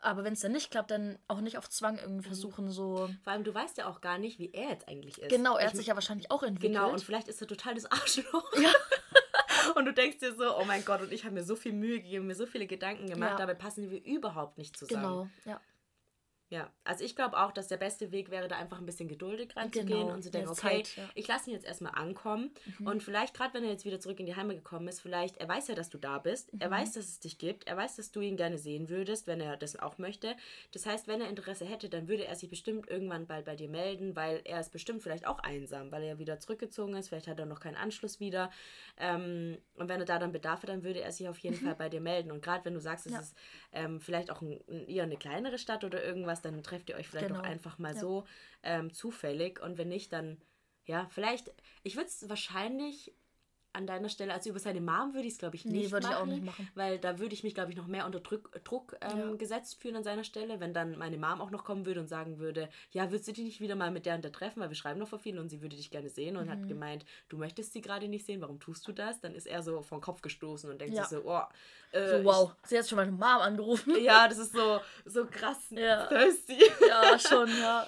Aber 0.01 0.23
wenn 0.23 0.33
es 0.33 0.41
dann 0.41 0.53
nicht 0.53 0.71
klappt, 0.71 0.91
dann 0.91 1.19
auch 1.27 1.41
nicht 1.41 1.59
auf 1.59 1.69
Zwang 1.69 1.99
irgendwie 1.99 2.21
mhm. 2.21 2.31
versuchen, 2.31 2.71
so. 2.71 3.11
Vor 3.25 3.33
allem, 3.33 3.45
du 3.45 3.53
weißt 3.53 3.79
ja 3.79 3.89
auch 3.89 4.01
gar 4.01 4.19
nicht, 4.19 4.39
wie 4.39 4.53
er 4.53 4.71
jetzt 4.71 4.89
eigentlich 4.89 5.19
ist. 5.19 5.31
Genau, 5.31 5.57
er 5.57 5.67
hat 5.67 5.73
ich, 5.73 5.79
sich 5.79 5.87
ja 5.89 5.95
wahrscheinlich 5.95 6.31
auch 6.31 6.43
entwickelt. 6.43 6.75
Genau, 6.75 6.93
und 6.93 7.03
vielleicht 7.03 7.29
ist 7.29 7.41
er 7.41 7.49
total 7.49 7.75
das 7.75 7.87
Arschloch. 7.87 8.53
Ja. 8.61 8.71
und 9.75 9.87
du 9.87 9.93
denkst 9.93 10.19
dir 10.19 10.35
so, 10.35 10.57
oh 10.57 10.65
mein 10.65 10.85
Gott, 10.85 11.01
und 11.01 11.13
ich 11.13 11.25
habe 11.25 11.35
mir 11.35 11.43
so 11.43 11.57
viel 11.57 11.73
Mühe 11.73 12.01
gegeben, 12.01 12.27
mir 12.27 12.37
so 12.37 12.47
viele 12.47 12.67
Gedanken 12.67 13.09
gemacht, 13.09 13.33
ja. 13.33 13.37
dabei 13.39 13.55
passen 13.55 13.91
wir 13.91 14.05
überhaupt 14.05 14.57
nicht 14.59 14.77
zusammen. 14.77 15.03
Genau, 15.03 15.29
ja. 15.45 15.61
Ja, 16.51 16.73
also 16.83 17.05
ich 17.05 17.15
glaube 17.15 17.39
auch, 17.39 17.53
dass 17.53 17.69
der 17.69 17.77
beste 17.77 18.11
Weg 18.11 18.31
wäre, 18.31 18.49
da 18.49 18.57
einfach 18.57 18.79
ein 18.79 18.87
bisschen 18.87 19.07
geduldig 19.07 19.55
ranzugehen 19.55 20.01
genau, 20.01 20.15
und 20.15 20.23
zu 20.23 20.31
denken, 20.31 20.49
okay, 20.49 20.83
Zeit, 20.83 20.97
ja. 20.97 21.05
ich 21.15 21.29
lasse 21.29 21.51
ihn 21.51 21.55
jetzt 21.55 21.67
erstmal 21.67 21.93
ankommen. 21.95 22.53
Mhm. 22.79 22.87
Und 22.87 23.03
vielleicht, 23.03 23.35
gerade 23.35 23.53
wenn 23.53 23.65
er 23.65 23.71
jetzt 23.71 23.85
wieder 23.85 24.01
zurück 24.01 24.19
in 24.19 24.25
die 24.25 24.35
Heimat 24.35 24.57
gekommen 24.57 24.89
ist, 24.89 25.01
vielleicht, 25.01 25.37
er 25.37 25.47
weiß 25.47 25.69
ja, 25.69 25.75
dass 25.75 25.91
du 25.91 25.99
da 25.99 26.19
bist, 26.19 26.51
mhm. 26.55 26.61
er 26.63 26.71
weiß, 26.71 26.93
dass 26.95 27.05
es 27.05 27.21
dich 27.21 27.37
gibt, 27.37 27.67
er 27.67 27.77
weiß, 27.77 27.97
dass 27.97 28.13
du 28.13 28.23
ihn 28.23 28.39
gerne 28.39 28.57
sehen 28.57 28.89
würdest, 28.89 29.27
wenn 29.27 29.43
er 29.43 29.59
das 29.59 29.79
auch 29.79 29.99
möchte. 29.99 30.37
Das 30.73 30.87
heißt, 30.87 31.07
wenn 31.07 31.21
er 31.21 31.29
Interesse 31.29 31.67
hätte, 31.67 31.91
dann 31.91 32.09
würde 32.09 32.25
er 32.25 32.35
sich 32.35 32.49
bestimmt 32.49 32.89
irgendwann 32.89 33.27
bald 33.27 33.45
bei 33.45 33.55
dir 33.55 33.69
melden, 33.69 34.17
weil 34.17 34.41
er 34.45 34.61
ist 34.61 34.73
bestimmt 34.73 35.03
vielleicht 35.03 35.27
auch 35.27 35.41
einsam, 35.41 35.93
weil 35.93 36.03
er 36.03 36.19
wieder 36.19 36.41
zurückgezogen 36.41 36.95
ist, 36.97 37.11
vielleicht 37.11 37.29
hat 37.29 37.39
er 37.39 37.47
noch 37.47 37.61
keinen 37.61 37.77
Anschluss 37.77 38.21
wieder. 38.21 38.51
Ähm, 38.97 39.59
und 39.75 39.91
wenn 39.91 40.01
er 40.01 40.07
da 40.07 40.19
dann 40.19 40.33
Bedarf 40.33 40.63
hat, 40.63 40.71
dann 40.71 40.83
würde 40.83 41.03
er 41.03 41.13
sich 41.13 41.29
auf 41.29 41.39
jeden 41.41 41.61
mhm. 41.61 41.67
Fall 41.67 41.75
bei 41.75 41.89
dir 41.91 42.01
melden. 42.01 42.31
Und 42.31 42.43
gerade 42.43 42.65
wenn 42.65 42.75
du 42.75 42.81
sagst, 42.81 43.05
es 43.05 43.13
ja. 43.13 43.21
ist 43.21 43.37
ähm, 43.73 44.01
vielleicht 44.01 44.31
auch 44.31 44.41
ein, 44.41 44.61
eher 44.87 45.05
eine 45.05 45.17
kleinere 45.17 45.59
Stadt 45.59 45.85
oder 45.85 46.03
irgendwas, 46.03 46.43
dann 46.43 46.63
trefft 46.63 46.89
ihr 46.89 46.97
euch 46.97 47.09
vielleicht 47.09 47.29
genau. 47.29 47.41
auch 47.41 47.45
einfach 47.45 47.79
mal 47.79 47.95
ja. 47.95 48.01
so 48.01 48.25
ähm, 48.63 48.93
zufällig. 48.93 49.61
Und 49.61 49.79
wenn 49.79 49.89
nicht, 49.89 50.13
dann, 50.13 50.41
ja, 50.85 51.07
vielleicht, 51.11 51.53
ich 51.83 51.97
würde 51.97 52.09
es 52.09 52.29
wahrscheinlich 52.29 53.15
an 53.79 53.87
deiner 53.87 54.09
Stelle, 54.09 54.35
also 54.35 54.51
über 54.51 54.59
seine 54.59 54.81
Mom 54.81 55.15
würde 55.15 55.27
ich 55.27 55.35
es, 55.35 55.39
glaube 55.39 55.57
ich, 55.57 55.65
nicht 55.65 55.87
nee, 55.87 55.91
würde 55.91 56.09
ich 56.09 56.15
auch 56.15 56.27
nicht 56.27 56.45
machen. 56.45 56.69
Weil 56.75 56.99
da 56.99 57.19
würde 57.19 57.33
ich 57.33 57.45
mich, 57.45 57.55
glaube 57.55 57.71
ich, 57.71 57.77
noch 57.77 57.87
mehr 57.87 58.05
unter 58.05 58.21
Druck, 58.21 58.53
Druck 58.65 58.97
ähm, 59.01 59.19
ja. 59.19 59.33
gesetzt 59.37 59.81
fühlen 59.81 59.97
an 59.97 60.05
seiner 60.05 60.25
Stelle, 60.25 60.61
wenn 60.61 60.75
dann 60.75 60.99
meine 60.99 61.17
Mom 61.17 61.41
auch 61.41 61.51
noch 61.51 61.65
kommen 61.65 61.87
würde 61.87 62.01
und 62.01 62.09
sagen 62.09 62.39
würde, 62.39 62.69
ja, 62.91 63.11
würdest 63.11 63.29
du 63.29 63.33
dich 63.33 63.45
nicht 63.45 63.61
wieder 63.61 63.77
mal 63.77 63.91
mit 63.91 64.05
der 64.05 64.17
und 64.17 64.25
der 64.25 64.33
treffen, 64.33 64.61
weil 64.61 64.69
wir 64.69 64.77
schreiben 64.77 64.99
noch 64.99 65.09
vor 65.09 65.19
vielen 65.19 65.39
und 65.39 65.49
sie 65.49 65.63
würde 65.63 65.77
dich 65.77 65.91
gerne 65.91 66.09
sehen 66.09 66.37
und 66.37 66.47
mhm. 66.47 66.51
hat 66.51 66.69
gemeint, 66.69 67.05
du 67.29 67.39
möchtest 67.39 67.73
sie 67.73 67.81
gerade 67.81 68.09
nicht 68.09 68.27
sehen, 68.27 68.41
warum 68.41 68.59
tust 68.59 68.87
du 68.89 68.93
das? 68.93 69.21
Dann 69.21 69.35
ist 69.35 69.47
er 69.47 69.63
so 69.63 69.81
vom 69.83 70.01
Kopf 70.01 70.21
gestoßen 70.21 70.69
und 70.69 70.81
denkt 70.81 70.97
ja. 70.97 71.05
sich 71.05 71.19
so, 71.19 71.25
oh, 71.25 71.43
äh, 71.93 72.19
so, 72.19 72.25
wow, 72.25 72.53
ich, 72.63 72.69
sie 72.71 72.79
hat 72.79 72.89
schon 72.89 72.97
meine 72.97 73.13
Mom 73.13 73.23
angerufen. 73.23 73.95
Ja, 74.03 74.29
das 74.29 74.39
ist 74.39 74.53
so, 74.53 74.81
so 75.05 75.25
krass 75.27 75.59
ja. 75.71 76.07
thirsty. 76.07 76.59
Ja, 76.87 77.19
schon, 77.19 77.49
ja. 77.61 77.87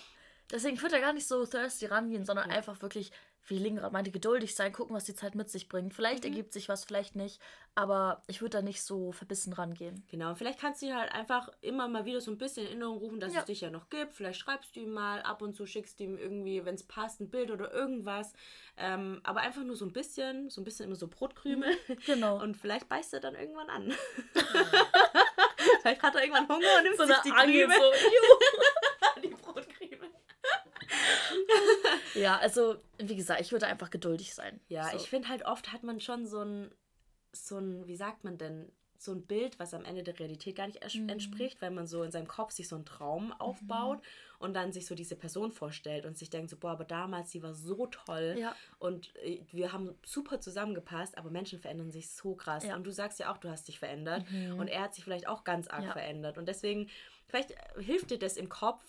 Deswegen 0.50 0.80
würde 0.82 0.96
er 0.96 1.00
gar 1.00 1.12
nicht 1.12 1.26
so 1.26 1.44
thirsty 1.46 1.86
rangehen, 1.86 2.24
sondern 2.24 2.50
ja. 2.50 2.56
einfach 2.56 2.80
wirklich 2.82 3.12
wie 3.46 3.58
Ling 3.58 3.76
gerade 3.76 3.92
meinte, 3.92 4.10
geduldig 4.10 4.54
sein, 4.54 4.72
gucken, 4.72 4.94
was 4.94 5.04
die 5.04 5.14
Zeit 5.14 5.34
mit 5.34 5.50
sich 5.50 5.68
bringt. 5.68 5.94
Vielleicht 5.94 6.24
mhm. 6.24 6.30
ergibt 6.30 6.52
sich 6.52 6.68
was, 6.68 6.84
vielleicht 6.84 7.16
nicht. 7.16 7.40
Aber 7.74 8.22
ich 8.26 8.40
würde 8.40 8.58
da 8.58 8.62
nicht 8.62 8.82
so 8.82 9.12
verbissen 9.12 9.52
rangehen. 9.52 10.04
Genau, 10.10 10.34
vielleicht 10.34 10.60
kannst 10.60 10.82
du 10.82 10.86
dir 10.86 10.96
halt 10.96 11.12
einfach 11.12 11.48
immer 11.60 11.88
mal 11.88 12.04
wieder 12.04 12.20
so 12.20 12.30
ein 12.30 12.38
bisschen 12.38 12.64
in 12.64 12.68
Erinnerung 12.70 12.98
rufen, 12.98 13.20
dass 13.20 13.32
ja. 13.32 13.40
es 13.40 13.46
dich 13.46 13.60
ja 13.60 13.70
noch 13.70 13.88
gibt. 13.90 14.14
Vielleicht 14.14 14.40
schreibst 14.40 14.74
du 14.74 14.80
ihm 14.80 14.90
mal 14.90 15.22
ab 15.22 15.40
und 15.40 15.54
zu, 15.54 15.66
schickst 15.66 16.00
ihm 16.00 16.18
irgendwie, 16.18 16.64
wenn 16.64 16.74
es 16.74 16.82
passt, 16.82 17.20
ein 17.20 17.30
Bild 17.30 17.50
oder 17.50 17.72
irgendwas. 17.72 18.32
Ähm, 18.76 19.20
aber 19.22 19.40
einfach 19.40 19.62
nur 19.62 19.76
so 19.76 19.84
ein 19.84 19.92
bisschen, 19.92 20.50
so 20.50 20.60
ein 20.60 20.64
bisschen 20.64 20.86
immer 20.86 20.96
so 20.96 21.06
Brotkrümel. 21.08 21.70
Mhm, 21.88 21.96
genau. 22.06 22.40
Und 22.42 22.56
vielleicht 22.56 22.88
beißt 22.88 23.14
er 23.14 23.20
dann 23.20 23.34
irgendwann 23.34 23.70
an. 23.70 23.92
vielleicht 25.80 26.02
hat 26.02 26.14
er 26.14 26.22
irgendwann 26.22 26.48
Hunger 26.48 26.76
und 26.78 26.82
nimmt 26.84 26.96
so 26.96 27.06
sich 27.06 27.16
die 27.24 27.32
Angel 27.32 27.66
Krümel. 27.66 27.78
So, 27.78 29.20
die 29.22 29.28
Brotkrümel. 29.28 29.89
ja, 32.14 32.38
also 32.38 32.76
wie 32.98 33.16
gesagt, 33.16 33.40
ich 33.40 33.52
würde 33.52 33.66
einfach 33.66 33.90
geduldig 33.90 34.34
sein. 34.34 34.60
Ja, 34.68 34.90
so. 34.90 34.96
ich 34.96 35.08
finde 35.08 35.28
halt 35.28 35.44
oft 35.44 35.72
hat 35.72 35.82
man 35.82 36.00
schon 36.00 36.26
so 36.26 36.40
ein, 36.40 36.70
so 37.32 37.58
ein, 37.58 37.86
wie 37.86 37.96
sagt 37.96 38.24
man 38.24 38.38
denn, 38.38 38.70
so 39.00 39.12
ein 39.12 39.22
Bild, 39.22 39.58
was 39.58 39.72
am 39.72 39.86
Ende 39.86 40.02
der 40.02 40.18
Realität 40.18 40.56
gar 40.56 40.66
nicht 40.66 40.82
mhm. 40.94 41.08
entspricht, 41.08 41.62
weil 41.62 41.70
man 41.70 41.86
so 41.86 42.02
in 42.02 42.10
seinem 42.10 42.28
Kopf 42.28 42.52
sich 42.52 42.68
so 42.68 42.76
einen 42.76 42.84
Traum 42.84 43.32
aufbaut 43.32 43.98
mhm. 43.98 44.44
und 44.44 44.52
dann 44.52 44.72
sich 44.72 44.84
so 44.84 44.94
diese 44.94 45.16
Person 45.16 45.52
vorstellt 45.52 46.04
und 46.04 46.18
sich 46.18 46.28
denkt 46.28 46.50
so, 46.50 46.58
boah, 46.58 46.72
aber 46.72 46.84
damals, 46.84 47.30
sie 47.30 47.42
war 47.42 47.54
so 47.54 47.86
toll 47.86 48.36
ja. 48.38 48.54
und 48.78 49.16
äh, 49.24 49.40
wir 49.52 49.72
haben 49.72 49.94
super 50.04 50.38
zusammengepasst, 50.40 51.16
aber 51.16 51.30
Menschen 51.30 51.58
verändern 51.58 51.90
sich 51.90 52.10
so 52.10 52.34
krass. 52.34 52.64
Ja. 52.64 52.76
Und 52.76 52.84
du 52.84 52.90
sagst 52.90 53.18
ja 53.18 53.32
auch, 53.32 53.38
du 53.38 53.48
hast 53.48 53.68
dich 53.68 53.78
verändert 53.78 54.30
mhm. 54.30 54.58
und 54.58 54.68
er 54.68 54.82
hat 54.82 54.94
sich 54.94 55.02
vielleicht 55.02 55.26
auch 55.26 55.44
ganz 55.44 55.66
arg 55.68 55.84
ja. 55.84 55.92
verändert. 55.92 56.36
Und 56.36 56.46
deswegen, 56.46 56.90
vielleicht 57.26 57.54
hilft 57.78 58.10
dir 58.10 58.18
das 58.18 58.36
im 58.36 58.50
Kopf, 58.50 58.82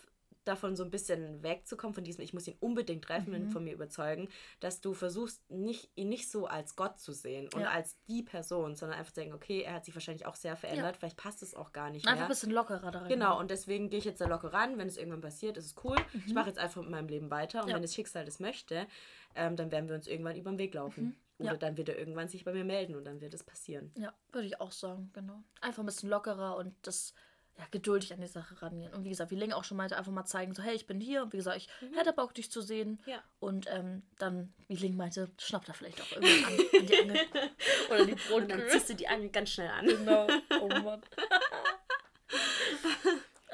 davon 0.44 0.76
so 0.76 0.84
ein 0.84 0.92
bisschen 0.92 1.44
wegzukommen, 1.44 1.94
von 1.94 2.04
diesem, 2.04 2.24
ich 2.24 2.34
muss 2.34 2.48
ihn 2.48 2.58
unbedingt 2.60 3.04
treffen 3.04 3.34
mhm. 3.34 3.46
und 3.46 3.52
von 3.52 3.64
mir 3.64 3.74
überzeugen, 3.74 4.30
dass 4.60 4.82
du 4.82 4.94
versuchst, 4.94 5.50
nicht, 5.50 5.92
ihn 5.96 6.10
nicht 6.10 6.30
so 6.30 6.48
als 6.48 6.76
Gott 6.76 7.00
zu 7.00 7.14
sehen 7.14 7.50
und 7.54 7.62
ja. 7.62 7.70
als 7.70 7.98
die 8.08 8.24
Person, 8.24 8.76
sondern 8.76 8.98
einfach 8.98 9.14
zu 9.14 9.22
denken, 9.22 9.36
okay, 9.36 9.62
er 9.62 9.76
hat 9.76 9.86
sich 9.86 9.96
wahrscheinlich 9.96 10.26
auch 10.26 10.36
sehr 10.36 10.56
verändert, 10.56 10.96
ja. 10.96 11.00
vielleicht 11.00 11.18
passt 11.18 11.44
es 11.44 11.54
auch 11.54 11.72
gar 11.72 11.90
nicht 11.90 12.08
einfach 12.08 12.16
mehr. 12.18 12.24
Einfach 12.24 12.26
ein 12.26 12.30
bisschen 12.30 12.52
lockerer 12.52 12.92
daran. 12.92 13.10
Genau, 13.10 13.40
und 13.40 13.52
deswegen 13.52 13.90
gehe 13.90 14.00
ich 14.00 14.06
jetzt 14.06 14.22
da 14.22 14.28
locker 14.28 14.52
ran, 14.54 14.78
wenn 14.78 14.88
es 14.88 14.98
irgendwann 14.98 15.22
passiert, 15.22 15.58
ist 15.58 15.66
es 15.66 15.76
cool. 15.84 15.98
Mhm. 16.14 16.24
Ich 16.26 16.34
mache 16.34 16.48
jetzt 16.48 16.60
einfach 16.60 16.82
mit 16.82 16.92
meinem 16.92 17.08
Leben 17.08 17.30
weiter 17.30 17.62
und 17.62 17.70
ja. 17.70 17.76
wenn 17.76 17.82
das 17.82 17.94
Schicksal 17.94 18.26
das 18.26 18.40
möchte, 18.40 18.88
ähm, 19.36 19.56
dann 19.56 19.72
werden 19.72 19.88
wir 19.88 19.96
uns 19.96 20.08
irgendwann 20.08 20.36
über 20.36 20.52
den 20.52 20.58
Weg 20.58 20.74
laufen. 20.74 21.04
Mhm. 21.04 21.16
Oder 21.42 21.58
dann 21.58 21.76
wird 21.76 21.90
er 21.90 21.98
irgendwann 21.98 22.28
sich 22.28 22.44
bei 22.44 22.54
mir 22.54 22.64
melden 22.64 22.96
und 22.96 23.06
dann 23.06 23.20
wird 23.20 23.34
es 23.34 23.44
passieren. 23.44 23.92
Ja, 23.98 24.14
würde 24.32 24.46
ich 24.46 24.62
auch 24.62 24.72
sagen, 24.72 25.10
genau. 25.14 25.44
Einfach 25.60 25.82
ein 25.82 25.88
bisschen 25.88 26.10
lockerer 26.10 26.56
und 26.56 26.76
das 26.84 27.16
ja, 27.58 27.66
geduldig 27.72 28.14
an 28.14 28.22
die 28.22 28.28
Sache 28.28 28.62
rangehen. 28.62 28.94
Und 28.94 29.04
wie 29.04 29.10
gesagt, 29.10 29.32
wie 29.32 29.36
Ling 29.36 29.54
auch 29.54 29.64
schon 29.64 29.78
meinte, 29.78 29.98
einfach 29.98 30.12
mal 30.12 30.26
zeigen, 30.26 30.54
so, 30.54 30.64
hey, 30.64 30.76
ich 30.76 30.88
bin 30.88 31.00
hier. 31.00 31.24
Und 31.24 31.34
wie 31.34 31.38
gesagt, 31.38 31.58
ich 31.58 31.70
mhm. 31.82 31.96
hätte 31.96 32.14
Bock, 32.14 32.34
dich 32.34 32.52
zu 32.52 32.62
sehen. 32.62 33.02
Ja. 33.06 33.22
Und 33.40 33.68
ähm, 33.70 34.04
dann, 34.18 34.54
wie 34.68 34.76
Ling 34.76 34.96
meinte, 34.96 35.30
schnappt 35.38 35.68
er 35.68 35.74
vielleicht 35.74 36.02
auch 36.02 36.12
irgendwie 36.12 36.46
an, 36.46 36.54
an 36.80 36.86
die 36.88 37.00
Angel. 37.00 37.20
Oder 37.90 38.06
die 38.06 38.16
Brotkühe. 38.16 38.36
Und 38.36 38.52
dann 38.52 38.70
ziehst 38.70 38.90
du 38.90 38.96
die 38.96 39.08
Angel 39.08 39.30
ganz 39.30 39.50
schnell 39.50 39.70
an. 39.70 39.86
Genau. 39.86 40.28
Oh 40.60 40.68
Mann. 40.68 41.02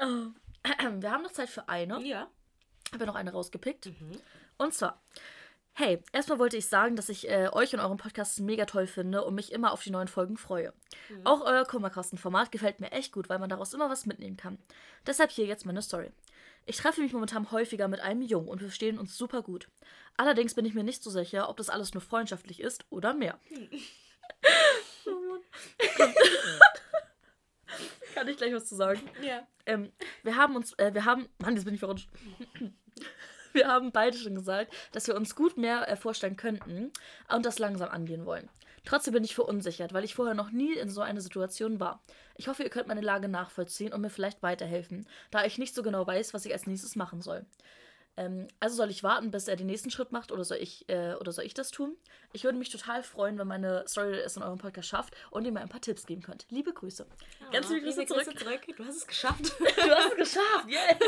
oh. 0.00 0.26
Wir 1.00 1.10
haben 1.10 1.22
noch 1.22 1.32
Zeit 1.32 1.48
für 1.48 1.68
eine. 1.68 2.00
Ja. 2.02 2.28
Habe 2.92 3.00
ja 3.00 3.06
noch 3.06 3.14
eine 3.14 3.32
rausgepickt. 3.32 3.86
Mhm. 3.86 4.20
Und 4.56 4.74
zwar, 4.74 5.02
Hey, 5.80 6.02
erstmal 6.10 6.40
wollte 6.40 6.56
ich 6.56 6.66
sagen, 6.66 6.96
dass 6.96 7.08
ich 7.08 7.30
äh, 7.30 7.50
euch 7.52 7.72
und 7.72 7.78
euren 7.78 7.98
Podcast 7.98 8.40
mega 8.40 8.64
toll 8.64 8.88
finde 8.88 9.22
und 9.22 9.36
mich 9.36 9.52
immer 9.52 9.70
auf 9.70 9.80
die 9.80 9.92
neuen 9.92 10.08
Folgen 10.08 10.36
freue. 10.36 10.72
Mhm. 11.08 11.24
Auch 11.24 11.40
euer 11.42 11.64
Kummerkasten-Format 11.64 12.50
gefällt 12.50 12.80
mir 12.80 12.90
echt 12.90 13.12
gut, 13.12 13.28
weil 13.28 13.38
man 13.38 13.48
daraus 13.48 13.72
immer 13.74 13.88
was 13.88 14.04
mitnehmen 14.04 14.36
kann. 14.36 14.58
Deshalb 15.06 15.30
hier 15.30 15.46
jetzt 15.46 15.66
meine 15.66 15.80
Story. 15.80 16.10
Ich 16.66 16.78
treffe 16.78 17.00
mich 17.00 17.12
momentan 17.12 17.52
häufiger 17.52 17.86
mit 17.86 18.00
einem 18.00 18.22
Jungen 18.22 18.48
und 18.48 18.60
wir 18.60 18.66
verstehen 18.66 18.98
uns 18.98 19.16
super 19.16 19.42
gut. 19.42 19.68
Allerdings 20.16 20.54
bin 20.56 20.64
ich 20.64 20.74
mir 20.74 20.82
nicht 20.82 21.04
so 21.04 21.10
sicher, 21.10 21.48
ob 21.48 21.58
das 21.58 21.70
alles 21.70 21.94
nur 21.94 22.00
freundschaftlich 22.00 22.58
ist 22.58 22.84
oder 22.90 23.14
mehr. 23.14 23.38
Hm. 25.04 25.40
kann 28.18 28.28
ich 28.28 28.36
gleich 28.36 28.52
was 28.52 28.66
zu 28.66 28.74
sagen? 28.74 29.00
Ja. 29.22 29.46
Ähm, 29.64 29.92
wir 30.22 30.36
haben 30.36 30.56
uns, 30.56 30.72
äh, 30.78 30.92
wir 30.92 31.04
haben, 31.04 31.28
Mann, 31.38 31.54
jetzt 31.54 31.64
bin 31.64 31.74
ich 31.74 31.80
verrutscht 31.80 32.08
wir 33.58 33.68
haben 33.68 33.92
beide 33.92 34.16
schon 34.16 34.34
gesagt, 34.34 34.72
dass 34.92 35.08
wir 35.08 35.16
uns 35.16 35.34
gut 35.34 35.56
mehr 35.56 35.88
äh, 35.88 35.96
vorstellen 35.96 36.36
könnten 36.36 36.92
und 37.34 37.44
das 37.44 37.58
langsam 37.58 37.90
angehen 37.90 38.24
wollen. 38.24 38.48
Trotzdem 38.84 39.12
bin 39.12 39.24
ich 39.24 39.34
verunsichert, 39.34 39.92
weil 39.92 40.04
ich 40.04 40.14
vorher 40.14 40.34
noch 40.34 40.50
nie 40.50 40.72
in 40.74 40.88
so 40.88 41.00
einer 41.02 41.20
Situation 41.20 41.80
war. 41.80 42.00
Ich 42.36 42.48
hoffe, 42.48 42.62
ihr 42.62 42.70
könnt 42.70 42.88
meine 42.88 43.00
Lage 43.00 43.28
nachvollziehen 43.28 43.92
und 43.92 44.00
mir 44.00 44.10
vielleicht 44.10 44.42
weiterhelfen, 44.42 45.06
da 45.30 45.44
ich 45.44 45.58
nicht 45.58 45.74
so 45.74 45.82
genau 45.82 46.06
weiß, 46.06 46.32
was 46.32 46.46
ich 46.46 46.52
als 46.52 46.66
nächstes 46.66 46.96
machen 46.96 47.20
soll. 47.20 47.44
Ähm, 48.18 48.48
also 48.58 48.74
soll 48.74 48.90
ich 48.90 49.04
warten, 49.04 49.30
bis 49.30 49.46
er 49.46 49.54
den 49.54 49.68
nächsten 49.68 49.90
Schritt 49.90 50.10
macht 50.10 50.32
oder 50.32 50.42
soll 50.42 50.58
ich, 50.58 50.88
äh, 50.88 51.14
oder 51.14 51.30
soll 51.30 51.44
ich 51.44 51.54
das 51.54 51.70
tun? 51.70 51.96
Ich 52.32 52.42
würde 52.42 52.58
mich 52.58 52.68
total 52.68 53.04
freuen, 53.04 53.38
wenn 53.38 53.46
meine 53.46 53.84
Story 53.86 54.18
es 54.18 54.36
in 54.36 54.42
eurem 54.42 54.58
Podcast 54.58 54.88
schafft 54.88 55.14
und 55.30 55.44
ihr 55.44 55.52
mir 55.52 55.60
ein 55.60 55.68
paar 55.68 55.80
Tipps 55.80 56.04
geben 56.04 56.20
könnt. 56.20 56.44
Liebe 56.50 56.72
Grüße. 56.72 57.06
Oh, 57.06 57.52
Ganz 57.52 57.68
liebe 57.68 57.82
Grüße, 57.82 58.00
liebe 58.00 58.12
zurück. 58.12 58.24
Grüße 58.24 58.44
zurück. 58.44 58.76
Du 58.76 58.84
hast 58.84 58.96
es 58.96 59.06
geschafft. 59.06 59.44
du 59.58 59.94
hast 59.94 60.12
es 60.12 60.16
geschafft, 60.16 60.68
yeah. 60.68 60.98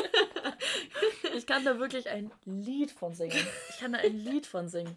ich 1.36 1.46
kann 1.46 1.64
da 1.64 1.80
wirklich 1.80 2.08
ein 2.08 2.30
Lied 2.44 2.92
von 2.92 3.12
singen. 3.12 3.44
Ich 3.70 3.78
kann 3.78 3.92
da 3.92 3.98
ein 3.98 4.16
Lied 4.16 4.46
von 4.46 4.68
singen. 4.68 4.96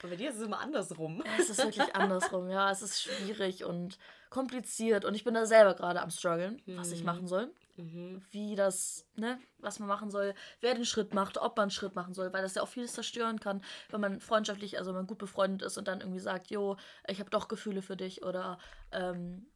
Aber 0.00 0.08
bei 0.08 0.16
dir 0.16 0.30
ist 0.30 0.36
es 0.36 0.42
immer 0.42 0.58
andersrum. 0.58 1.22
Es 1.38 1.48
ist 1.48 1.62
wirklich 1.62 1.94
andersrum, 1.94 2.50
ja. 2.50 2.72
Es 2.72 2.82
ist 2.82 3.02
schwierig 3.02 3.64
und 3.64 3.98
kompliziert 4.30 5.04
und 5.04 5.14
ich 5.14 5.22
bin 5.22 5.34
da 5.34 5.46
selber 5.46 5.74
gerade 5.74 6.00
am 6.00 6.10
struggeln, 6.10 6.60
mhm. 6.66 6.76
was 6.76 6.90
ich 6.90 7.00
mhm. 7.00 7.06
machen 7.06 7.28
soll. 7.28 7.52
Mhm. 7.80 8.22
Wie 8.30 8.54
das, 8.54 9.06
ne, 9.16 9.38
was 9.58 9.78
man 9.78 9.88
machen 9.88 10.10
soll, 10.10 10.34
wer 10.60 10.74
den 10.74 10.84
Schritt 10.84 11.14
macht, 11.14 11.38
ob 11.38 11.56
man 11.56 11.64
einen 11.64 11.70
Schritt 11.70 11.94
machen 11.94 12.14
soll, 12.14 12.32
weil 12.32 12.42
das 12.42 12.54
ja 12.54 12.62
auch 12.62 12.68
vieles 12.68 12.92
zerstören 12.92 13.40
kann, 13.40 13.62
wenn 13.90 14.00
man 14.00 14.20
freundschaftlich, 14.20 14.78
also 14.78 14.90
wenn 14.90 14.98
man 14.98 15.06
gut 15.06 15.18
befreundet 15.18 15.62
ist 15.62 15.78
und 15.78 15.88
dann 15.88 16.00
irgendwie 16.00 16.20
sagt, 16.20 16.50
jo, 16.50 16.76
ich 17.08 17.20
habe 17.20 17.30
doch 17.30 17.48
Gefühle 17.48 17.82
für 17.82 17.96
dich 17.96 18.22
oder 18.22 18.58
ähm, 18.92 19.46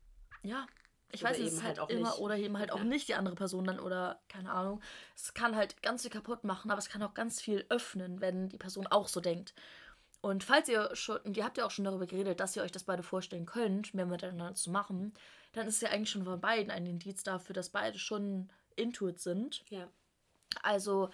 ja, 0.43 0.67
ich 1.13 1.23
oder 1.23 1.31
weiß, 1.31 1.39
es 1.39 1.63
halt, 1.63 1.79
halt 1.79 1.81
auch 1.81 1.89
immer, 1.89 2.11
nicht. 2.11 2.19
oder 2.19 2.37
eben 2.37 2.59
halt 2.59 2.73
auch 2.73 2.79
ja. 2.79 2.85
nicht 2.85 3.09
die 3.09 3.15
andere 3.15 3.35
Person 3.35 3.65
dann 3.65 3.79
oder 3.79 4.21
keine 4.29 4.51
Ahnung. 4.51 4.81
Es 5.15 5.35
kann 5.35 5.55
halt 5.55 5.83
ganz 5.83 6.03
viel 6.03 6.11
kaputt 6.11 6.45
machen, 6.45 6.71
aber 6.71 6.79
es 6.79 6.89
kann 6.89 7.03
auch 7.03 7.15
ganz 7.15 7.41
viel 7.41 7.65
öffnen, 7.69 8.21
wenn 8.21 8.49
die 8.49 8.59
Person 8.59 8.87
auch 8.87 9.09
so 9.09 9.21
denkt. 9.21 9.55
Und 10.21 10.43
falls 10.43 10.69
ihr 10.69 10.89
schon, 10.95 11.19
und 11.19 11.37
ihr 11.37 11.45
habt 11.45 11.59
ja 11.59 11.67
auch 11.67 11.71
schon 11.71 11.85
darüber 11.85 12.07
geredet, 12.07 12.41
dass 12.41 12.57
ihr 12.57 12.63
euch 12.63 12.73
das 12.73 12.85
beide 12.85 13.03
vorstellen 13.03 13.47
könnt, 13.47 13.93
mehr 13.93 14.07
miteinander 14.07 14.55
zu 14.55 14.71
machen, 14.71 15.13
dann 15.55 15.67
ist 15.67 15.77
es 15.77 15.81
ja 15.81 15.91
eigentlich 15.91 16.11
schon 16.11 16.25
von 16.25 16.41
beiden 16.41 16.71
ein 16.71 16.87
Indiz 16.87 17.23
dafür, 17.23 17.55
dass 17.55 17.71
beide 17.71 17.99
schon 17.99 18.51
Intuit 18.77 19.21
sind. 19.21 19.65
Ja. 19.71 19.89
Also, 20.63 21.11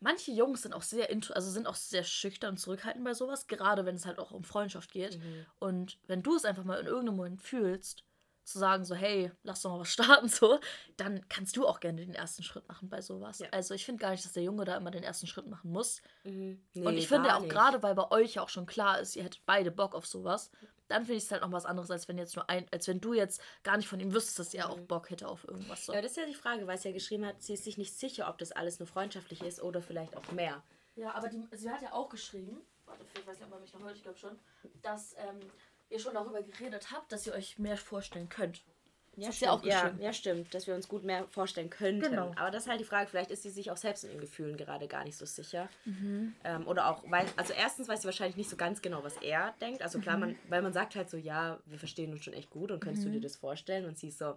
manche 0.00 0.30
Jungs 0.30 0.62
sind 0.62 0.74
auch 0.74 0.82
sehr 0.82 1.10
also 1.10 1.50
sind 1.50 1.66
auch 1.66 1.74
sehr 1.74 2.04
schüchtern 2.04 2.50
und 2.50 2.58
zurückhaltend 2.58 3.04
bei 3.04 3.14
sowas, 3.14 3.46
gerade 3.46 3.84
wenn 3.84 3.96
es 3.96 4.06
halt 4.06 4.18
auch 4.18 4.30
um 4.30 4.44
Freundschaft 4.44 4.92
geht. 4.92 5.18
Mhm. 5.18 5.46
Und 5.58 5.98
wenn 6.06 6.22
du 6.22 6.36
es 6.36 6.44
einfach 6.44 6.64
mal 6.64 6.78
in 6.78 6.86
irgendeinem 6.86 7.16
Moment 7.16 7.42
fühlst, 7.42 8.04
zu 8.44 8.58
sagen, 8.58 8.84
so, 8.84 8.94
hey, 8.94 9.32
lass 9.42 9.62
doch 9.62 9.70
mal 9.70 9.80
was 9.80 9.88
starten, 9.92 10.28
so, 10.28 10.60
dann 10.96 11.26
kannst 11.28 11.56
du 11.56 11.66
auch 11.66 11.80
gerne 11.80 12.04
den 12.04 12.14
ersten 12.14 12.42
Schritt 12.42 12.68
machen 12.68 12.88
bei 12.88 13.00
sowas. 13.00 13.38
Ja. 13.38 13.48
Also 13.50 13.74
ich 13.74 13.84
finde 13.84 14.00
gar 14.00 14.10
nicht, 14.10 14.24
dass 14.24 14.32
der 14.32 14.42
Junge 14.42 14.64
da 14.64 14.76
immer 14.76 14.90
den 14.90 15.02
ersten 15.02 15.26
Schritt 15.26 15.46
machen 15.46 15.70
muss. 15.72 16.02
Mhm. 16.24 16.62
Nee, 16.74 16.86
und 16.86 16.96
ich 16.96 17.08
finde 17.08 17.34
auch 17.34 17.48
gerade, 17.48 17.82
weil 17.82 17.94
bei 17.94 18.10
euch 18.10 18.34
ja 18.34 18.42
auch 18.42 18.48
schon 18.48 18.66
klar 18.66 19.00
ist, 19.00 19.16
ihr 19.16 19.24
hättet 19.24 19.44
beide 19.46 19.70
Bock 19.70 19.94
auf 19.94 20.06
sowas, 20.06 20.50
dann 20.88 21.06
finde 21.06 21.16
ich 21.16 21.24
es 21.24 21.30
halt 21.32 21.42
noch 21.42 21.52
was 21.52 21.64
anderes, 21.64 21.90
als 21.90 22.08
wenn 22.08 22.18
jetzt 22.18 22.36
nur 22.36 22.48
ein, 22.50 22.66
als 22.70 22.88
wenn 22.88 23.00
du 23.00 23.14
jetzt 23.14 23.40
gar 23.62 23.76
nicht 23.76 23.88
von 23.88 24.00
ihm 24.00 24.12
wüsstest, 24.12 24.38
dass 24.38 24.54
er 24.54 24.66
mhm. 24.66 24.72
auch 24.72 24.80
Bock 24.80 25.10
hätte 25.10 25.28
auf 25.28 25.46
irgendwas. 25.48 25.86
So. 25.86 25.92
Ja, 25.92 26.02
das 26.02 26.12
ist 26.12 26.16
ja 26.18 26.26
die 26.26 26.34
Frage, 26.34 26.66
weil 26.66 26.78
sie 26.78 26.88
ja 26.88 26.94
geschrieben 26.94 27.26
hat, 27.26 27.42
sie 27.42 27.54
ist 27.54 27.64
sich 27.64 27.78
nicht 27.78 27.98
sicher, 27.98 28.28
ob 28.28 28.38
das 28.38 28.52
alles 28.52 28.78
nur 28.78 28.86
freundschaftlich 28.86 29.42
ist 29.42 29.62
oder 29.62 29.80
vielleicht 29.80 30.16
auch 30.16 30.30
mehr. 30.32 30.62
Ja, 30.96 31.14
aber 31.14 31.28
die, 31.28 31.42
sie 31.52 31.70
hat 31.70 31.82
ja 31.82 31.92
auch 31.92 32.08
geschrieben, 32.08 32.60
warte, 32.84 33.04
ich 33.18 33.26
weiß 33.26 33.36
nicht, 33.36 33.44
ob 33.44 33.50
man 33.50 33.60
mich 33.60 33.72
noch 33.72 33.82
hört, 33.82 33.96
ich 33.96 34.02
glaube 34.02 34.18
schon, 34.18 34.38
dass 34.82 35.14
ähm, 35.18 35.40
ihr 35.90 35.98
schon 35.98 36.14
darüber 36.14 36.42
geredet 36.42 36.90
habt, 36.92 37.12
dass 37.12 37.26
ihr 37.26 37.34
euch 37.34 37.58
mehr 37.58 37.76
vorstellen 37.76 38.28
könnt. 38.28 38.62
Ja, 39.16 39.28
das 39.28 39.36
stimmt. 39.36 39.46
Ja, 39.46 39.52
auch 39.52 39.64
ja, 39.64 39.94
ja, 39.98 40.12
stimmt, 40.12 40.54
dass 40.54 40.66
wir 40.66 40.74
uns 40.74 40.88
gut 40.88 41.04
mehr 41.04 41.26
vorstellen 41.28 41.70
könnten. 41.70 42.10
Genau. 42.10 42.32
Aber 42.36 42.50
das 42.50 42.64
ist 42.64 42.68
halt 42.68 42.80
die 42.80 42.84
Frage, 42.84 43.08
vielleicht 43.08 43.30
ist 43.30 43.42
sie 43.42 43.50
sich 43.50 43.70
auch 43.70 43.76
selbst 43.76 44.04
in 44.04 44.10
ihren 44.10 44.20
Gefühlen 44.20 44.56
gerade 44.56 44.88
gar 44.88 45.04
nicht 45.04 45.16
so 45.16 45.24
sicher. 45.24 45.68
Mhm. 45.84 46.34
Ähm, 46.42 46.66
oder 46.66 46.88
auch, 46.88 47.02
weil, 47.08 47.26
also 47.36 47.52
erstens 47.52 47.88
weiß 47.88 48.02
sie 48.02 48.06
wahrscheinlich 48.06 48.36
nicht 48.36 48.50
so 48.50 48.56
ganz 48.56 48.82
genau, 48.82 49.04
was 49.04 49.16
er 49.18 49.54
denkt. 49.60 49.82
Also 49.82 50.00
klar, 50.00 50.16
mhm. 50.16 50.20
man, 50.20 50.38
weil 50.48 50.62
man 50.62 50.72
sagt 50.72 50.96
halt 50.96 51.10
so, 51.10 51.16
ja, 51.16 51.60
wir 51.66 51.78
verstehen 51.78 52.12
uns 52.12 52.24
schon 52.24 52.34
echt 52.34 52.50
gut 52.50 52.70
und 52.70 52.80
könntest 52.80 53.06
mhm. 53.06 53.12
du 53.12 53.18
dir 53.18 53.22
das 53.22 53.36
vorstellen? 53.36 53.84
Und 53.84 53.98
sie 53.98 54.08
ist 54.08 54.18
so, 54.18 54.36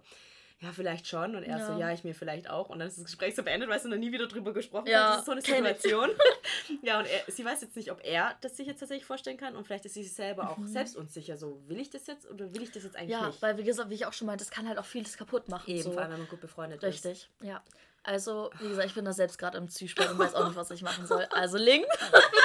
ja, 0.60 0.72
vielleicht 0.72 1.06
schon. 1.06 1.36
Und 1.36 1.44
er 1.44 1.58
ja. 1.58 1.66
so, 1.66 1.78
ja, 1.78 1.92
ich 1.92 2.02
mir 2.02 2.14
vielleicht 2.14 2.50
auch. 2.50 2.68
Und 2.68 2.80
dann 2.80 2.88
ist 2.88 2.98
das 2.98 3.04
Gespräch 3.04 3.36
so 3.36 3.44
beendet, 3.44 3.68
weil 3.68 3.78
sie 3.78 3.88
noch 3.88 3.96
nie 3.96 4.10
wieder 4.10 4.26
drüber 4.26 4.52
gesprochen 4.52 4.88
ja, 4.88 5.04
hat. 5.04 5.10
Das 5.10 5.18
ist 5.20 5.26
so 5.26 5.32
eine 5.32 5.42
Situation. 5.42 6.10
ja, 6.82 6.98
und 6.98 7.06
er, 7.06 7.32
sie 7.32 7.44
weiß 7.44 7.60
jetzt 7.60 7.76
nicht, 7.76 7.92
ob 7.92 8.04
er 8.04 8.34
das 8.40 8.56
sich 8.56 8.66
jetzt 8.66 8.80
tatsächlich 8.80 9.06
vorstellen 9.06 9.36
kann. 9.36 9.54
Und 9.54 9.66
vielleicht 9.66 9.84
ist 9.84 9.94
sie 9.94 10.02
sich 10.02 10.14
selber 10.14 10.44
mhm. 10.44 10.48
auch 10.48 10.66
selbst 10.66 10.96
unsicher. 10.96 11.36
So, 11.36 11.62
will 11.68 11.78
ich 11.78 11.90
das 11.90 12.08
jetzt 12.08 12.28
oder 12.28 12.52
will 12.54 12.62
ich 12.62 12.72
das 12.72 12.82
jetzt 12.82 12.96
eigentlich 12.96 13.10
ja, 13.10 13.28
nicht? 13.28 13.40
Ja, 13.40 13.48
weil, 13.48 13.56
wie 13.56 13.62
gesagt, 13.62 13.88
wie 13.90 13.94
ich 13.94 14.06
auch 14.06 14.12
schon 14.12 14.26
meinte, 14.26 14.44
das 14.44 14.50
kann 14.50 14.66
halt 14.66 14.78
auch 14.78 14.84
vieles 14.84 15.16
kaputt 15.16 15.48
machen. 15.48 15.70
Eben, 15.70 15.82
so. 15.82 15.92
vor 15.92 16.02
allem, 16.02 16.10
wenn 16.10 16.18
man 16.20 16.28
gut 16.28 16.40
befreundet 16.40 16.82
Richtig, 16.82 17.04
ist. 17.04 17.06
Richtig, 17.06 17.48
ja. 17.48 17.62
Also, 18.02 18.50
wie 18.58 18.68
gesagt, 18.68 18.88
ich 18.88 18.94
bin 18.94 19.04
da 19.04 19.12
selbst 19.12 19.38
gerade 19.38 19.58
im 19.58 19.68
Zwiespalt 19.68 20.10
und 20.10 20.18
weiß 20.18 20.34
auch 20.34 20.46
nicht, 20.46 20.56
was 20.56 20.70
ich 20.72 20.82
machen 20.82 21.06
soll. 21.06 21.28
Also, 21.32 21.56
Link, 21.56 21.86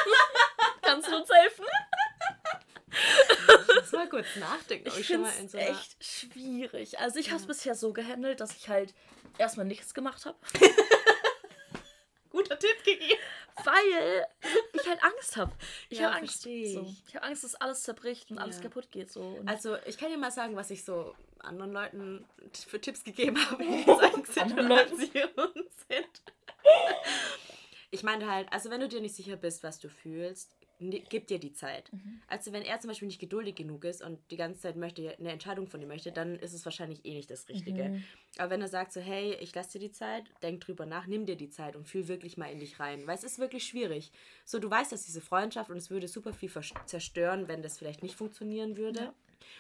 kannst 0.81 1.09
du 1.09 1.15
uns 1.15 1.29
helfen? 1.31 1.65
Mal 3.97 4.09
kurz 4.09 4.27
nachdenken. 4.39 4.87
Ich 4.87 5.07
finde 5.07 5.29
es 5.29 5.51
so 5.51 5.57
echt 5.57 6.03
schwierig. 6.03 6.99
Also 6.99 7.19
ich 7.19 7.27
ja. 7.27 7.33
habe 7.33 7.41
es 7.41 7.47
bisher 7.47 7.75
so 7.75 7.93
gehandelt, 7.93 8.39
dass 8.39 8.55
ich 8.55 8.69
halt 8.69 8.93
erstmal 9.37 9.65
nichts 9.65 9.93
gemacht 9.93 10.25
habe. 10.25 10.37
Guter 12.29 12.57
Tipp 12.57 12.83
gegeben. 12.83 13.19
Weil 13.63 14.27
ich 14.73 14.87
halt 14.87 15.03
Angst 15.03 15.37
habe. 15.37 15.51
Ich 15.89 15.99
ja, 15.99 16.07
habe 16.07 16.21
Angst. 16.21 16.45
Ich. 16.47 16.73
So. 16.73 16.93
ich 17.07 17.15
habe 17.15 17.25
Angst, 17.25 17.43
dass 17.43 17.55
alles 17.55 17.83
zerbricht 17.83 18.31
und 18.31 18.37
ja. 18.37 18.43
alles 18.43 18.59
kaputt 18.59 18.89
geht. 18.91 19.11
So. 19.11 19.21
Und 19.21 19.47
also 19.47 19.77
ich 19.85 19.97
kann 19.97 20.09
dir 20.09 20.17
mal 20.17 20.31
sagen, 20.31 20.55
was 20.55 20.71
ich 20.71 20.83
so 20.83 21.13
anderen 21.39 21.71
Leuten 21.71 22.25
für 22.67 22.81
Tipps 22.81 23.03
gegeben 23.03 23.37
habe, 23.49 23.63
die 23.63 23.83
sind. 25.87 26.21
Ich 27.91 28.01
meine 28.01 28.29
halt, 28.29 28.51
also 28.51 28.71
wenn 28.71 28.81
du 28.81 28.87
dir 28.87 29.01
nicht 29.01 29.15
sicher 29.15 29.35
bist, 29.35 29.61
was 29.61 29.79
du 29.79 29.87
fühlst, 29.89 30.51
gib 30.89 31.27
dir 31.27 31.39
die 31.39 31.53
Zeit. 31.53 31.91
Mhm. 31.93 32.21
Also 32.27 32.51
wenn 32.51 32.63
er 32.63 32.79
zum 32.79 32.89
Beispiel 32.89 33.07
nicht 33.07 33.19
geduldig 33.19 33.55
genug 33.55 33.83
ist 33.85 34.03
und 34.03 34.19
die 34.31 34.37
ganze 34.37 34.61
Zeit 34.61 34.75
möchte 34.75 35.15
eine 35.17 35.31
Entscheidung 35.31 35.67
von 35.67 35.79
dir 35.79 35.87
möchte, 35.87 36.11
dann 36.11 36.35
ist 36.35 36.53
es 36.53 36.65
wahrscheinlich 36.65 37.05
eh 37.05 37.13
nicht 37.13 37.29
das 37.29 37.47
Richtige. 37.49 37.89
Mhm. 37.89 38.03
Aber 38.37 38.49
wenn 38.51 38.61
er 38.61 38.67
sagt 38.67 38.93
so, 38.93 38.99
hey, 38.99 39.35
ich 39.35 39.53
lasse 39.53 39.73
dir 39.73 39.87
die 39.87 39.91
Zeit, 39.91 40.23
denk 40.41 40.61
drüber 40.61 40.85
nach, 40.85 41.07
nimm 41.07 41.25
dir 41.25 41.35
die 41.35 41.49
Zeit 41.49 41.75
und 41.75 41.87
fühl 41.87 42.07
wirklich 42.07 42.37
mal 42.37 42.51
in 42.51 42.59
dich 42.59 42.79
rein. 42.79 43.05
Weil 43.05 43.15
es 43.15 43.23
ist 43.23 43.39
wirklich 43.39 43.65
schwierig. 43.65 44.11
So, 44.45 44.59
du 44.59 44.69
weißt, 44.69 44.91
dass 44.91 45.05
diese 45.05 45.21
Freundschaft 45.21 45.69
und 45.69 45.77
es 45.77 45.89
würde 45.89 46.07
super 46.07 46.33
viel 46.33 46.51
zerstören, 46.85 47.47
wenn 47.47 47.61
das 47.61 47.77
vielleicht 47.77 48.03
nicht 48.03 48.15
funktionieren 48.15 48.77
würde. 48.77 48.99
Ja. 48.99 49.13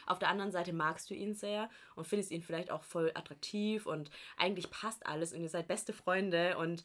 Auf 0.05 0.19
der 0.19 0.29
anderen 0.29 0.51
Seite 0.51 0.73
magst 0.73 1.09
du 1.09 1.13
ihn 1.13 1.33
sehr 1.33 1.69
und 1.95 2.07
findest 2.07 2.31
ihn 2.31 2.41
vielleicht 2.41 2.71
auch 2.71 2.83
voll 2.83 3.11
attraktiv 3.15 3.85
und 3.85 4.09
eigentlich 4.37 4.69
passt 4.69 5.05
alles 5.05 5.33
und 5.33 5.41
ihr 5.41 5.49
seid 5.49 5.67
beste 5.67 5.93
Freunde 5.93 6.57
und 6.57 6.83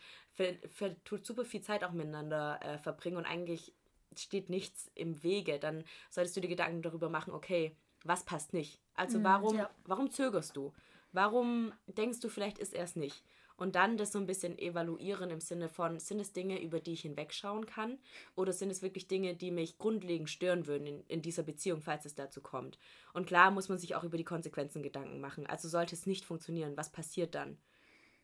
tut 1.04 1.26
super 1.26 1.44
viel 1.44 1.60
Zeit 1.60 1.84
auch 1.84 1.92
miteinander 1.92 2.60
äh, 2.62 2.78
verbringen 2.78 3.16
und 3.16 3.24
eigentlich 3.24 3.72
steht 4.16 4.50
nichts 4.50 4.90
im 4.94 5.22
Wege. 5.22 5.58
Dann 5.58 5.84
solltest 6.10 6.36
du 6.36 6.40
dir 6.40 6.48
Gedanken 6.48 6.82
darüber 6.82 7.08
machen, 7.08 7.32
okay, 7.32 7.76
was 8.04 8.24
passt 8.24 8.52
nicht? 8.52 8.80
Also 8.94 9.18
mhm, 9.18 9.24
warum, 9.24 9.56
ja. 9.56 9.70
warum 9.84 10.10
zögerst 10.10 10.56
du? 10.56 10.72
Warum 11.12 11.72
denkst 11.86 12.20
du, 12.20 12.28
vielleicht 12.28 12.58
ist 12.58 12.74
er 12.74 12.84
es 12.84 12.96
nicht? 12.96 13.24
Und 13.58 13.74
dann 13.74 13.96
das 13.96 14.12
so 14.12 14.20
ein 14.20 14.26
bisschen 14.26 14.56
evaluieren 14.56 15.30
im 15.30 15.40
Sinne 15.40 15.68
von, 15.68 15.98
sind 15.98 16.20
es 16.20 16.32
Dinge, 16.32 16.62
über 16.62 16.78
die 16.78 16.92
ich 16.92 17.00
hinwegschauen 17.00 17.66
kann? 17.66 17.98
Oder 18.36 18.52
sind 18.52 18.70
es 18.70 18.82
wirklich 18.82 19.08
Dinge, 19.08 19.34
die 19.34 19.50
mich 19.50 19.78
grundlegend 19.78 20.30
stören 20.30 20.68
würden 20.68 20.86
in, 20.86 21.04
in 21.08 21.22
dieser 21.22 21.42
Beziehung, 21.42 21.80
falls 21.80 22.04
es 22.04 22.14
dazu 22.14 22.40
kommt? 22.40 22.78
Und 23.14 23.26
klar 23.26 23.50
muss 23.50 23.68
man 23.68 23.78
sich 23.78 23.96
auch 23.96 24.04
über 24.04 24.16
die 24.16 24.24
Konsequenzen 24.24 24.80
Gedanken 24.80 25.20
machen. 25.20 25.44
Also 25.44 25.68
sollte 25.68 25.96
es 25.96 26.06
nicht 26.06 26.24
funktionieren, 26.24 26.76
was 26.76 26.92
passiert 26.92 27.34
dann? 27.34 27.58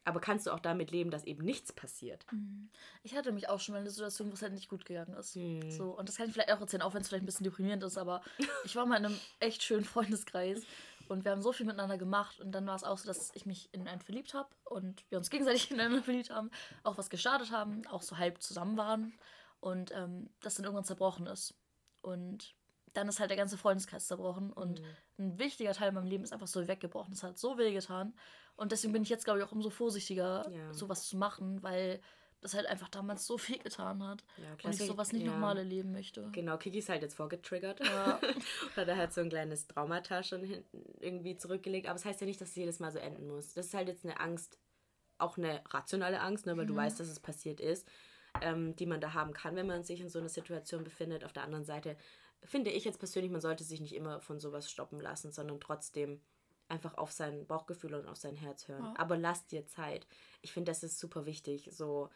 Aber 0.07 0.21
kannst 0.21 0.47
du 0.47 0.51
auch 0.51 0.61
damit 0.61 0.91
leben, 0.91 1.11
dass 1.11 1.25
eben 1.25 1.45
nichts 1.45 1.73
passiert? 1.73 2.27
Mhm. 2.31 2.69
Ich 3.03 3.17
hatte 3.17 3.33
mich 3.33 3.49
auch 3.49 3.59
schon 3.59 3.73
mal 3.73 3.79
in 3.79 3.85
einer 3.85 3.91
Situation, 3.91 4.31
wo 4.31 4.35
es 4.35 4.43
halt 4.43 4.53
nicht 4.53 4.69
gut 4.69 4.85
gegangen 4.85 5.15
ist. 5.15 5.37
Mhm. 5.37 5.71
So, 5.71 5.97
und 5.97 6.09
das 6.09 6.17
kann 6.17 6.27
ich 6.27 6.35
vielleicht 6.35 6.53
auch 6.53 6.61
erzählen, 6.61 6.83
auch 6.83 6.93
wenn 6.93 7.01
es 7.01 7.09
vielleicht 7.09 7.23
ein 7.23 7.27
bisschen 7.27 7.45
deprimierend 7.45 7.83
ist, 7.83 7.97
aber 7.97 8.23
ich 8.65 8.77
war 8.77 8.85
mal 8.85 8.99
in 8.99 9.07
einem 9.07 9.19
echt 9.41 9.63
schönen 9.63 9.85
Freundeskreis 9.85 10.63
und 11.09 11.25
wir 11.25 11.33
haben 11.33 11.43
so 11.43 11.53
viel 11.53 11.67
miteinander 11.67 11.97
gemacht 11.97 12.39
und 12.41 12.53
dann 12.53 12.67
war 12.67 12.77
es 12.77 12.85
auch 12.85 12.99
so, 12.99 13.07
dass 13.07 13.31
ich 13.35 13.47
mich 13.47 13.73
in 13.73 13.89
einen 13.89 14.01
verliebt 14.01 14.35
habe 14.35 14.49
und 14.65 15.05
wir 15.11 15.19
uns 15.19 15.31
gegenseitig 15.31 15.71
ineinander 15.71 16.03
verliebt 16.03 16.31
haben, 16.31 16.51
auch 16.83 16.99
was 16.99 17.09
gestartet 17.09 17.51
haben, 17.51 17.87
auch 17.87 18.03
so 18.03 18.19
halb 18.19 18.43
zusammen 18.43 18.77
waren 18.77 19.15
und 19.61 19.91
ähm, 19.95 20.29
das 20.43 20.57
dann 20.57 20.65
irgendwann 20.65 20.85
zerbrochen 20.85 21.27
ist. 21.27 21.55
Und 22.03 22.55
dann 22.93 23.09
ist 23.09 23.21
halt 23.21 23.31
der 23.31 23.39
ganze 23.39 23.57
Freundeskreis 23.57 24.07
zerbrochen 24.07 24.53
und 24.53 24.81
mhm. 24.81 24.87
ein 25.19 25.39
wichtiger 25.39 25.73
Teil 25.73 25.89
in 25.89 25.95
meinem 25.95 26.07
Leben 26.07 26.25
ist 26.25 26.33
einfach 26.33 26.47
so 26.47 26.67
weggebrochen. 26.69 27.15
Es 27.15 27.23
hat 27.23 27.39
so 27.39 27.57
weh 27.59 27.73
getan 27.73 28.15
und 28.57 28.73
deswegen 28.73 28.93
bin 28.93 29.03
ich 29.03 29.09
jetzt, 29.09 29.25
glaube 29.25 29.41
ich, 29.41 29.45
auch 29.45 29.53
umso 29.53 29.71
vorsichtiger, 29.71 30.51
ja. 30.51 30.73
sowas 30.73 31.09
zu 31.09 31.17
machen, 31.17 31.63
weil 31.63 32.01
das 32.45 32.55
halt 32.55 32.67
einfach 32.67 32.89
damals 32.89 33.27
so 33.27 33.39
viel 33.39 33.59
getan 33.59 34.07
hat 34.07 34.23
ja, 34.37 34.69
und 34.69 34.75
ich 34.75 34.87
sowas 34.87 35.13
nicht 35.13 35.25
ja. 35.25 35.33
nochmal 35.33 35.57
erleben 35.57 35.93
möchte. 35.93 36.29
Genau, 36.33 36.59
Kiki 36.59 36.79
ist 36.79 36.91
halt 36.91 37.01
jetzt 37.01 37.15
vorgetriggert. 37.15 37.81
Ja. 37.81 38.21
hat 38.77 38.87
er 38.87 38.97
halt 38.97 39.15
so 39.15 39.23
ein 39.23 39.31
kleines 39.31 39.67
Traumata 39.67 40.23
schon 40.23 40.47
irgendwie 41.01 41.37
zurückgelegt. 41.39 41.87
Aber 41.87 41.97
es 41.97 42.03
das 42.03 42.11
heißt 42.11 42.21
ja 42.21 42.27
nicht, 42.27 42.41
dass 42.41 42.51
es 42.51 42.55
jedes 42.55 42.81
Mal 42.81 42.93
so 42.93 42.99
enden 42.99 43.27
muss. 43.29 43.55
Das 43.55 43.67
ist 43.67 43.75
halt 43.75 43.89
jetzt 43.89 44.05
eine 44.05 44.21
Angst, 44.21 44.59
auch 45.17 45.39
eine 45.39 45.63
rationale 45.71 46.21
Angst, 46.21 46.45
ne, 46.45 46.55
weil 46.57 46.65
mhm. 46.65 46.69
du 46.69 46.77
weißt, 46.77 47.01
dass 47.01 47.09
es 47.09 47.19
passiert 47.19 47.61
ist, 47.61 47.89
ähm, 48.43 48.77
die 48.77 48.87
man 48.87 49.01
da 49.01 49.15
haben 49.15 49.33
kann, 49.33 49.57
wenn 49.57 49.67
man 49.67 49.83
sich 49.83 50.01
in 50.01 50.11
so 50.11 50.19
einer 50.19 50.29
Situation 50.29 50.85
befindet. 50.85 51.25
Auf 51.25 51.33
der 51.33 51.45
anderen 51.45 51.65
Seite 51.65 51.97
finde 52.43 52.71
ich 52.71 52.85
jetzt 52.85 52.99
persönlich, 52.99 53.33
man 53.33 53.41
sollte 53.41 53.65
sich 53.65 53.81
nicht 53.81 53.95
immer 53.95 54.21
von 54.21 54.39
sowas 54.39 54.71
stoppen 54.71 55.01
lassen, 55.01 55.33
sondern 55.33 55.61
trotzdem 55.61 56.21
einfach 56.69 56.97
auf 56.97 57.13
sein 57.13 57.47
Bauchgefühl 57.47 57.95
und 57.95 58.07
auf 58.07 58.17
sein 58.17 58.37
Herz 58.37 58.69
hören. 58.69 58.85
Ja. 58.85 58.95
Aber 58.97 59.17
lass 59.17 59.47
dir 59.47 59.67
Zeit. 59.67 60.07
Ich 60.43 60.53
finde, 60.53 60.71
das 60.71 60.83
ist 60.83 60.99
super 60.99 61.27
wichtig. 61.27 61.69
So, 61.73 62.11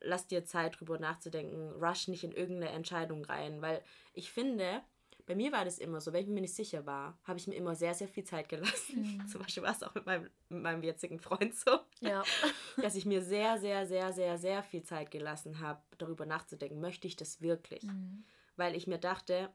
lass 0.00 0.26
dir 0.26 0.44
Zeit, 0.44 0.78
drüber 0.78 0.98
nachzudenken. 0.98 1.72
Rush 1.82 2.08
nicht 2.08 2.24
in 2.24 2.32
irgendeine 2.32 2.72
Entscheidung 2.72 3.24
rein, 3.24 3.62
weil 3.62 3.82
ich 4.12 4.30
finde, 4.30 4.82
bei 5.26 5.34
mir 5.34 5.50
war 5.50 5.64
das 5.64 5.78
immer 5.78 6.00
so, 6.00 6.12
wenn 6.12 6.22
ich 6.22 6.28
mir 6.28 6.40
nicht 6.40 6.54
sicher 6.54 6.86
war, 6.86 7.18
habe 7.24 7.38
ich 7.38 7.48
mir 7.48 7.56
immer 7.56 7.74
sehr, 7.74 7.94
sehr 7.94 8.08
viel 8.08 8.24
Zeit 8.24 8.48
gelassen. 8.48 9.18
Mhm. 9.18 9.26
Zum 9.28 9.42
Beispiel 9.42 9.62
war 9.62 9.72
es 9.72 9.82
auch 9.82 9.94
mit 9.94 10.06
meinem, 10.06 10.30
mit 10.48 10.62
meinem 10.62 10.82
jetzigen 10.82 11.18
Freund 11.18 11.54
so. 11.54 11.80
Ja. 12.00 12.22
dass 12.80 12.94
ich 12.94 13.06
mir 13.06 13.22
sehr, 13.22 13.58
sehr, 13.58 13.86
sehr, 13.86 14.12
sehr, 14.12 14.38
sehr 14.38 14.62
viel 14.62 14.84
Zeit 14.84 15.10
gelassen 15.10 15.60
habe, 15.60 15.82
darüber 15.98 16.26
nachzudenken, 16.26 16.80
möchte 16.80 17.08
ich 17.08 17.16
das 17.16 17.40
wirklich? 17.40 17.82
Mhm. 17.82 18.24
Weil 18.56 18.76
ich 18.76 18.86
mir 18.86 18.98
dachte, 18.98 19.50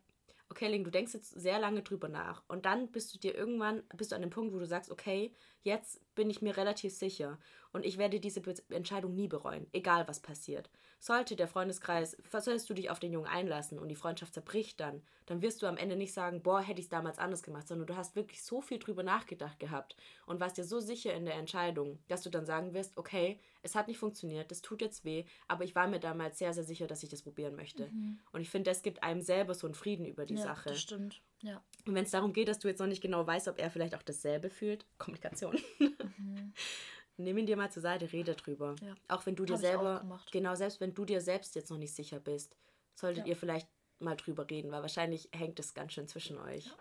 okay, 0.51 0.67
Ling, 0.67 0.83
du 0.83 0.91
denkst 0.91 1.13
jetzt 1.13 1.31
sehr 1.31 1.59
lange 1.59 1.81
drüber 1.81 2.09
nach 2.09 2.43
und 2.47 2.65
dann 2.65 2.91
bist 2.91 3.13
du 3.15 3.19
dir 3.19 3.33
irgendwann, 3.33 3.83
bist 3.95 4.11
du 4.11 4.15
an 4.15 4.21
dem 4.21 4.29
Punkt, 4.29 4.53
wo 4.53 4.59
du 4.59 4.67
sagst, 4.67 4.91
okay, 4.91 5.33
jetzt 5.63 6.01
bin 6.13 6.29
ich 6.29 6.41
mir 6.41 6.57
relativ 6.57 6.93
sicher 6.93 7.39
und 7.71 7.85
ich 7.85 7.97
werde 7.97 8.19
diese 8.19 8.41
Be 8.41 8.53
Entscheidung 8.69 9.15
nie 9.15 9.29
bereuen, 9.29 9.67
egal 9.71 10.07
was 10.07 10.19
passiert. 10.19 10.69
Sollte 11.03 11.35
der 11.35 11.47
Freundeskreis, 11.47 12.15
solltest 12.29 12.69
du 12.69 12.75
dich 12.75 12.91
auf 12.91 12.99
den 12.99 13.11
Jungen 13.11 13.25
einlassen 13.25 13.79
und 13.79 13.89
die 13.89 13.95
Freundschaft 13.95 14.35
zerbricht 14.35 14.79
dann, 14.79 15.01
dann 15.25 15.41
wirst 15.41 15.63
du 15.63 15.65
am 15.65 15.77
Ende 15.77 15.95
nicht 15.95 16.13
sagen, 16.13 16.43
boah, 16.43 16.61
hätte 16.61 16.79
ich 16.79 16.85
es 16.85 16.89
damals 16.89 17.17
anders 17.17 17.41
gemacht, 17.41 17.67
sondern 17.67 17.87
du 17.87 17.95
hast 17.95 18.15
wirklich 18.15 18.43
so 18.43 18.61
viel 18.61 18.77
drüber 18.77 19.01
nachgedacht 19.01 19.59
gehabt 19.59 19.95
und 20.27 20.39
warst 20.39 20.59
dir 20.59 20.63
so 20.63 20.79
sicher 20.79 21.11
in 21.15 21.25
der 21.25 21.33
Entscheidung, 21.33 21.97
dass 22.07 22.21
du 22.21 22.29
dann 22.29 22.45
sagen 22.45 22.75
wirst, 22.75 22.95
okay, 22.97 23.39
es 23.63 23.73
hat 23.73 23.87
nicht 23.87 23.97
funktioniert, 23.97 24.51
das 24.51 24.61
tut 24.61 24.79
jetzt 24.79 25.03
weh, 25.03 25.25
aber 25.47 25.63
ich 25.63 25.73
war 25.73 25.87
mir 25.87 25.99
damals 25.99 26.37
sehr, 26.37 26.53
sehr 26.53 26.63
sicher, 26.63 26.85
dass 26.85 27.01
ich 27.01 27.09
das 27.09 27.23
probieren 27.23 27.55
möchte. 27.55 27.87
Mhm. 27.87 28.19
Und 28.31 28.41
ich 28.41 28.51
finde, 28.51 28.69
das 28.69 28.83
gibt 28.83 29.01
einem 29.01 29.21
selber 29.21 29.55
so 29.55 29.65
einen 29.65 29.73
Frieden 29.73 30.05
über 30.05 30.27
die 30.27 30.35
ja, 30.35 30.43
Sache. 30.43 30.69
Das 30.69 30.81
stimmt. 30.81 31.19
Ja. 31.41 31.63
Und 31.87 31.95
wenn 31.95 32.03
es 32.03 32.11
darum 32.11 32.31
geht, 32.31 32.47
dass 32.47 32.59
du 32.59 32.67
jetzt 32.67 32.77
noch 32.79 32.85
nicht 32.85 33.01
genau 33.01 33.25
weißt, 33.25 33.47
ob 33.47 33.57
er 33.57 33.71
vielleicht 33.71 33.95
auch 33.95 34.03
dasselbe 34.03 34.51
fühlt, 34.51 34.85
Kommunikation. 34.99 35.57
Mhm. 35.79 36.53
Nimm 37.23 37.37
ihn 37.37 37.45
dir 37.45 37.57
mal 37.57 37.71
zur 37.71 37.81
Seite, 37.81 38.11
rede 38.11 38.35
drüber. 38.35 38.75
Ja. 38.81 38.95
Auch 39.07 39.25
wenn 39.25 39.35
du 39.35 39.45
dir 39.45 39.53
Hab 39.53 39.61
selber, 39.61 40.19
genau, 40.31 40.55
selbst 40.55 40.79
wenn 40.79 40.93
du 40.93 41.05
dir 41.05 41.21
selbst 41.21 41.55
jetzt 41.55 41.69
noch 41.69 41.77
nicht 41.77 41.93
sicher 41.93 42.19
bist, 42.19 42.55
solltet 42.95 43.25
ja. 43.25 43.31
ihr 43.31 43.35
vielleicht 43.35 43.67
mal 43.99 44.15
drüber 44.15 44.49
reden, 44.49 44.71
weil 44.71 44.81
wahrscheinlich 44.81 45.29
hängt 45.33 45.59
es 45.59 45.73
ganz 45.73 45.93
schön 45.93 46.07
zwischen 46.07 46.37
euch. 46.37 46.65
Ja, 46.65 46.73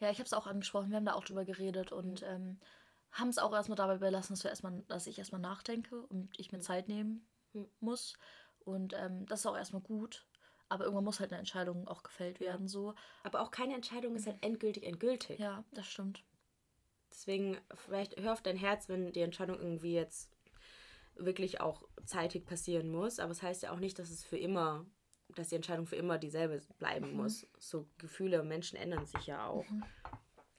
ja 0.00 0.10
ich 0.10 0.18
habe 0.18 0.26
es 0.26 0.32
auch 0.32 0.46
angesprochen, 0.46 0.90
wir 0.90 0.96
haben 0.96 1.04
da 1.04 1.14
auch 1.14 1.24
drüber 1.24 1.44
geredet 1.44 1.92
und 1.92 2.22
mhm. 2.22 2.28
ähm, 2.28 2.60
haben 3.12 3.28
es 3.28 3.38
auch 3.38 3.52
erstmal 3.52 3.76
dabei 3.76 3.98
belassen, 3.98 4.34
dass, 4.34 4.44
wir 4.44 4.50
erstmal, 4.50 4.82
dass 4.88 5.06
ich 5.06 5.18
erstmal 5.18 5.40
nachdenke 5.40 6.02
und 6.02 6.30
ich 6.38 6.52
mir 6.52 6.58
mhm. 6.58 6.62
Zeit 6.62 6.88
nehmen 6.88 7.26
mhm. 7.52 7.68
muss. 7.80 8.14
Und 8.60 8.94
ähm, 8.94 9.26
das 9.26 9.40
ist 9.40 9.46
auch 9.46 9.56
erstmal 9.56 9.82
gut. 9.82 10.26
Aber 10.68 10.84
irgendwann 10.84 11.04
muss 11.04 11.20
halt 11.20 11.32
eine 11.32 11.38
Entscheidung 11.38 11.88
auch 11.88 12.02
gefällt 12.02 12.40
werden. 12.40 12.68
So. 12.68 12.94
Aber 13.22 13.40
auch 13.40 13.50
keine 13.50 13.74
Entscheidung 13.74 14.14
ist 14.14 14.26
halt 14.26 14.36
endgültig 14.42 14.84
endgültig. 14.84 15.38
Ja, 15.38 15.64
das 15.72 15.86
stimmt. 15.86 16.22
Deswegen, 17.10 17.58
vielleicht 17.74 18.20
hör 18.20 18.32
auf 18.32 18.42
dein 18.42 18.56
Herz, 18.56 18.88
wenn 18.88 19.12
die 19.12 19.22
Entscheidung 19.22 19.58
irgendwie 19.58 19.94
jetzt 19.94 20.30
wirklich 21.16 21.60
auch 21.60 21.82
zeitig 22.04 22.46
passieren 22.46 22.90
muss. 22.90 23.18
Aber 23.18 23.32
es 23.32 23.38
das 23.38 23.48
heißt 23.48 23.62
ja 23.64 23.72
auch 23.72 23.80
nicht, 23.80 23.98
dass 23.98 24.10
es 24.10 24.24
für 24.24 24.38
immer, 24.38 24.86
dass 25.34 25.48
die 25.48 25.56
Entscheidung 25.56 25.86
für 25.86 25.96
immer 25.96 26.18
dieselbe 26.18 26.60
bleiben 26.78 27.10
mhm. 27.10 27.16
muss. 27.16 27.46
So 27.58 27.88
Gefühle 27.98 28.40
und 28.40 28.48
Menschen 28.48 28.78
ändern 28.78 29.06
sich 29.06 29.26
ja 29.26 29.46
auch. 29.46 29.68
Mhm. 29.68 29.84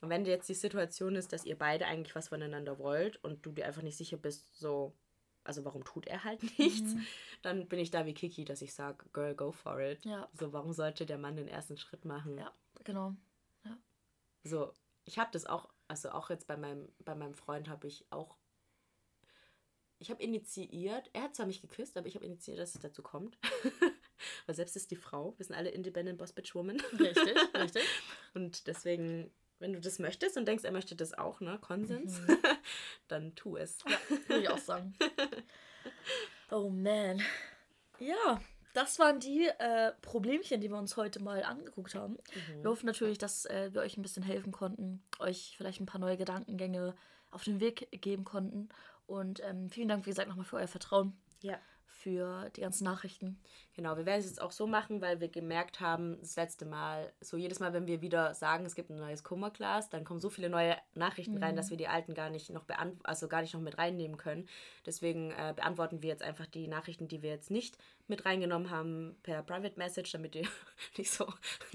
Und 0.00 0.08
wenn 0.08 0.24
jetzt 0.24 0.48
die 0.48 0.54
Situation 0.54 1.14
ist, 1.14 1.32
dass 1.32 1.44
ihr 1.44 1.58
beide 1.58 1.86
eigentlich 1.86 2.14
was 2.14 2.28
voneinander 2.28 2.78
wollt 2.78 3.22
und 3.22 3.44
du 3.44 3.52
dir 3.52 3.66
einfach 3.66 3.82
nicht 3.82 3.98
sicher 3.98 4.16
bist, 4.16 4.58
so, 4.58 4.96
also 5.44 5.64
warum 5.64 5.84
tut 5.84 6.06
er 6.06 6.24
halt 6.24 6.42
nichts, 6.58 6.94
mhm. 6.94 7.06
dann 7.42 7.68
bin 7.68 7.78
ich 7.78 7.90
da 7.90 8.06
wie 8.06 8.14
Kiki, 8.14 8.44
dass 8.44 8.62
ich 8.62 8.72
sage, 8.72 9.04
Girl, 9.12 9.34
go 9.34 9.52
for 9.52 9.78
it. 9.80 10.04
Ja. 10.04 10.28
So, 10.32 10.52
warum 10.52 10.72
sollte 10.72 11.04
der 11.04 11.18
Mann 11.18 11.36
den 11.36 11.48
ersten 11.48 11.76
Schritt 11.76 12.04
machen? 12.04 12.38
Ja, 12.38 12.52
genau. 12.84 13.14
Ja. 13.64 13.76
So, 14.42 14.72
ich 15.04 15.18
habe 15.18 15.30
das 15.32 15.44
auch 15.44 15.68
also 15.90 16.12
auch 16.12 16.30
jetzt 16.30 16.46
bei 16.46 16.56
meinem, 16.56 16.88
bei 17.04 17.16
meinem 17.16 17.34
Freund 17.34 17.68
habe 17.68 17.88
ich 17.88 18.06
auch, 18.10 18.36
ich 19.98 20.08
habe 20.08 20.22
initiiert, 20.22 21.10
er 21.12 21.22
hat 21.22 21.34
zwar 21.34 21.46
mich 21.46 21.60
geküsst, 21.60 21.96
aber 21.96 22.06
ich 22.06 22.14
habe 22.14 22.24
initiiert, 22.24 22.60
dass 22.60 22.76
es 22.76 22.80
dazu 22.80 23.02
kommt. 23.02 23.36
Weil 24.46 24.54
selbst 24.54 24.76
ist 24.76 24.92
die 24.92 24.96
Frau, 24.96 25.34
wir 25.36 25.44
sind 25.44 25.56
alle 25.56 25.70
Independent 25.70 26.16
Boss 26.16 26.32
Bitch 26.32 26.54
Woman. 26.54 26.78
Richtig, 26.92 27.36
richtig. 27.54 27.82
Und 28.34 28.68
deswegen, 28.68 29.32
wenn 29.58 29.72
du 29.72 29.80
das 29.80 29.98
möchtest 29.98 30.36
und 30.36 30.46
denkst, 30.46 30.62
er 30.62 30.70
möchte 30.70 30.94
das 30.94 31.12
auch, 31.12 31.40
ne, 31.40 31.58
Konsens, 31.60 32.20
mhm. 32.20 32.38
dann 33.08 33.34
tu 33.34 33.56
es. 33.56 33.78
Ja, 33.88 33.98
würde 34.28 34.42
ich 34.42 34.48
auch 34.48 34.58
sagen. 34.58 34.94
Oh 36.52 36.70
man. 36.70 37.20
Ja, 37.98 38.40
das 38.72 38.98
waren 38.98 39.20
die 39.20 39.46
äh, 39.46 39.92
Problemchen, 40.02 40.60
die 40.60 40.68
wir 40.68 40.78
uns 40.78 40.96
heute 40.96 41.22
mal 41.22 41.42
angeguckt 41.42 41.94
haben. 41.94 42.14
Mhm. 42.14 42.62
Wir 42.62 42.70
hoffen 42.70 42.86
natürlich, 42.86 43.18
dass 43.18 43.46
äh, 43.46 43.70
wir 43.72 43.82
euch 43.82 43.96
ein 43.96 44.02
bisschen 44.02 44.22
helfen 44.22 44.52
konnten, 44.52 45.02
euch 45.18 45.54
vielleicht 45.56 45.80
ein 45.80 45.86
paar 45.86 46.00
neue 46.00 46.16
Gedankengänge 46.16 46.94
auf 47.30 47.44
den 47.44 47.60
Weg 47.60 47.88
geben 48.00 48.24
konnten. 48.24 48.68
Und 49.06 49.40
ähm, 49.44 49.70
vielen 49.70 49.88
Dank, 49.88 50.06
wie 50.06 50.10
gesagt, 50.10 50.28
nochmal 50.28 50.44
für 50.44 50.56
euer 50.56 50.68
Vertrauen. 50.68 51.16
Ja 51.42 51.58
für 51.90 52.48
die 52.56 52.62
ganzen 52.62 52.84
Nachrichten. 52.84 53.38
Genau, 53.74 53.96
wir 53.96 54.06
werden 54.06 54.20
es 54.20 54.26
jetzt 54.26 54.40
auch 54.40 54.52
so 54.52 54.66
machen, 54.66 55.00
weil 55.00 55.20
wir 55.20 55.28
gemerkt 55.28 55.80
haben, 55.80 56.18
das 56.20 56.36
letzte 56.36 56.64
Mal, 56.64 57.12
so 57.20 57.36
jedes 57.36 57.60
Mal, 57.60 57.72
wenn 57.72 57.86
wir 57.86 58.00
wieder 58.00 58.34
sagen, 58.34 58.64
es 58.64 58.74
gibt 58.74 58.90
ein 58.90 58.96
neues 58.96 59.22
Kummerglas, 59.22 59.90
dann 59.90 60.04
kommen 60.04 60.20
so 60.20 60.30
viele 60.30 60.48
neue 60.48 60.76
Nachrichten 60.94 61.36
mhm. 61.36 61.42
rein, 61.42 61.56
dass 61.56 61.70
wir 61.70 61.76
die 61.76 61.88
alten 61.88 62.14
gar 62.14 62.30
nicht 62.30 62.50
noch 62.50 62.64
also 63.02 63.28
gar 63.28 63.42
nicht 63.42 63.54
noch 63.54 63.60
mit 63.60 63.78
reinnehmen 63.78 64.16
können. 64.16 64.48
Deswegen 64.86 65.30
äh, 65.32 65.52
beantworten 65.54 66.02
wir 66.02 66.08
jetzt 66.08 66.22
einfach 66.22 66.46
die 66.46 66.68
Nachrichten, 66.68 67.08
die 67.08 67.22
wir 67.22 67.30
jetzt 67.30 67.50
nicht 67.50 67.76
mit 68.08 68.24
reingenommen 68.24 68.70
haben, 68.70 69.16
per 69.22 69.42
Private 69.42 69.78
Message, 69.78 70.12
damit 70.12 70.34
ihr 70.34 70.46
nicht 70.98 71.10
so, 71.10 71.26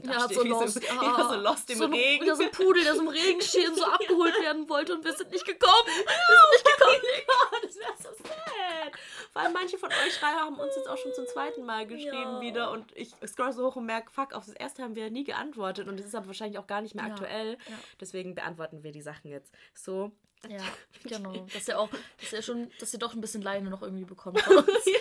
ja, 0.03 0.27
so, 0.27 0.43
lost, 0.43 0.73
so, 0.81 0.81
ja, 0.81 1.29
so 1.29 1.39
lost 1.39 1.69
im 1.69 1.77
so 1.77 1.85
Regen. 1.85 2.23
Ein, 2.23 2.27
ja, 2.27 2.35
so 2.35 2.43
ein 2.43 2.51
Pudel, 2.51 2.83
der 2.83 2.95
so 2.95 3.01
im 3.01 3.07
Regen 3.07 3.41
steht 3.41 3.69
und 3.69 3.77
so 3.77 3.85
abgeholt 3.91 4.35
werden 4.41 4.67
wollte 4.69 4.95
und 4.95 5.03
wir 5.03 5.13
sind 5.13 5.31
nicht 5.31 5.45
gekommen. 5.45 5.87
Wir 5.87 5.93
sind 5.95 6.51
nicht 6.53 6.77
gekommen. 6.77 7.01
Oh 7.27 7.55
das 7.63 7.75
wäre 7.75 7.93
so 7.97 8.23
sad. 8.23 8.64
Vor 9.31 9.41
allem 9.41 9.53
manche 9.53 9.77
von 9.77 9.89
euch 9.89 10.13
schreiben, 10.13 10.39
haben 10.39 10.59
uns 10.59 10.75
jetzt 10.75 10.87
auch 10.87 10.97
schon 10.97 11.13
zum 11.13 11.27
zweiten 11.27 11.65
Mal 11.65 11.85
geschrieben 11.87 12.35
ja. 12.35 12.41
wieder 12.41 12.71
und 12.71 12.95
ich 12.95 13.11
scroll 13.25 13.53
so 13.53 13.65
hoch 13.65 13.75
und 13.75 13.85
merke, 13.85 14.11
fuck, 14.11 14.33
auf 14.33 14.45
das 14.45 14.55
erste 14.55 14.83
haben 14.83 14.95
wir 14.95 15.09
nie 15.09 15.23
geantwortet 15.23 15.87
und 15.87 15.99
es 15.99 16.05
ist 16.05 16.15
aber 16.15 16.27
wahrscheinlich 16.27 16.59
auch 16.59 16.67
gar 16.67 16.81
nicht 16.81 16.95
mehr 16.95 17.05
ja. 17.05 17.11
aktuell. 17.11 17.57
Deswegen 17.99 18.35
beantworten 18.35 18.83
wir 18.83 18.91
die 18.91 19.01
Sachen 19.01 19.29
jetzt 19.29 19.53
so. 19.73 20.11
Ja, 20.49 20.61
genau. 21.03 21.45
Dass 21.53 21.67
ihr 21.67 21.79
auch, 21.79 21.89
dass 22.19 22.33
ihr 22.33 22.41
schon, 22.41 22.71
dass 22.79 22.93
ihr 22.93 22.99
doch 22.99 23.13
ein 23.13 23.21
bisschen 23.21 23.41
Leine 23.41 23.69
noch 23.69 23.81
irgendwie 23.81 24.05
bekommt, 24.05 24.37
die, 24.85 24.95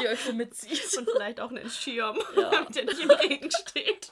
die, 0.00 0.08
euch 0.08 0.20
so 0.20 0.32
mitzieht. 0.32 0.96
Und 0.98 1.08
vielleicht 1.10 1.40
auch 1.40 1.50
einen 1.50 1.68
Schirm, 1.68 2.18
damit 2.34 2.76
ihr 2.76 2.84
nicht 2.84 3.00
im 3.00 3.10
Regen 3.10 3.50
steht. 3.50 4.10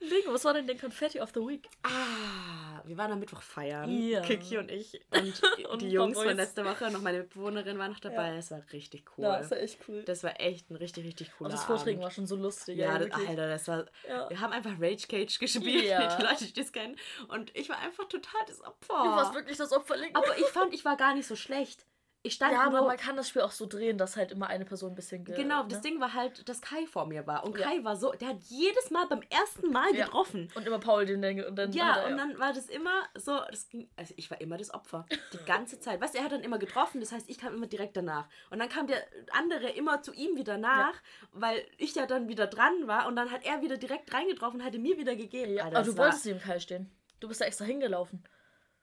Lego, 0.00 0.32
was 0.32 0.44
war 0.44 0.54
denn 0.54 0.66
der 0.66 0.76
Confetti 0.76 1.20
of 1.20 1.30
the 1.34 1.40
Week? 1.40 1.68
Ah, 1.82 2.71
wir 2.92 2.98
waren 2.98 3.12
am 3.12 3.20
Mittwoch 3.20 3.40
feiern. 3.40 3.90
Ja. 3.90 4.20
Kiki 4.20 4.58
und 4.58 4.70
ich 4.70 5.00
und, 5.10 5.42
und 5.70 5.80
die 5.80 5.88
Jungs 5.88 6.20
von 6.20 6.36
letzter 6.36 6.62
Woche. 6.66 6.90
Noch 6.90 7.00
meine 7.00 7.22
Bewohnerin 7.24 7.78
war 7.78 7.88
noch 7.88 8.00
dabei. 8.00 8.28
Ja. 8.28 8.36
Das 8.36 8.50
war 8.50 8.62
richtig 8.70 9.04
cool. 9.16 9.24
Ja, 9.24 9.38
das 9.38 9.50
war 9.50 9.58
echt 9.58 9.78
cool. 9.88 10.02
Das 10.02 10.22
war 10.22 10.38
echt 10.38 10.70
ein 10.70 10.76
richtig, 10.76 11.06
richtig 11.06 11.32
cooler 11.32 11.46
Und 11.48 11.52
das 11.54 11.64
Vorträgen 11.64 12.00
Abend. 12.00 12.04
war 12.04 12.10
schon 12.10 12.26
so 12.26 12.36
lustig. 12.36 12.76
Ja, 12.76 12.98
das, 12.98 13.10
Alter, 13.12 13.48
das 13.48 13.66
war... 13.66 13.86
Ja. 14.06 14.28
Wir 14.28 14.40
haben 14.40 14.52
einfach 14.52 14.72
Rage 14.78 15.06
Cage 15.08 15.38
gespielt, 15.38 15.84
ja. 15.84 16.14
die 16.16 16.22
Leute, 16.22 16.44
die 16.44 16.52
das 16.52 16.70
kennen. 16.70 16.96
Und 17.28 17.56
ich 17.56 17.70
war 17.70 17.78
einfach 17.78 18.04
total 18.08 18.42
das 18.46 18.60
Opfer. 18.60 19.02
Du 19.04 19.10
warst 19.10 19.34
wirklich 19.34 19.56
das 19.56 19.72
Opfer. 19.72 19.94
Aber 20.12 20.36
ich 20.36 20.46
fand, 20.48 20.74
ich 20.74 20.84
war 20.84 20.98
gar 20.98 21.14
nicht 21.14 21.26
so 21.26 21.34
schlecht. 21.34 21.86
Ich 22.24 22.34
stand 22.34 22.52
ja, 22.52 22.62
aber 22.62 22.82
man 22.82 22.96
kann 22.96 23.16
das 23.16 23.28
Spiel 23.28 23.42
auch 23.42 23.50
so 23.50 23.66
drehen, 23.66 23.98
dass 23.98 24.16
halt 24.16 24.30
immer 24.30 24.46
eine 24.46 24.64
Person 24.64 24.92
ein 24.92 24.94
bisschen. 24.94 25.24
Ge 25.24 25.34
genau, 25.34 25.64
ne? 25.64 25.68
das 25.70 25.80
Ding 25.80 25.98
war 25.98 26.14
halt, 26.14 26.48
dass 26.48 26.60
Kai 26.60 26.86
vor 26.86 27.06
mir 27.06 27.26
war. 27.26 27.42
Und 27.42 27.58
ja. 27.58 27.66
Kai 27.66 27.82
war 27.82 27.96
so, 27.96 28.12
der 28.12 28.28
hat 28.28 28.42
jedes 28.44 28.92
Mal 28.92 29.06
beim 29.08 29.22
ersten 29.28 29.72
Mal 29.72 29.92
ja. 29.92 30.04
getroffen. 30.04 30.48
Und 30.54 30.64
immer 30.64 30.78
Paul 30.78 31.04
den 31.04 31.20
Denke. 31.20 31.48
Und 31.48 31.56
dann 31.56 31.72
ja, 31.72 31.96
er, 31.96 32.06
und 32.06 32.16
dann 32.16 32.38
war 32.38 32.52
das 32.52 32.66
immer 32.66 33.02
so, 33.16 33.40
das 33.50 33.68
ging, 33.68 33.90
also 33.96 34.14
ich 34.16 34.30
war 34.30 34.40
immer 34.40 34.56
das 34.56 34.72
Opfer. 34.72 35.04
Die 35.32 35.44
ganze 35.46 35.80
Zeit. 35.80 36.00
Weißt 36.00 36.14
du, 36.14 36.18
er 36.18 36.24
hat 36.24 36.32
dann 36.32 36.42
immer 36.42 36.60
getroffen, 36.60 37.00
das 37.00 37.10
heißt, 37.10 37.28
ich 37.28 37.38
kam 37.38 37.54
immer 37.54 37.66
direkt 37.66 37.96
danach. 37.96 38.28
Und 38.50 38.60
dann 38.60 38.68
kam 38.68 38.86
der 38.86 39.02
andere 39.32 39.70
immer 39.70 40.02
zu 40.02 40.12
ihm 40.12 40.36
wieder 40.36 40.58
nach, 40.58 40.94
weil 41.32 41.66
ich 41.76 41.96
ja 41.96 42.06
dann 42.06 42.28
wieder 42.28 42.46
dran 42.46 42.86
war. 42.86 43.08
Und 43.08 43.16
dann 43.16 43.32
hat 43.32 43.44
er 43.44 43.62
wieder 43.62 43.78
direkt 43.78 44.14
reingetroffen 44.14 44.60
und 44.60 44.66
hatte 44.66 44.78
mir 44.78 44.96
wieder 44.96 45.16
gegeben. 45.16 45.54
Ja, 45.54 45.64
Alter, 45.64 45.78
aber 45.78 45.86
du 45.86 45.96
wolltest 45.96 46.24
neben 46.26 46.38
Kai 46.38 46.60
stehen. 46.60 46.88
Du 47.18 47.26
bist 47.26 47.40
da 47.40 47.46
extra 47.46 47.64
hingelaufen. 47.64 48.22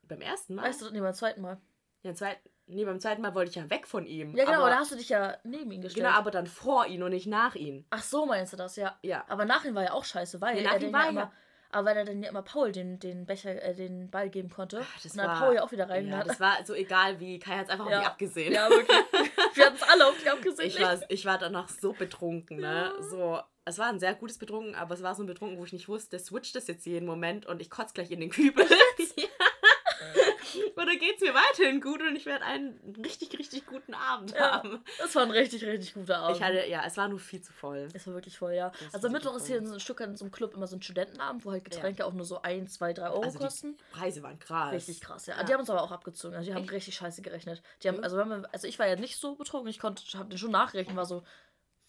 Beim 0.04 0.20
ersten 0.20 0.56
Mal? 0.56 0.66
Weißt 0.66 0.82
du, 0.82 0.92
nee, 0.92 1.00
beim 1.00 1.14
zweiten 1.14 1.40
Mal. 1.40 1.58
Ja, 2.04 2.14
zweiten. 2.14 2.50
Nee, 2.72 2.86
beim 2.86 3.00
zweiten 3.00 3.22
Mal 3.22 3.34
wollte 3.34 3.50
ich 3.50 3.56
ja 3.56 3.70
weg 3.70 3.88
von 3.88 4.06
ihm. 4.06 4.36
Ja, 4.36 4.46
genau, 4.46 4.60
aber, 4.60 4.70
da 4.70 4.78
hast 4.78 4.92
du 4.92 4.96
dich 4.96 5.10
ja 5.10 5.36
neben 5.44 5.72
ihn 5.72 5.82
gestellt. 5.82 6.06
Genau, 6.06 6.18
aber 6.18 6.30
dann 6.30 6.46
vor 6.46 6.86
ihn 6.86 7.02
und 7.02 7.10
nicht 7.10 7.26
nach 7.26 7.56
ihm. 7.56 7.84
Ach 7.90 8.04
so, 8.04 8.28
meinst 8.28 8.54
du 8.54 8.58
das, 8.58 8.76
ja. 8.76 8.96
Ja. 9.02 9.26
Aber 9.28 9.46
nach 9.46 9.66
ihm 9.66 9.74
war 9.74 9.84
ja 9.84 9.94
auch 9.94 10.06
scheiße, 10.06 10.40
weil 10.40 10.62
ja, 10.62 10.74
nach 10.74 10.80
ihm 10.80 10.94
war 10.94 11.04
ja 11.04 11.10
immer, 11.10 11.32
aber 11.72 11.90
weil 11.90 11.98
er 11.98 12.06
dann 12.06 12.22
ja 12.22 12.30
immer 12.30 12.42
Paul 12.42 12.72
den, 12.72 13.00
den 13.00 13.26
Becher, 13.26 13.62
äh, 13.62 13.76
den 13.76 14.10
Ball 14.10 14.30
geben 14.30 14.50
konnte. 14.50 14.82
Ach, 14.82 15.02
das 15.02 15.12
und 15.12 15.18
dann 15.20 15.28
war, 15.28 15.40
Paul 15.40 15.56
ja 15.56 15.64
auch 15.64 15.72
wieder 15.72 15.90
rein. 15.90 16.08
Ja, 16.08 16.24
das 16.24 16.40
war 16.40 16.58
so 16.66 16.74
egal 16.74 17.20
wie. 17.20 17.40
Kai 17.40 17.58
hat 17.58 17.66
es 17.66 17.70
einfach 17.70 17.90
ja. 17.90 17.98
auf 17.98 18.04
mich 18.04 18.08
abgesehen. 18.08 18.54
Ja, 18.54 18.70
wirklich. 18.70 18.98
Wir 19.56 19.66
hatten 19.66 19.76
es 19.76 19.84
alle 19.84 20.08
auf 20.08 20.18
dich 20.18 20.32
abgesehen. 20.32 20.68
Ich 20.68 20.82
war, 20.82 21.00
ich 21.10 21.26
war 21.26 21.38
danach 21.38 21.70
so 21.70 21.94
betrunken, 21.94 22.58
ne? 22.58 22.92
Ja. 22.96 23.04
So, 23.04 23.40
es 23.66 23.78
war 23.78 23.88
ein 23.88 24.00
sehr 24.00 24.16
gutes 24.16 24.40
Betrunken, 24.40 24.74
aber 24.74 24.96
es 24.96 25.04
war 25.04 25.14
so 25.14 25.24
ein 25.24 25.28
Betrunken, 25.28 25.60
wo 25.60 25.66
ich 25.66 25.74
nicht 25.74 25.88
wusste, 25.88 26.18
switcht 26.18 26.56
das 26.56 26.68
jetzt 26.68 26.86
jeden 26.86 27.06
Moment 27.06 27.46
und 27.46 27.62
ich 27.62 27.70
kotze 27.70 27.94
gleich 27.94 28.10
in 28.10 28.20
den 28.20 28.32
Kübel. 28.32 28.66
ja. 29.16 29.26
Oder 30.76 30.96
geht 30.96 31.16
es 31.16 31.22
mir 31.22 31.34
weiterhin 31.34 31.82
gut 31.82 32.02
und 32.02 32.16
ich 32.16 32.26
werde 32.26 32.46
einen 32.46 32.80
richtig, 33.04 33.38
richtig 33.38 33.66
guten 33.66 33.94
Abend 33.94 34.32
ja, 34.32 34.52
haben. 34.52 34.84
Es 35.04 35.16
war 35.16 35.24
ein 35.24 35.32
richtig, 35.32 35.66
richtig 35.66 35.94
guter 35.94 36.20
Abend. 36.20 36.38
Ich 36.38 36.44
hatte, 36.44 36.68
ja, 36.68 36.84
es 36.86 36.98
war 36.98 37.08
nur 37.08 37.20
viel 37.20 37.42
zu 37.42 37.54
voll. 37.54 37.88
Es 37.94 38.08
war 38.08 38.14
wirklich 38.14 38.38
voll, 38.38 38.54
ja. 38.54 38.72
Das 38.86 38.96
also 38.96 39.10
Mittwoch 39.10 39.36
ist 39.36 39.48
hier 39.48 39.58
in 39.58 39.68
so 39.68 39.74
ein 39.74 39.80
Stück 39.80 40.00
in 40.00 40.16
so 40.16 40.26
einem 40.26 40.32
Club 40.32 40.54
immer 40.54 40.68
so 40.68 40.76
ein 40.76 40.82
Studentenabend, 40.82 41.46
wo 41.46 41.52
halt 41.52 41.66
Getränke 41.66 42.00
ja. 42.00 42.06
auch 42.06 42.14
nur 42.14 42.26
so 42.26 42.42
1, 42.42 42.74
2, 42.74 42.94
3 42.94 43.10
Euro 43.10 43.22
also 43.22 43.40
kosten. 43.40 43.78
Die 43.78 43.98
Preise 43.98 44.24
waren 44.24 44.40
krass. 44.40 44.74
Richtig 44.74 45.02
krass, 45.02 45.26
ja. 45.28 45.38
ja. 45.38 45.44
Die 45.44 45.54
haben 45.54 45.62
uns 45.62 45.70
aber 45.70 45.84
auch 45.84 45.92
abgezogen. 45.92 46.36
Also 46.36 46.50
die 46.50 46.56
haben 46.56 46.64
Echt? 46.64 46.74
richtig 46.74 46.96
scheiße 46.96 47.22
gerechnet. 47.22 47.62
Die 47.84 47.88
haben, 47.88 48.04
also, 48.04 48.18
wenn 48.18 48.30
wir, 48.30 48.50
also 48.52 48.68
ich 48.68 48.80
war 48.80 48.88
ja 48.88 48.96
nicht 48.96 49.18
so 49.18 49.36
betrunken, 49.36 49.70
ich 49.70 49.80
konnte, 49.80 50.04
habe 50.18 50.30
den 50.30 50.38
schon 50.38 50.52
nachgerechnet, 50.52 50.96
war 50.96 51.06
so, 51.06 51.24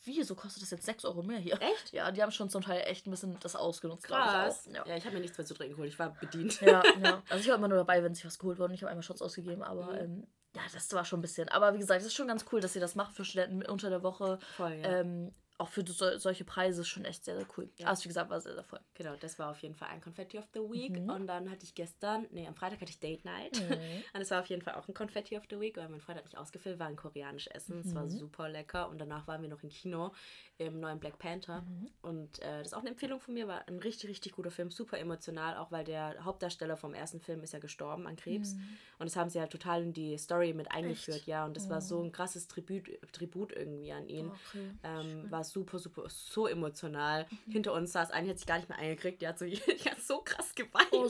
wie, 0.05 0.23
so 0.23 0.35
kostet 0.35 0.63
das 0.63 0.71
jetzt 0.71 0.87
6 0.87 1.05
Euro 1.05 1.23
mehr 1.23 1.39
hier? 1.39 1.61
Echt? 1.61 1.93
Ja, 1.93 2.11
die 2.11 2.23
haben 2.23 2.33
schon 2.33 2.49
zum 2.49 2.63
Teil 2.63 2.83
echt 2.87 3.07
ein 3.07 3.11
bisschen 3.11 3.39
das 3.41 3.57
ausgenutzt. 3.57 4.07
Krass. 4.07 4.67
Ich 4.67 4.75
ja. 4.75 4.87
ja. 4.87 4.97
ich 4.97 5.05
habe 5.05 5.15
mir 5.15 5.21
nichts 5.21 5.37
mehr 5.37 5.47
zu 5.47 5.55
trinken 5.55 5.75
geholt. 5.75 5.91
Ich 5.91 5.99
war 5.99 6.11
bedient. 6.15 6.61
Ja, 6.61 6.83
ja. 7.03 7.23
Also 7.29 7.43
ich 7.43 7.49
war 7.49 7.57
immer 7.57 7.69
nur 7.69 7.79
dabei, 7.79 8.03
wenn 8.03 8.15
sich 8.15 8.25
was 8.25 8.39
geholt 8.39 8.59
wurde. 8.59 8.75
Ich 8.75 8.83
habe 8.83 8.91
einmal 8.91 9.03
Shots 9.03 9.23
ausgegeben, 9.23 9.63
aber 9.63 9.93
mhm. 9.93 9.99
ähm, 9.99 10.27
ja, 10.55 10.63
das 10.73 10.93
war 10.93 11.05
schon 11.05 11.21
ein 11.21 11.23
bisschen. 11.23 11.49
Aber 11.49 11.75
wie 11.75 11.79
gesagt, 11.79 12.01
es 12.01 12.07
ist 12.07 12.15
schon 12.15 12.29
ganz 12.29 12.45
cool, 12.51 12.61
dass 12.61 12.75
ihr 12.75 12.81
das 12.81 12.95
macht 12.95 13.15
für 13.15 13.25
Studenten 13.25 13.63
unter 13.63 13.91
der 13.91 14.03
Woche. 14.03 14.39
Voll, 14.57 14.73
ja. 14.73 15.01
Ähm, 15.01 15.35
auch 15.61 15.69
für 15.69 15.85
so, 15.87 16.17
solche 16.17 16.45
Preise 16.45 16.81
ist 16.81 16.89
schon 16.89 17.05
echt 17.05 17.25
sehr, 17.25 17.37
sehr 17.37 17.47
cool. 17.57 17.69
Ja. 17.77 17.89
Also 17.89 18.05
wie 18.05 18.09
gesagt, 18.09 18.31
war 18.31 18.41
sehr, 18.41 18.55
sehr 18.55 18.65
voll. 18.65 18.81
Genau, 18.95 19.15
das 19.17 19.39
war 19.39 19.51
auf 19.51 19.59
jeden 19.61 19.75
Fall 19.75 19.89
ein 19.91 20.01
Confetti 20.01 20.39
of 20.39 20.49
the 20.55 20.61
Week. 20.61 20.99
Mhm. 20.99 21.11
Und 21.11 21.27
dann 21.27 21.51
hatte 21.51 21.65
ich 21.65 21.75
gestern, 21.75 22.27
nee, 22.31 22.47
am 22.47 22.55
Freitag 22.55 22.81
hatte 22.81 22.91
ich 22.91 22.99
Date 22.99 23.25
Night. 23.27 23.61
Mhm. 23.61 23.77
Und 24.15 24.21
es 24.23 24.31
war 24.31 24.41
auf 24.41 24.47
jeden 24.47 24.63
Fall 24.63 24.75
auch 24.75 24.89
ein 24.89 24.95
Confetti 24.95 25.37
of 25.37 25.45
the 25.51 25.61
Week, 25.61 25.77
weil 25.77 25.89
mein 25.91 26.01
Freund 26.01 26.17
hat 26.17 26.25
mich 26.25 26.39
ausgefüllt, 26.39 26.79
war 26.79 26.87
ein 26.87 26.97
koreanisch 26.97 27.49
Essen. 27.49 27.81
Es 27.81 27.95
war 27.95 28.05
mhm. 28.05 28.09
super 28.09 28.49
lecker. 28.49 28.89
Und 28.89 28.99
danach 28.99 29.27
waren 29.29 29.43
wir 29.43 29.51
noch 29.51 29.63
im 29.63 29.69
Kino 29.69 30.13
im 30.57 30.81
neuen 30.81 30.99
Black 30.99 31.19
Panther. 31.19 31.63
Mhm. 31.63 31.91
Und 32.01 32.39
äh, 32.41 32.59
das 32.59 32.69
ist 32.69 32.75
auch 32.75 32.81
eine 32.81 32.91
Empfehlung 32.91 33.21
von 33.21 33.35
mir, 33.35 33.47
war 33.47 33.67
ein 33.69 33.79
richtig, 33.79 34.09
richtig 34.11 34.33
guter 34.33 34.51
Film, 34.51 34.71
super 34.71 34.99
emotional, 34.99 35.57
auch 35.57 35.71
weil 35.71 35.85
der 35.85 36.25
Hauptdarsteller 36.25 36.77
vom 36.77 36.95
ersten 36.95 37.21
Film 37.21 37.43
ist 37.43 37.53
ja 37.53 37.59
gestorben 37.59 38.07
an 38.07 38.17
Krebs. 38.17 38.55
Mhm. 38.55 38.79
Und 38.99 39.07
das 39.07 39.17
haben 39.17 39.31
sie 39.31 39.41
halt 39.41 39.53
total 39.53 39.83
in 39.83 39.93
die 39.93 40.17
Story 40.19 40.53
mit 40.53 40.71
eingeführt, 40.71 41.19
Echt? 41.19 41.27
ja. 41.27 41.45
Und 41.45 41.57
das 41.57 41.67
oh. 41.67 41.71
war 41.71 41.81
so 41.81 42.03
ein 42.03 42.13
krasses 42.13 42.47
Tribut, 42.49 42.91
Tribut 43.13 43.53
irgendwie 43.53 43.93
an 43.93 44.07
ihn. 44.09 44.31
Okay. 44.31 44.71
Ähm, 44.85 45.31
war 45.31 45.45
super, 45.53 45.79
super, 45.79 46.05
so 46.09 46.47
emotional. 46.47 47.27
Mhm. 47.47 47.53
Hinter 47.53 47.73
uns 47.73 47.93
saß 47.93 48.11
eine, 48.11 48.27
die 48.27 48.31
hat 48.31 48.39
sich 48.39 48.47
gar 48.47 48.57
nicht 48.57 48.69
mehr 48.69 48.79
eingekriegt, 48.79 49.21
die 49.23 49.29
hat 49.29 49.39
so, 49.39 49.45
die 49.47 49.57
hat 49.57 50.01
so 50.01 50.21
krass 50.23 50.55
geweint. 50.55 50.89
Oh, 50.93 51.09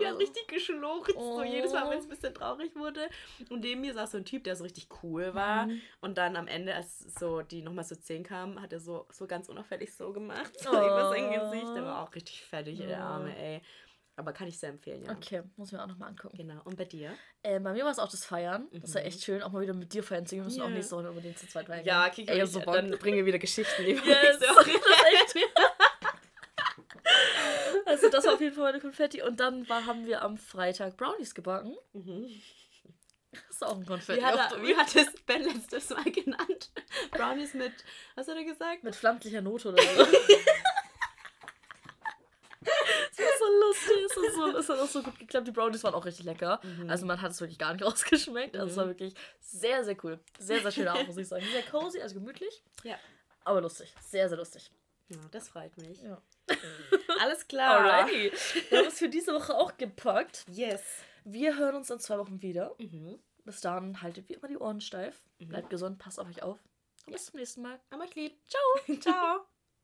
die 0.00 0.06
hat 0.06 0.18
richtig 0.18 0.46
geschluchzt, 0.48 1.14
oh. 1.16 1.38
so 1.38 1.44
jedes 1.44 1.72
Mal, 1.72 1.90
wenn 1.90 1.98
es 1.98 2.04
ein 2.04 2.10
bisschen 2.10 2.34
traurig 2.34 2.74
wurde. 2.76 3.08
Und 3.50 3.60
neben 3.60 3.80
mir 3.80 3.94
saß 3.94 4.12
so 4.12 4.18
ein 4.18 4.24
Typ, 4.24 4.44
der 4.44 4.56
so 4.56 4.64
richtig 4.64 4.88
cool 5.02 5.34
war. 5.34 5.66
Mhm. 5.66 5.80
Und 6.00 6.18
dann 6.18 6.36
am 6.36 6.46
Ende, 6.46 6.74
als 6.74 6.98
so 7.18 7.42
die 7.42 7.62
nochmal 7.62 7.84
so 7.84 7.94
zehn 7.94 8.22
kamen, 8.22 8.60
hat 8.60 8.72
er 8.72 8.80
so 8.80 8.98
so, 9.10 9.26
ganz 9.26 9.48
unauffällig 9.48 9.94
so 9.94 10.12
gemacht. 10.12 10.58
So 10.58 10.70
oh. 10.72 10.74
über 10.74 11.10
sein 11.10 11.32
Gesicht. 11.32 11.74
Der 11.74 11.84
war 11.84 12.02
auch 12.02 12.14
richtig 12.14 12.42
fertig, 12.42 12.78
der 12.78 13.00
Arme, 13.00 13.36
ey. 13.36 13.60
Aber 14.18 14.32
kann 14.32 14.48
ich 14.48 14.58
sehr 14.58 14.70
empfehlen, 14.70 15.04
ja. 15.04 15.12
Okay, 15.12 15.44
muss 15.54 15.68
ich 15.68 15.74
mir 15.74 15.82
auch 15.82 15.86
nochmal 15.86 16.08
angucken. 16.08 16.36
Genau. 16.36 16.60
Und 16.64 16.76
bei 16.76 16.84
dir? 16.84 17.14
Äh, 17.44 17.60
bei 17.60 17.72
mir 17.72 17.84
war 17.84 17.92
es 17.92 18.00
auch 18.00 18.10
das 18.10 18.24
Feiern. 18.24 18.66
Mhm. 18.72 18.80
Das 18.80 18.92
war 18.96 19.04
echt 19.04 19.22
schön, 19.22 19.44
auch 19.44 19.52
mal 19.52 19.62
wieder 19.62 19.74
mit 19.74 19.94
dir 19.94 20.02
feiern 20.02 20.26
zu 20.26 20.34
gehen. 20.34 20.42
Wir 20.42 20.46
müssen 20.46 20.58
yeah. 20.58 20.66
auch 20.66 20.72
nächste 20.72 20.96
Woche 20.96 21.08
unbedingt 21.08 21.38
zu 21.38 21.46
zweit 21.46 21.66
feiern. 21.66 21.84
Ja, 21.84 22.08
Kiki, 22.08 22.28
Ey, 22.28 22.44
so 22.44 22.58
dann 22.58 22.90
bringen 22.98 23.18
wir 23.18 23.26
wieder 23.26 23.38
Geschichten. 23.38 23.86
Yes, 23.86 24.40
das 24.40 24.66
ist 24.66 25.36
echt. 25.36 25.36
also 27.86 28.10
das 28.10 28.26
war 28.26 28.34
auf 28.34 28.40
jeden 28.40 28.56
Fall 28.56 28.64
meine 28.64 28.80
Konfetti. 28.80 29.22
Und 29.22 29.38
dann 29.38 29.68
war, 29.68 29.86
haben 29.86 30.04
wir 30.04 30.22
am 30.22 30.36
Freitag 30.36 30.96
Brownies 30.96 31.32
gebacken. 31.32 31.76
Mhm. 31.92 32.28
Das 33.30 33.42
ist 33.50 33.64
auch 33.64 33.76
ein 33.76 33.86
Konfetti. 33.86 34.20
Wie 34.20 34.24
hat, 34.24 34.62
wie 34.62 34.76
hat 34.76 34.96
es 34.96 35.12
Ben 35.26 35.44
letztes 35.44 35.90
Mal 35.90 36.10
genannt? 36.10 36.72
Brownies 37.12 37.54
mit, 37.54 37.72
was 38.16 38.26
hat 38.26 38.36
er 38.36 38.44
gesagt? 38.44 38.82
Mit 38.82 38.96
pflanzlicher 38.96 39.42
Note 39.42 39.68
oder 39.68 39.80
so. 39.96 40.06
Das 43.38 43.46
war 43.46 43.48
so 43.48 43.66
lustig. 43.66 44.04
Es, 44.04 44.16
ist 44.16 44.36
so, 44.36 44.58
es 44.58 44.68
hat 44.68 44.78
auch 44.78 44.88
so 44.88 45.02
gut 45.02 45.18
geklappt. 45.18 45.46
Die 45.46 45.52
Brownies 45.52 45.84
waren 45.84 45.94
auch 45.94 46.04
richtig 46.04 46.24
lecker. 46.24 46.60
Mhm. 46.62 46.90
Also 46.90 47.06
man 47.06 47.20
hat 47.20 47.32
es 47.32 47.40
wirklich 47.40 47.58
gar 47.58 47.72
nicht 47.72 47.84
rausgeschmeckt. 47.84 48.56
Also 48.56 48.66
mhm. 48.66 48.70
es 48.70 48.76
war 48.76 48.86
wirklich 48.86 49.14
sehr, 49.40 49.84
sehr 49.84 49.96
cool. 50.04 50.18
Sehr, 50.38 50.60
sehr 50.60 50.70
schöner 50.70 50.92
Abend, 50.92 51.08
muss 51.08 51.16
ich 51.16 51.28
sagen. 51.28 51.44
Sehr 51.50 51.62
cozy, 51.62 52.00
also 52.00 52.14
gemütlich. 52.14 52.62
Ja. 52.84 52.96
Aber 53.44 53.60
lustig. 53.60 53.94
Sehr, 54.00 54.28
sehr 54.28 54.38
lustig. 54.38 54.70
Ja, 55.08 55.18
das 55.30 55.48
freut 55.48 55.76
mich. 55.78 56.02
Ja. 56.02 56.20
Alles 57.20 57.48
klar. 57.48 57.80
Alrighty. 57.80 58.32
Wir 58.68 58.78
haben 58.78 58.88
es 58.88 58.98
für 58.98 59.08
diese 59.08 59.32
Woche 59.32 59.54
auch 59.54 59.76
gepackt. 59.76 60.44
Yes. 60.48 60.82
Wir 61.24 61.56
hören 61.56 61.76
uns 61.76 61.90
in 61.90 61.98
zwei 61.98 62.18
Wochen 62.18 62.42
wieder. 62.42 62.74
Mhm. 62.78 63.18
Bis 63.44 63.62
dann 63.62 64.02
haltet 64.02 64.28
wie 64.28 64.34
immer 64.34 64.48
die 64.48 64.58
Ohren 64.58 64.80
steif. 64.80 65.22
Mhm. 65.38 65.48
Bleibt 65.48 65.70
gesund, 65.70 65.98
passt 65.98 66.20
auf 66.20 66.28
euch 66.28 66.42
auf. 66.42 66.58
Und 67.06 67.12
bis 67.12 67.26
zum 67.26 67.40
nächsten 67.40 67.62
Mal. 67.62 67.80
Aber 67.90 68.06
lieb. 68.14 68.38
Ciao. 68.46 68.96
Ciao. 69.00 69.46